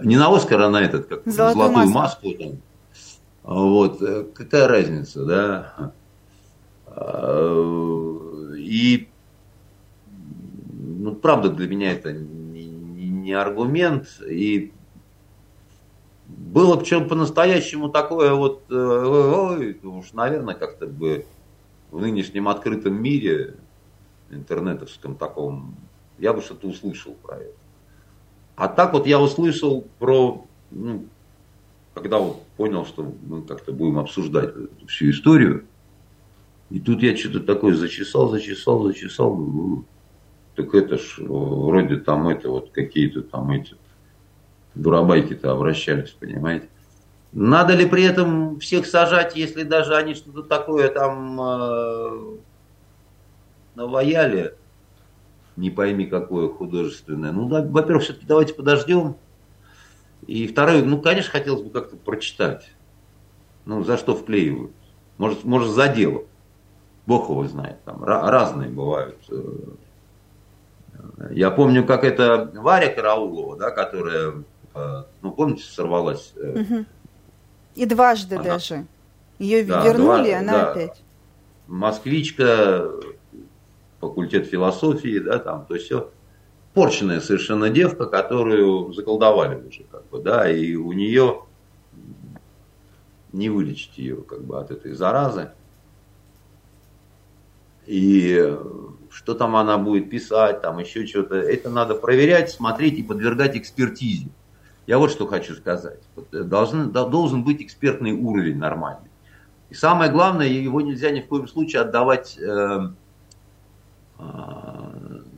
Не 0.03 0.17
на 0.17 0.35
Оскар, 0.35 0.63
а 0.63 0.71
на 0.71 0.81
этот, 0.81 1.07
как 1.07 1.23
золотую, 1.27 1.67
золотую 1.67 1.91
маску. 1.91 2.29
маску 2.29 2.43
там. 2.43 2.59
Вот, 3.43 3.99
какая 4.35 4.69
разница, 4.69 5.25
да? 5.27 5.93
И 8.57 9.09
ну, 11.03 11.15
правда, 11.15 11.51
для 11.51 11.69
меня 11.69 11.93
это 11.93 12.13
не, 12.13 12.67
не 12.67 13.33
аргумент. 13.33 14.07
И 14.31 14.73
было 16.37 16.77
бы 16.77 16.85
чем 16.85 17.09
по-настоящему 17.09 17.89
такое 17.89 18.33
вот, 18.35 18.63
э, 18.71 18.75
ой, 18.75 19.79
уж, 19.83 20.13
наверное, 20.13 20.55
как-то 20.55 20.87
бы 20.87 21.27
в 21.91 22.01
нынешнем 22.01 22.49
открытом 22.49 22.95
мире, 23.03 23.57
интернетовском 24.31 25.15
таком, 25.15 25.77
я 26.19 26.33
бы 26.33 26.41
что-то 26.41 26.67
услышал 26.69 27.15
про 27.23 27.37
это. 27.37 27.55
А 28.57 28.69
так 28.69 28.93
вот 28.93 29.07
я 29.07 29.21
услышал 29.21 29.87
про, 29.99 30.45
ну, 30.71 31.05
когда 31.95 32.19
вот 32.19 32.43
понял, 32.57 32.87
что 32.87 33.13
мы 33.27 33.43
как-то 33.43 33.73
будем 33.73 33.99
обсуждать 33.99 34.55
всю 34.89 35.11
историю, 35.11 35.67
и 36.71 36.81
тут 36.81 37.03
я 37.03 37.17
что-то 37.17 37.41
такое 37.41 37.75
зачесал, 37.75 38.31
зачесал, 38.31 38.85
зачесал, 38.85 39.85
так 40.55 40.75
это 40.75 40.97
ж 40.97 41.17
вроде 41.19 41.97
там 41.97 42.29
это 42.29 42.49
вот 42.49 42.71
какие-то 42.71 43.23
там 43.23 43.51
эти 43.51 43.75
дурабайки-то 44.75 45.53
обращались, 45.53 46.11
понимаете. 46.11 46.69
Надо 47.33 47.75
ли 47.75 47.87
при 47.87 48.05
этом 48.05 48.59
всех 48.61 48.87
сажать, 48.87 49.37
если 49.37 49.63
даже 49.63 49.97
они 49.97 50.15
что-то 50.15 50.43
такое 50.43 50.89
там 50.89 51.41
э, 51.41 52.37
наваяли, 53.75 54.55
не 55.57 55.71
пойми 55.71 56.07
какое 56.07 56.49
художественное. 56.49 57.33
Ну, 57.33 57.49
да, 57.49 57.63
во-первых, 57.63 58.05
все-таки 58.05 58.27
давайте 58.27 58.55
подождем. 58.55 59.17
И 60.27 60.47
второе, 60.47 60.85
ну, 60.85 61.01
конечно, 61.01 61.31
хотелось 61.31 61.63
бы 61.63 61.71
как-то 61.71 61.97
прочитать. 61.97 62.71
Ну, 63.65 63.83
за 63.83 63.97
что 63.97 64.15
вклеивают. 64.15 64.73
Может, 65.17 65.45
может 65.45 65.71
за 65.71 65.89
дело. 65.89 66.25
Бог 67.07 67.31
его 67.31 67.47
знает. 67.47 67.83
Там 67.85 68.05
разные 68.05 68.69
бывают 68.69 69.19
э, 69.31 69.43
я 71.31 71.51
помню, 71.51 71.85
как 71.87 72.05
это 72.05 72.51
Варя 72.55 72.89
Караулова, 72.89 73.57
да, 73.57 73.71
которая, 73.71 74.31
э, 74.31 74.43
ну, 74.75 75.33
помните, 75.33 75.65
сорвалась. 75.65 76.33
Угу. 76.37 76.85
И 77.75 77.87
дважды 77.87 78.37
она, 78.37 78.45
даже. 78.45 78.87
Ее 79.39 79.65
да, 79.65 79.85
вернули, 79.85 80.31
два, 80.31 80.39
она 80.39 80.53
да. 80.53 80.71
опять. 80.73 81.03
Москвичка, 81.67 82.91
факультет 84.01 84.47
философии, 84.47 85.19
да, 85.19 85.39
там, 85.39 85.67
то 85.67 85.75
есть 85.75 85.87
все. 85.87 86.11
Порченная 86.75 87.21
совершенно 87.21 87.69
девка, 87.69 88.07
которую 88.07 88.93
заколдовали 88.95 89.63
уже, 89.67 89.85
как 89.91 90.07
бы, 90.09 90.21
да, 90.21 90.51
и 90.51 90.75
у 90.75 90.93
нее 90.93 91.43
не 93.33 93.51
вылечить 93.51 93.99
ее, 93.99 94.17
как 94.17 94.43
бы, 94.43 94.59
от 94.59 94.71
этой 94.71 94.93
заразы. 94.93 95.51
И 97.87 98.57
что 99.11 99.35
там 99.35 99.57
она 99.57 99.77
будет 99.77 100.09
писать, 100.09 100.63
там 100.63 100.79
еще 100.79 101.07
что-то. 101.07 101.37
Это 101.37 101.69
надо 101.69 101.95
проверять, 101.95 102.51
смотреть 102.51 102.99
и 102.99 103.03
подвергать 103.03 103.57
экспертизе. 103.57 104.29
Я 104.87 104.99
вот 104.99 105.11
что 105.11 105.27
хочу 105.27 105.55
сказать. 105.55 106.01
Э, 106.33 106.43
должен, 106.43 106.91
должен 106.91 107.45
быть 107.45 107.63
экспертный 107.63 108.13
уровень 108.13 108.59
нормальный. 108.59 109.11
И 109.71 109.75
самое 109.75 110.11
главное, 110.11 110.47
его 110.47 110.81
нельзя 110.81 111.11
ни 111.11 111.21
в 111.21 111.29
коем 111.29 111.49
случае 111.49 111.83
отдавать 111.83 112.37
э, 112.39 112.89
э, 114.19 114.23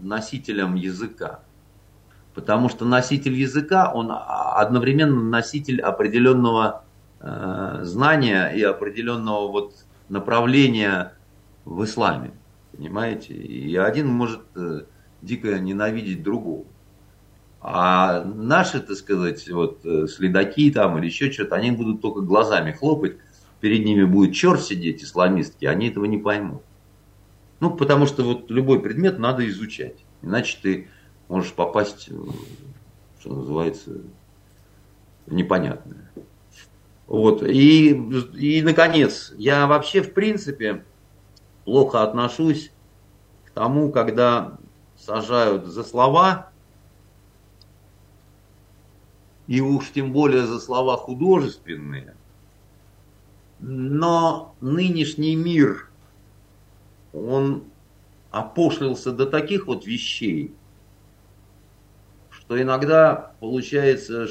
носителям 0.03 0.75
языка. 0.75 1.41
Потому 2.35 2.69
что 2.69 2.85
носитель 2.85 3.35
языка, 3.35 3.93
он 3.93 4.11
одновременно 4.11 5.23
носитель 5.23 5.81
определенного 5.81 6.83
знания 7.21 8.49
и 8.49 8.61
определенного 8.61 9.47
вот 9.47 9.75
направления 10.09 11.13
в 11.65 11.85
исламе. 11.85 12.33
Понимаете? 12.73 13.35
И 13.35 13.77
один 13.77 14.09
может 14.09 14.43
дико 15.23 15.61
ненавидеть 15.61 16.25
другого. 16.25 16.65
А 17.67 18.23
наши, 18.25 18.79
так 18.79 18.95
сказать, 18.95 19.49
вот 19.49 19.87
э, 19.87 20.07
следаки 20.07 20.71
там 20.71 20.99
или 20.99 21.07
еще 21.07 21.33
что-то, 21.33 21.55
они 21.57 21.71
будут 21.71 22.03
только 22.03 22.21
глазами 22.21 22.73
хлопать, 22.73 23.17
перед 23.61 23.87
ними 23.87 24.05
будет 24.05 24.35
черт 24.35 24.61
сидеть, 24.61 25.03
исламистки, 25.03 25.65
они 25.65 25.89
этого 25.89 26.05
не 26.05 26.19
поймут. 26.19 26.61
Ну, 27.61 27.71
потому 27.71 28.05
что 28.05 28.23
вот 28.23 28.51
любой 28.51 28.83
предмет 28.83 29.19
надо 29.19 29.49
изучать. 29.49 29.97
Иначе 30.21 30.59
ты 30.61 30.89
можешь 31.29 31.55
попасть, 31.55 32.11
что 33.19 33.35
называется, 33.35 33.93
в 35.25 35.33
непонятное. 35.33 36.11
Вот. 37.07 37.43
И, 37.43 37.95
и, 37.95 38.61
наконец, 38.61 39.33
я 39.39 39.67
вообще, 39.67 40.03
в 40.03 40.13
принципе, 40.13 40.85
плохо 41.65 42.03
отношусь 42.03 42.73
к 43.47 43.53
тому, 43.53 43.91
когда 43.91 44.59
сажают 44.99 45.65
за 45.65 45.83
слова, 45.83 46.51
и 49.47 49.61
уж 49.61 49.91
тем 49.91 50.13
более 50.13 50.47
за 50.47 50.59
слова 50.59 50.97
художественные. 50.97 52.15
Но 53.61 54.55
нынешний 54.61 55.37
мир, 55.37 55.89
он 57.13 57.65
опошлился 58.31 59.13
до 59.13 59.27
таких 59.27 59.67
вот 59.67 59.87
вещей, 59.87 60.55
что 62.31 62.61
иногда 62.61 63.33
получается, 63.41 64.27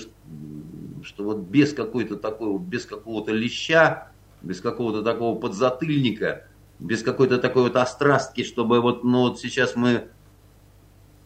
что 1.04 1.24
вот 1.24 1.40
без 1.40 1.74
какой-то 1.74 2.18
такой, 2.18 2.58
без 2.60 2.86
какого-то 2.86 3.32
леща, 3.32 4.12
без 4.42 4.62
какого-то 4.62 5.04
такого 5.04 5.40
подзатыльника– 5.40 6.48
без 6.84 7.02
какой-то 7.02 7.38
такой 7.38 7.64
вот 7.64 7.76
острастки, 7.76 8.44
чтобы 8.44 8.82
вот, 8.82 9.04
ну 9.04 9.22
вот 9.22 9.40
сейчас 9.40 9.76
мы 9.76 10.10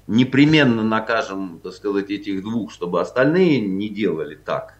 непременно 0.08 0.84
накажем, 0.84 1.60
так 1.62 1.74
сказать, 1.74 2.10
этих 2.10 2.42
двух, 2.42 2.72
чтобы 2.72 3.02
остальные 3.02 3.62
не 3.62 3.90
делали 3.90 4.36
так. 4.36 4.78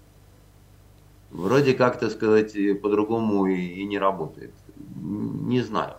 Вроде 1.30 1.74
как, 1.74 2.00
так 2.00 2.12
сказать, 2.12 2.56
по-другому 2.82 3.46
и, 3.48 3.56
и 3.56 3.86
не 3.86 4.00
работает. 4.00 4.54
Не 4.96 5.62
знаю. 5.62 5.96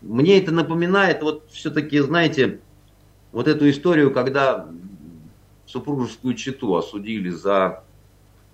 Мне 0.00 0.38
это 0.38 0.52
напоминает, 0.52 1.22
вот 1.22 1.50
все-таки, 1.50 1.98
знаете, 1.98 2.60
вот 3.32 3.48
эту 3.48 3.68
историю, 3.68 4.12
когда 4.12 4.68
супружескую 5.66 6.34
чету 6.34 6.74
осудили 6.74 7.28
за 7.28 7.84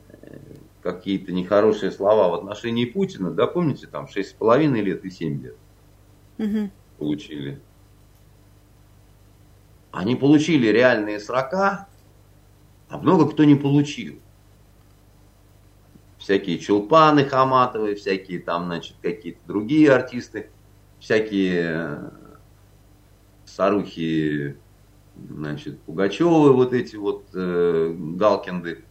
э, 0.09 0.39
какие-то 0.83 1.33
нехорошие 1.33 1.93
слова 1.93 2.29
в 2.29 2.35
отношении 2.35 2.85
Путина, 2.85 3.31
да, 3.31 3.47
помните, 3.47 3.87
там 3.87 4.07
6,5 4.07 4.81
лет 4.83 5.05
и 5.05 5.11
7 5.11 5.43
лет 5.43 5.57
угу. 6.39 6.71
получили. 6.99 7.61
Они 9.97 10.15
получили 10.15 10.67
реальные 10.67 11.19
срока, 11.19 11.89
а 12.91 12.99
много 12.99 13.27
кто 13.31 13.45
не 13.45 13.55
получил. 13.55 14.21
Всякие 16.19 16.59
Чулпаны 16.59 17.25
Хаматовы, 17.25 17.95
всякие 17.95 18.41
там, 18.41 18.67
значит, 18.67 18.97
какие-то 19.01 19.39
другие 19.47 19.91
артисты, 19.91 20.51
всякие 21.01 21.63
э, 21.65 22.11
Сарухи 23.47 24.59
значит, 25.31 25.81
Пугачевы, 25.81 26.53
вот 26.53 26.75
эти 26.75 26.97
вот 26.97 27.25
э, 27.33 27.95
Галкинды, 27.97 28.85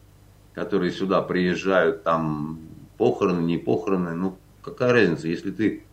которые 0.56 0.92
сюда 0.92 1.22
приезжают, 1.22 2.02
там 2.02 2.62
похороны, 2.98 3.42
не 3.42 3.60
похороны, 3.60 4.16
ну 4.16 4.40
какая 4.64 4.92
разница, 4.92 5.28
если 5.28 5.52
ты 5.52 5.84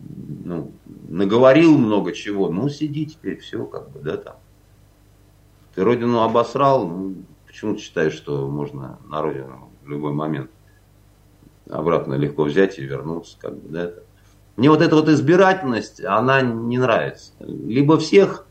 ну, 0.00 0.72
наговорил 1.08 1.76
много 1.76 2.12
чего, 2.12 2.50
ну 2.50 2.68
сиди 2.68 3.06
теперь, 3.06 3.38
все 3.40 3.64
как 3.64 3.90
бы, 3.90 4.00
да, 4.00 4.16
там. 4.16 4.36
Ты 5.74 5.84
родину 5.84 6.22
обосрал, 6.22 6.88
ну, 6.88 7.14
почему 7.46 7.74
ты 7.74 7.80
считаешь, 7.80 8.14
что 8.14 8.48
можно 8.48 8.98
на 9.08 9.22
родину 9.22 9.70
в 9.82 9.88
любой 9.88 10.12
момент 10.12 10.50
обратно 11.68 12.14
легко 12.14 12.44
взять 12.44 12.78
и 12.78 12.82
вернуться, 12.82 13.36
как 13.38 13.56
бы, 13.56 13.68
да, 13.68 13.84
это. 13.84 14.02
Мне 14.56 14.70
вот 14.70 14.82
эта 14.82 14.96
вот 14.96 15.08
избирательность, 15.08 16.04
она 16.04 16.40
не 16.42 16.78
нравится. 16.78 17.32
Либо 17.38 17.96
всех 17.96 18.44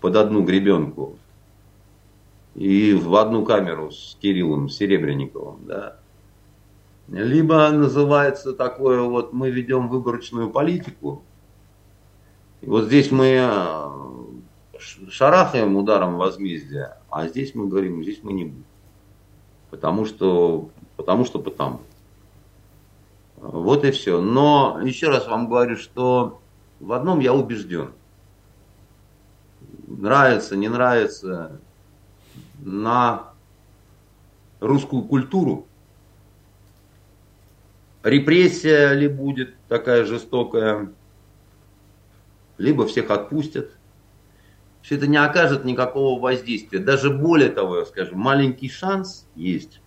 под 0.00 0.16
одну 0.16 0.42
гребенку 0.42 1.16
и 2.56 2.92
в 2.92 3.14
одну 3.14 3.44
камеру 3.44 3.92
с 3.92 4.16
Кириллом 4.20 4.68
Серебренниковым, 4.68 5.60
да. 5.64 5.98
Либо 7.08 7.70
называется 7.70 8.54
такое 8.54 9.02
вот, 9.02 9.32
мы 9.32 9.50
ведем 9.50 9.88
выборочную 9.88 10.50
политику, 10.50 11.22
и 12.62 12.66
вот 12.66 12.84
здесь 12.84 13.10
мы 13.10 13.36
э, 13.40 13.88
шарахаем 15.10 15.76
ударом 15.76 16.16
возмездия, 16.16 16.96
а 17.10 17.28
здесь 17.28 17.54
мы 17.54 17.68
говорим, 17.68 18.02
здесь 18.02 18.20
мы 18.22 18.32
не 18.32 18.44
будем. 18.44 18.64
Потому 19.70 20.06
что, 20.06 20.70
потому 20.96 21.24
что 21.24 21.40
потому. 21.40 21.80
Вот 23.36 23.84
и 23.84 23.90
все. 23.90 24.20
Но 24.20 24.80
еще 24.82 25.08
раз 25.08 25.26
вам 25.26 25.48
говорю, 25.48 25.76
что 25.76 26.40
в 26.80 26.92
одном 26.92 27.20
я 27.20 27.34
убежден– 27.34 27.90
нравится, 29.86 30.56
не 30.56 30.68
нравится, 30.68 31.60
на 32.60 33.30
русскую 34.60 35.02
культуру. 35.02 35.66
Репрессия 38.04 38.92
ли 38.92 39.08
будет 39.08 39.56
такая 39.66 40.04
жестокая, 40.04 40.92
либо 42.58 42.86
всех 42.86 43.10
отпустят. 43.10 43.70
Все 44.82 44.96
это 44.96 45.06
не 45.06 45.16
окажет 45.16 45.64
никакого 45.64 46.20
воздействия. 46.20 46.80
Даже 46.80 47.08
более 47.08 47.48
того, 47.48 47.78
я 47.78 47.86
скажу, 47.86 48.14
маленький 48.14 48.68
шанс 48.68 49.26
есть, 49.34 49.80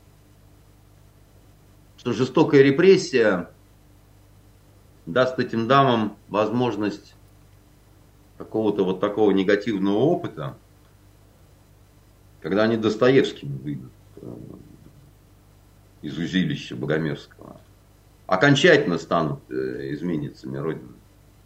что 1.97 2.11
жестокая 2.11 2.63
репрессия 2.63 3.51
даст 5.05 5.37
этим 5.37 5.67
дамам 5.67 6.17
возможность 6.27 7.13
какого-то 8.39 8.83
вот 8.83 8.99
такого 8.99 9.29
негативного 9.29 9.97
опыта, 9.97 10.57
когда 12.41 12.63
они 12.63 12.77
Достоевским 12.77 13.57
выйдут 13.57 13.91
э, 14.15 14.35
из 16.01 16.17
узилища 16.17 16.75
Богомерского, 16.75 17.61
окончательно 18.27 18.97
станут 18.97 19.39
э, 19.49 19.93
изменницами 19.93 20.57
Родины. 20.57 20.93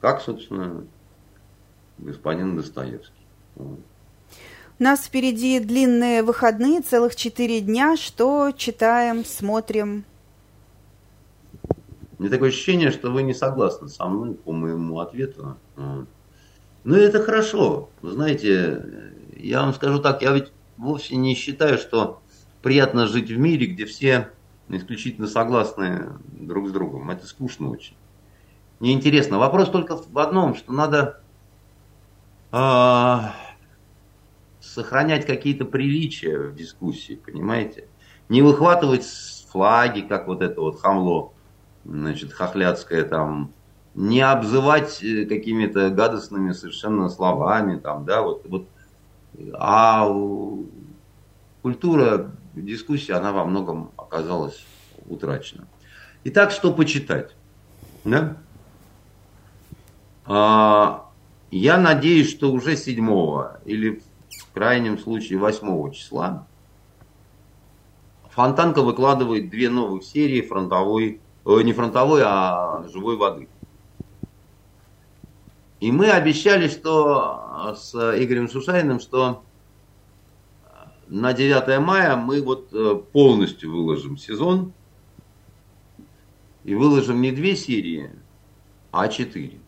Как, 0.02 0.22
собственно, 0.22 0.84
господин 2.00 2.58
Достоевский. 2.58 3.14
У 3.56 4.84
нас 4.84 5.06
впереди 5.06 5.60
длинные 5.60 6.24
выходные, 6.24 6.82
целых 6.82 7.16
четыре 7.16 7.62
дня. 7.62 7.96
Что 7.96 8.52
читаем, 8.52 9.24
смотрим? 9.24 10.06
Мне 12.18 12.30
такое 12.30 12.50
ощущение, 12.50 12.92
что 12.92 13.12
вы 13.12 13.22
не 13.22 13.34
согласны 13.34 13.88
со 13.88 14.06
мной 14.08 14.34
по 14.34 14.52
моему 14.52 15.00
ответу. 15.00 15.58
Ну, 15.76 16.96
это 16.96 17.22
хорошо. 17.22 17.90
Вы 18.02 18.12
знаете, 18.12 18.84
я 19.38 19.62
вам 19.62 19.74
скажу 19.76 20.00
так, 20.00 20.24
я 20.24 20.32
ведь 20.32 20.52
вовсе 20.78 21.16
не 21.16 21.36
считаю, 21.36 21.78
что 21.78 22.22
приятно 22.64 23.06
жить 23.06 23.30
в 23.30 23.38
мире, 23.38 23.68
где 23.68 23.86
все 23.86 24.32
исключительно 24.78 25.28
согласны 25.28 26.10
друг 26.34 26.70
с 26.70 26.72
другом. 26.72 27.10
Это 27.10 27.26
скучно 27.26 27.70
очень. 27.70 27.96
Неинтересно. 28.80 29.38
Вопрос 29.38 29.70
только 29.70 29.96
в 29.98 30.18
одном, 30.18 30.56
что 30.56 30.74
надо 30.74 31.22
э, 32.52 33.18
сохранять 34.60 35.26
какие-то 35.26 35.66
приличия 35.66 36.38
в 36.38 36.56
дискуссии, 36.56 37.14
понимаете? 37.14 37.88
Не 38.30 38.42
выхватывать 38.42 39.06
флаги, 39.52 40.02
как 40.02 40.28
вот 40.28 40.42
это 40.42 40.62
вот 40.62 40.80
хамло, 40.82 41.34
значит, 41.86 42.32
хохляцкое 42.32 43.04
там, 43.04 43.52
не 43.94 44.22
обзывать 44.22 45.04
э, 45.04 45.26
какими-то 45.26 45.90
гадостными 45.90 46.54
совершенно 46.54 47.10
словами, 47.10 47.78
там, 47.78 48.06
да, 48.06 48.22
вот, 48.22 48.46
вот, 48.48 48.68
а 49.54 50.08
культура 51.62 52.32
дискуссии, 52.54 53.12
она 53.12 53.32
во 53.32 53.46
многом 53.46 53.92
оказалась 53.98 54.66
утрачена. 55.08 55.68
Итак, 56.24 56.52
что 56.52 56.74
почитать? 56.74 57.36
Да? 58.04 58.38
А, 60.26 61.10
я 61.50 61.78
надеюсь, 61.78 62.30
что 62.30 62.52
уже 62.52 62.76
7 62.76 63.06
или 63.66 64.02
в 64.30 64.54
крайнем 64.54 64.98
случае 64.98 65.40
8 65.40 65.92
числа 65.92 66.46
Фонтанка 68.32 68.82
выкладывает 68.82 69.50
две 69.50 69.70
новых 69.70 70.04
серии 70.04 70.42
фронтовой, 70.42 71.20
э, 71.46 71.62
не 71.64 71.74
фронтовой, 71.74 72.22
а 72.24 72.86
живой 72.92 73.18
воды. 73.18 73.50
И 75.82 75.92
мы 75.92 76.12
обещали, 76.12 76.70
что 76.70 77.76
с 77.76 77.94
Игорем 77.94 78.48
Сушаиным, 78.48 79.00
что 79.00 79.44
на 81.12 81.34
9 81.34 81.80
мая 81.80 82.16
мы 82.16 82.42
вот 82.42 82.70
э, 82.72 82.96
полностью 83.12 83.72
выложим 83.72 84.18
сезон. 84.18 84.72
И 86.64 86.74
выложим 86.74 87.22
не 87.22 87.32
две 87.32 87.56
серии, 87.56 88.12
а 88.92 89.08
четыре. 89.08 89.60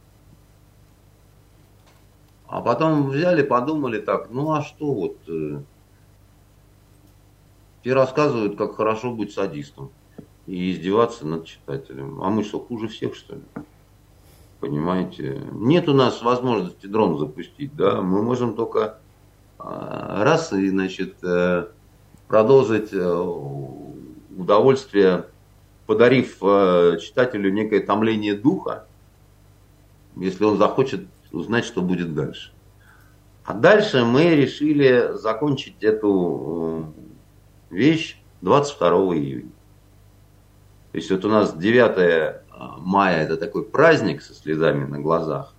А 2.47 2.61
потом 2.61 3.09
взяли, 3.09 3.41
подумали 3.41 3.99
так, 3.99 4.29
ну 4.29 4.53
а 4.53 4.61
что 4.61 4.93
вот, 4.93 5.17
э, 5.27 5.61
те 7.83 7.93
рассказывают, 7.93 8.57
как 8.57 8.75
хорошо 8.75 9.11
быть 9.11 9.33
садистом 9.33 9.91
и 10.45 10.71
издеваться 10.71 11.25
над 11.25 11.45
читателем. 11.45 12.21
А 12.21 12.29
мы 12.29 12.43
что, 12.43 12.59
хуже 12.59 12.87
всех, 12.87 13.15
что 13.15 13.35
ли? 13.35 13.41
понимаете. 14.63 15.41
Нет 15.51 15.89
у 15.89 15.93
нас 15.93 16.21
возможности 16.21 16.87
дрон 16.87 17.19
запустить, 17.19 17.75
да, 17.75 18.01
мы 18.01 18.23
можем 18.23 18.55
только 18.55 18.97
раз 19.63 20.51
и, 20.53 20.69
значит, 20.69 21.15
э, 21.23 21.67
продолжить 22.27 22.89
э, 22.91 23.27
удовольствие, 24.37 25.25
подарив 25.85 26.37
э, 26.41 26.97
читателю 27.01 27.51
некое 27.51 27.79
томление 27.79 28.35
духа, 28.35 28.85
если 30.15 30.43
он 30.43 30.57
захочет 30.57 31.07
узнать, 31.31 31.65
что 31.65 31.81
будет 31.81 32.13
дальше. 32.13 32.51
А 33.45 33.53
дальше 33.53 34.03
мы 34.03 34.35
решили 34.35 35.13
закончить 35.13 35.81
эту 35.83 36.93
вещь 37.69 38.21
22 38.41 38.89
июня. 39.15 39.51
То 40.91 40.97
есть 40.97 41.09
вот 41.09 41.25
у 41.25 41.29
нас 41.29 41.55
9 41.55 42.41
мая 42.79 43.23
это 43.23 43.37
такой 43.37 43.65
праздник 43.65 44.21
со 44.21 44.33
слезами 44.33 44.85
на 44.85 44.99
глазах, 44.99 45.53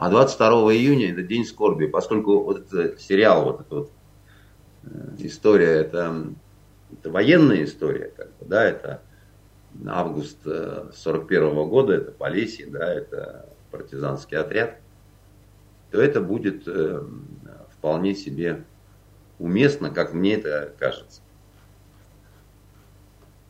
а 0.00 0.08
22 0.08 0.48
июня 0.72 1.12
это 1.12 1.20
день 1.20 1.44
скорби, 1.44 1.84
поскольку 1.84 2.42
вот 2.42 2.72
этот 2.72 3.02
сериал, 3.02 3.44
вот 3.44 3.60
эта 3.60 3.74
вот 3.74 3.92
э, 4.84 5.16
история, 5.18 5.72
это, 5.72 6.24
это 6.90 7.10
военная 7.10 7.64
история, 7.64 8.10
как 8.16 8.28
бы, 8.38 8.46
да, 8.46 8.64
это 8.64 9.02
август 9.86 10.38
41 10.42 11.42
-го 11.42 11.68
года, 11.68 11.92
это 11.92 12.12
Полесье, 12.12 12.66
да, 12.66 12.90
это 12.90 13.46
партизанский 13.70 14.38
отряд, 14.38 14.78
то 15.90 16.00
это 16.00 16.22
будет 16.22 16.66
э, 16.66 17.02
вполне 17.76 18.14
себе 18.14 18.64
уместно, 19.38 19.90
как 19.90 20.14
мне 20.14 20.36
это 20.36 20.72
кажется. 20.78 21.20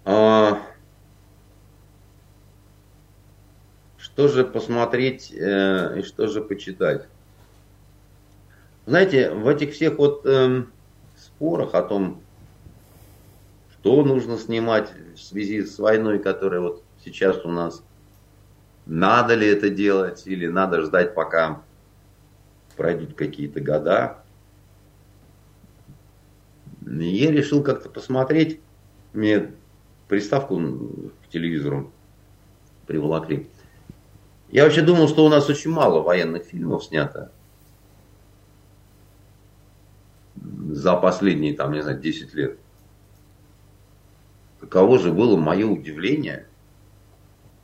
А, 0.05 0.61
что 4.21 4.29
же 4.29 4.45
посмотреть 4.45 5.33
э, 5.33 6.01
и 6.01 6.03
что 6.03 6.27
же 6.27 6.43
почитать? 6.43 7.09
Знаете, 8.85 9.31
в 9.31 9.49
этих 9.49 9.73
всех 9.73 9.97
вот 9.97 10.27
э, 10.27 10.65
спорах 11.17 11.73
о 11.73 11.81
том, 11.81 12.21
что 13.73 14.05
нужно 14.05 14.37
снимать 14.37 14.93
в 15.15 15.23
связи 15.23 15.65
с 15.65 15.79
войной, 15.79 16.19
которая 16.19 16.61
вот 16.61 16.85
сейчас 17.03 17.43
у 17.47 17.49
нас, 17.49 17.83
надо 18.85 19.37
ли 19.37 19.47
это 19.47 19.71
делать 19.71 20.27
или 20.27 20.47
надо 20.47 20.83
ждать, 20.83 21.15
пока 21.15 21.63
пройдут 22.77 23.15
какие-то 23.15 23.63
года. 23.63 24.19
Я 26.85 27.31
решил 27.31 27.63
как-то 27.63 27.89
посмотреть, 27.89 28.61
мне 29.15 29.51
приставку 30.09 30.59
к 31.25 31.33
телевизору 31.33 31.91
приволокли. 32.87 33.49
Я 34.51 34.65
вообще 34.65 34.83
думал, 34.83 35.09
что 35.09 35.25
у 35.25 35.29
нас 35.29 35.49
очень 35.49 35.71
мало 35.71 36.03
военных 36.03 36.45
фильмов 36.45 36.85
снято 36.85 37.31
за 40.37 40.97
последние, 40.97 41.55
там, 41.55 41.73
не 41.73 41.83
знаю, 41.83 42.01
10 42.01 42.35
лет. 42.35 42.59
Каково 44.61 44.99
же 44.99 45.13
было 45.13 45.37
мое 45.37 45.67
удивление, 45.67 46.47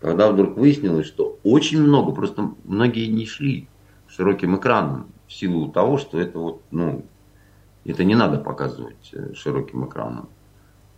когда 0.01 0.31
вдруг 0.31 0.57
выяснилось, 0.57 1.07
что 1.07 1.39
очень 1.43 1.83
много, 1.83 2.13
просто 2.13 2.55
многие 2.65 3.07
не 3.07 3.27
шли 3.27 3.69
широким 4.09 4.57
экраном 4.57 5.09
в 5.27 5.33
силу 5.33 5.71
того, 5.71 5.99
что 5.99 6.21
это 6.21 6.39
вот, 6.39 6.63
ну, 6.71 7.05
это 7.85 8.05
не 8.05 8.15
надо 8.15 8.39
показывать 8.39 9.11
э, 9.13 9.35
широким 9.35 9.87
экраном. 9.87 10.29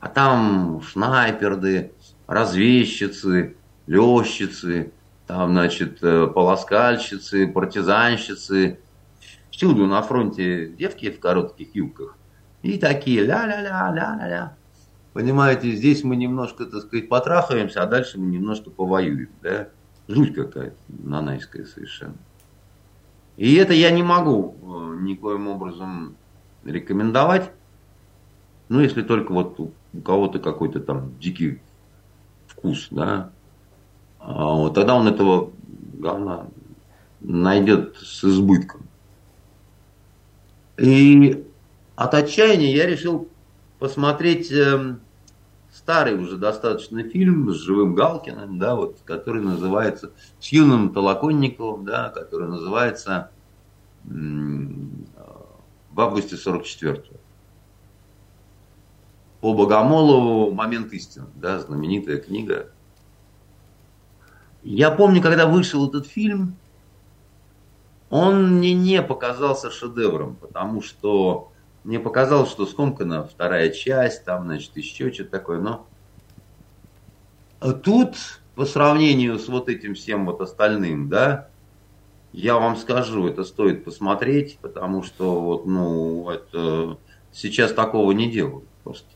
А 0.00 0.08
там 0.08 0.82
снайперды, 0.82 1.92
разведчицы, 2.26 3.56
лещицы, 3.86 4.92
там, 5.28 5.52
значит, 5.52 6.02
э, 6.02 6.26
полоскальщицы, 6.26 7.46
партизанщицы. 7.46 8.80
Всюду 9.50 9.86
на 9.86 10.00
фронте 10.00 10.70
девки 10.70 11.10
в 11.10 11.20
коротких 11.20 11.74
юбках. 11.74 12.16
И 12.62 12.78
такие 12.78 13.24
ля-ля-ля, 13.24 13.92
ля-ля-ля. 13.92 14.56
Понимаете, 15.12 15.72
здесь 15.72 16.02
мы 16.02 16.16
немножко, 16.16 16.64
так 16.64 16.80
сказать, 16.80 17.10
потрахаемся, 17.10 17.82
а 17.82 17.86
дальше 17.86 18.18
мы 18.18 18.26
немножко 18.26 18.70
повоюем. 18.70 19.28
Да? 19.42 19.68
Жуть 20.08 20.34
какая-то 20.34 20.76
нанайская 20.88 21.66
совершенно. 21.66 22.16
И 23.36 23.54
это 23.56 23.74
я 23.74 23.90
не 23.90 24.02
могу 24.02 24.56
э, 24.62 25.02
никоим 25.02 25.46
образом 25.48 26.16
рекомендовать. 26.64 27.50
Ну, 28.70 28.80
если 28.80 29.02
только 29.02 29.32
вот 29.32 29.60
у 29.60 29.72
кого-то 30.00 30.38
какой-то 30.38 30.80
там 30.80 31.18
дикий 31.18 31.60
вкус, 32.46 32.88
да, 32.90 33.30
вот 34.34 34.74
тогда 34.74 34.94
он 34.94 35.08
этого 35.08 35.52
говна 35.94 36.48
найдет 37.20 37.96
с 37.96 38.22
избытком. 38.24 38.82
И 40.76 41.46
от 41.96 42.14
отчаяния 42.14 42.74
я 42.74 42.86
решил 42.86 43.28
посмотреть 43.78 44.52
э, 44.52 44.96
старый 45.72 46.14
уже 46.14 46.36
достаточно 46.36 47.02
фильм 47.02 47.50
с 47.52 47.56
живым 47.56 47.94
Галкиным, 47.94 48.58
да, 48.58 48.76
вот, 48.76 48.98
который 49.04 49.42
называется, 49.42 50.12
с 50.38 50.48
юным 50.48 50.92
Толоконниковым, 50.92 51.84
да, 51.84 52.10
который 52.10 52.48
называется 52.48 53.30
в 54.04 56.00
августе 56.00 56.36
44-го 56.36 57.16
по 59.40 59.54
Богомолову 59.54 60.52
«Момент 60.52 60.92
истины», 60.92 61.26
да, 61.36 61.60
знаменитая 61.60 62.18
книга. 62.18 62.72
Я 64.70 64.90
помню, 64.90 65.22
когда 65.22 65.46
вышел 65.46 65.88
этот 65.88 66.06
фильм, 66.06 66.54
он 68.10 68.58
мне 68.58 68.74
не 68.74 69.00
показался 69.02 69.70
шедевром, 69.70 70.36
потому 70.36 70.82
что 70.82 71.50
мне 71.84 71.98
показалось, 71.98 72.50
что 72.50 72.66
скомкана 72.66 73.24
вторая 73.24 73.70
часть, 73.70 74.26
там, 74.26 74.44
значит, 74.44 74.76
еще 74.76 75.10
что-то 75.10 75.30
такое, 75.30 75.58
но 75.58 75.86
тут, 77.82 78.16
по 78.56 78.66
сравнению 78.66 79.38
с 79.38 79.48
вот 79.48 79.70
этим 79.70 79.94
всем 79.94 80.26
вот 80.26 80.42
остальным, 80.42 81.08
да, 81.08 81.48
я 82.34 82.58
вам 82.58 82.76
скажу, 82.76 83.26
это 83.26 83.44
стоит 83.44 83.86
посмотреть, 83.86 84.58
потому 84.60 85.02
что 85.02 85.40
вот, 85.40 85.64
ну, 85.64 86.28
это 86.28 86.98
сейчас 87.32 87.72
такого 87.72 88.12
не 88.12 88.30
делают 88.30 88.68
просто 88.84 89.08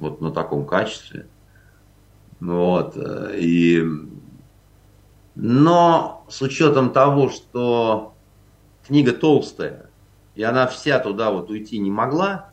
вот 0.00 0.20
на 0.20 0.32
таком 0.32 0.66
качестве. 0.66 1.28
Вот. 2.40 2.96
Э, 2.96 3.36
и... 3.38 3.84
Но 5.36 6.24
с 6.28 6.40
учетом 6.40 6.90
того, 6.92 7.28
что 7.28 8.14
книга 8.86 9.12
толстая, 9.12 9.90
и 10.34 10.42
она 10.42 10.66
вся 10.66 10.98
туда 10.98 11.30
вот 11.30 11.50
уйти 11.50 11.78
не 11.78 11.90
могла, 11.90 12.50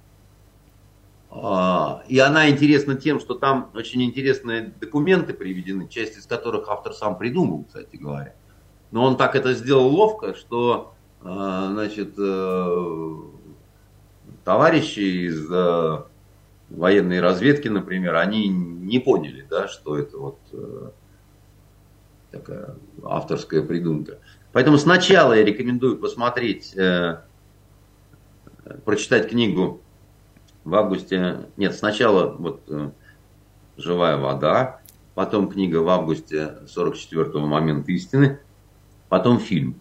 а, 1.31 2.03
и 2.10 2.19
она 2.19 2.49
интересна 2.49 2.95
тем, 2.95 3.22
что 3.22 3.35
там 3.35 3.72
очень 3.73 4.03
интересные 4.03 4.73
документы 4.81 5.34
приведены, 5.34 5.88
часть 5.88 6.18
из 6.18 6.26
которых 6.26 6.68
автор 6.68 6.93
сам 6.93 7.18
придумал, 7.18 7.64
кстати 7.64 7.95
говоря. 7.95 8.35
Но 8.91 9.05
он 9.05 9.15
так 9.15 9.35
это 9.35 9.53
сделал 9.53 9.88
ловко, 9.88 10.35
что 10.35 10.93
э, 11.22 11.68
значит, 11.72 12.15
э, 12.18 13.15
товарищи 14.43 15.27
из 15.30 15.47
военной 16.69 17.22
разведки, 17.22 17.69
например, 17.69 18.15
они 18.15 18.49
не 18.49 18.99
поняли, 18.99 19.47
да, 19.49 19.68
что 19.68 19.97
это 19.97 20.18
вот 20.18 20.39
э, 20.51 20.89
такая 22.34 22.76
авторская 23.03 23.61
придумка. 23.61 24.18
Поэтому 24.51 24.77
сначала 24.77 25.34
я 25.34 25.45
рекомендую 25.45 25.97
посмотреть, 25.97 26.76
э, 26.76 27.22
прочитать 28.84 29.30
книгу 29.30 29.81
в 30.64 30.76
августе. 30.76 31.45
Нет, 31.57 31.76
сначала 31.76 32.34
вот 32.34 32.64
э, 32.68 32.89
«Живая 33.77 34.18
вода», 34.18 34.81
потом 35.15 35.47
книга 35.47 35.77
в 35.77 35.89
августе 35.89 36.55
44-го 36.65 37.39
«Момент 37.39 37.88
истины», 37.89 38.39
потом 39.10 39.39
фильм. 39.39 39.76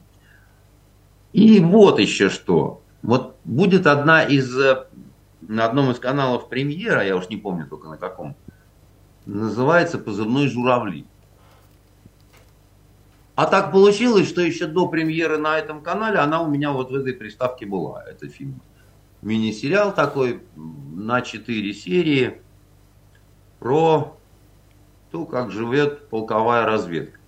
И 1.33 1.61
вот 1.61 1.99
еще 1.99 2.29
что. 2.29 2.83
Вот 3.03 3.37
будет 3.45 3.87
одна 3.87 4.23
из 4.23 4.55
э, 4.59 4.87
на 5.41 5.65
одном 5.65 5.91
из 5.91 5.99
каналов 5.99 6.49
премьера, 6.49 7.05
я 7.05 7.17
уж 7.17 7.29
не 7.29 7.37
помню 7.37 7.67
только 7.67 7.89
на 7.89 7.97
каком, 7.97 8.37
называется 9.25 9.99
позывной 9.99 10.49
«Журавли». 10.49 11.07
А 13.35 13.47
так 13.47 13.73
получилось, 13.73 14.29
что 14.29 14.43
еще 14.43 14.67
до 14.67 14.89
премьеры 14.89 15.39
на 15.39 15.59
этом 15.59 15.83
канале 15.83 16.19
она 16.19 16.43
у 16.43 16.49
меня 16.49 16.73
вот 16.73 16.91
в 16.91 16.95
этой 16.95 17.15
приставке 17.15 17.65
была, 17.65 18.05
это 18.05 18.29
фильм. 18.29 18.61
Мини-сериал 19.23 19.95
такой 19.95 20.43
на 20.57 21.23
4 21.23 21.73
серии 21.73 22.43
про 23.59 24.17
то, 25.11 25.25
как 25.25 25.51
живет 25.51 26.09
полковая 26.09 26.67
разведка. 26.67 27.19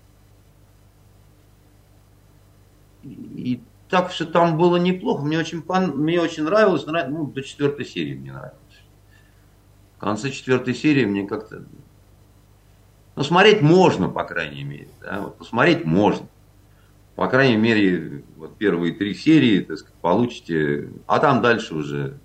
И 3.05 3.63
так 3.89 4.11
что 4.11 4.27
там 4.27 4.59
было 4.59 4.77
неплохо. 4.77 5.23
Мне 5.23 5.39
очень, 5.39 5.63
мне 5.95 6.21
очень 6.21 6.43
нравилось, 6.43 6.85
ну, 6.87 7.27
до 7.27 7.43
четвертой 7.43 7.85
серии 7.85 8.15
мне 8.15 8.33
нравилось. 8.33 8.59
В 9.97 10.01
конце 10.01 10.31
четвертой 10.31 10.75
серии 10.75 11.05
мне 11.05 11.27
как-то... 11.27 11.65
Ну, 13.17 13.23
смотреть 13.23 13.63
можно, 13.63 14.09
по 14.09 14.25
крайней 14.25 14.65
мере. 14.65 14.89
Да? 15.01 15.21
Вот, 15.21 15.39
посмотреть 15.39 15.85
можно. 15.85 16.27
По 17.15 17.29
крайней 17.29 17.57
мере, 17.57 18.25
вот 18.37 18.57
первые 18.57 18.93
три 18.93 19.15
серии, 19.15 19.61
так 19.61 19.79
сказать, 19.79 19.97
получите. 20.01 20.91
А 21.07 21.21
там 21.21 21.43
дальше 21.43 21.75
уже 21.75 22.19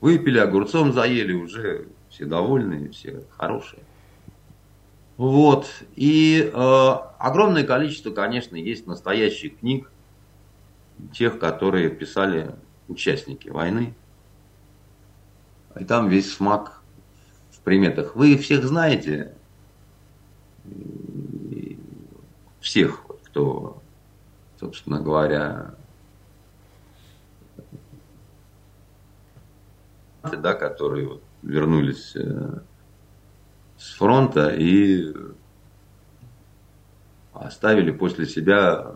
выпили, 0.00 0.38
огурцом 0.38 0.92
заели, 0.92 1.32
уже 1.32 1.88
все 2.10 2.26
довольные, 2.26 2.90
все 2.90 3.24
хорошие. 3.36 3.82
Вот. 5.16 5.68
И 5.96 6.50
э, 6.52 6.90
огромное 7.18 7.64
количество, 7.64 8.10
конечно, 8.10 8.56
есть 8.56 8.86
настоящих 8.86 9.58
книг 9.58 9.90
тех, 11.14 11.38
которые 11.38 11.88
писали 11.88 12.54
участники 12.88 13.48
войны. 13.48 13.94
И 15.78 15.84
там 15.84 16.08
весь 16.08 16.34
смак 16.34 16.82
в 17.50 17.60
приметах. 17.60 18.16
Вы 18.16 18.36
всех 18.36 18.64
знаете, 18.64 19.34
всех, 22.60 23.06
кто, 23.24 23.82
собственно 24.58 25.00
говоря, 25.00 25.74
да, 30.22 30.54
которые 30.54 31.08
вот 31.08 31.22
вернулись 31.42 32.14
э, 32.14 32.60
с 33.78 33.94
фронта 33.94 34.50
и 34.50 35.14
оставили 37.32 37.90
после 37.90 38.26
себя 38.26 38.94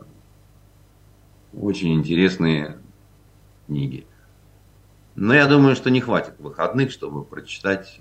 очень 1.54 1.94
интересные 1.94 2.78
книги. 3.66 4.06
Но 5.16 5.32
я 5.32 5.46
думаю, 5.46 5.76
что 5.76 5.90
не 5.90 6.00
хватит 6.00 6.34
выходных, 6.38 6.90
чтобы 6.90 7.24
прочитать 7.24 7.98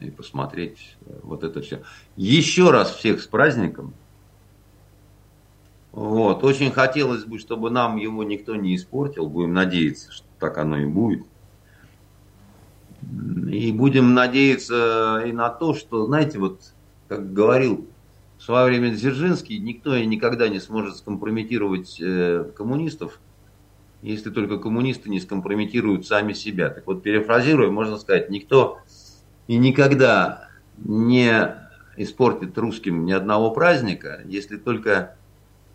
и 0.00 0.10
посмотреть 0.10 0.96
вот 1.22 1.44
это 1.44 1.60
все. 1.60 1.82
Еще 2.16 2.70
раз 2.70 2.94
всех 2.94 3.20
с 3.20 3.26
праздником. 3.26 3.92
Вот. 5.92 6.44
Очень 6.44 6.70
хотелось 6.70 7.24
бы, 7.24 7.38
чтобы 7.38 7.70
нам 7.70 7.96
его 7.96 8.22
никто 8.22 8.56
не 8.56 8.74
испортил. 8.74 9.28
Будем 9.28 9.52
надеяться, 9.52 10.12
что 10.12 10.26
так 10.38 10.56
оно 10.56 10.78
и 10.78 10.86
будет. 10.86 11.24
И 13.50 13.70
будем 13.72 14.14
надеяться 14.14 15.22
и 15.26 15.32
на 15.32 15.50
то, 15.50 15.74
что, 15.74 16.06
знаете, 16.06 16.38
вот, 16.38 16.72
как 17.08 17.32
говорил 17.32 17.86
в 18.38 18.42
свое 18.42 18.66
время 18.66 18.90
Дзержинский, 18.90 19.58
никто 19.58 19.94
и 19.94 20.06
никогда 20.06 20.48
не 20.48 20.60
сможет 20.60 20.96
скомпрометировать 20.96 22.00
э, 22.00 22.50
коммунистов, 22.56 23.20
если 24.10 24.30
только 24.30 24.58
коммунисты 24.58 25.10
не 25.10 25.20
скомпрометируют 25.20 26.06
сами 26.06 26.32
себя. 26.32 26.70
Так 26.70 26.86
вот, 26.86 27.02
перефразируя, 27.02 27.70
можно 27.70 27.98
сказать, 27.98 28.30
никто 28.30 28.78
и 29.48 29.56
никогда 29.56 30.48
не 30.78 31.56
испортит 31.96 32.56
русским 32.56 33.04
ни 33.04 33.12
одного 33.12 33.50
праздника, 33.50 34.20
если 34.26 34.58
только 34.58 35.16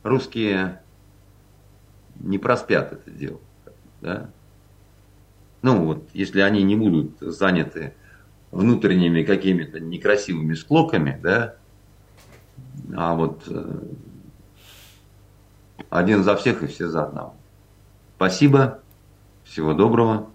русские 0.03 0.81
не 2.19 2.37
проспят 2.37 2.93
это 2.93 3.11
дело. 3.11 3.39
Да? 3.99 4.29
Ну 5.61 5.85
вот, 5.85 6.09
если 6.13 6.39
они 6.39 6.63
не 6.63 6.75
будут 6.75 7.17
заняты 7.19 7.95
внутренними 8.51 9.23
какими-то 9.23 9.79
некрасивыми 9.79 10.53
склоками, 10.53 11.19
да, 11.21 11.55
а 12.95 13.13
вот 13.15 13.43
э, 13.47 13.81
один 15.89 16.23
за 16.23 16.35
всех 16.35 16.63
и 16.63 16.67
все 16.67 16.87
за 16.87 17.05
одного. 17.05 17.35
Спасибо, 18.21 18.83
всего 19.43 19.73
доброго, 19.73 20.29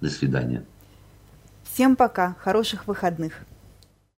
до 0.00 0.08
свидания. 0.08 0.64
Всем 1.64 1.96
пока, 1.96 2.36
хороших 2.38 2.86
выходных. 2.86 3.44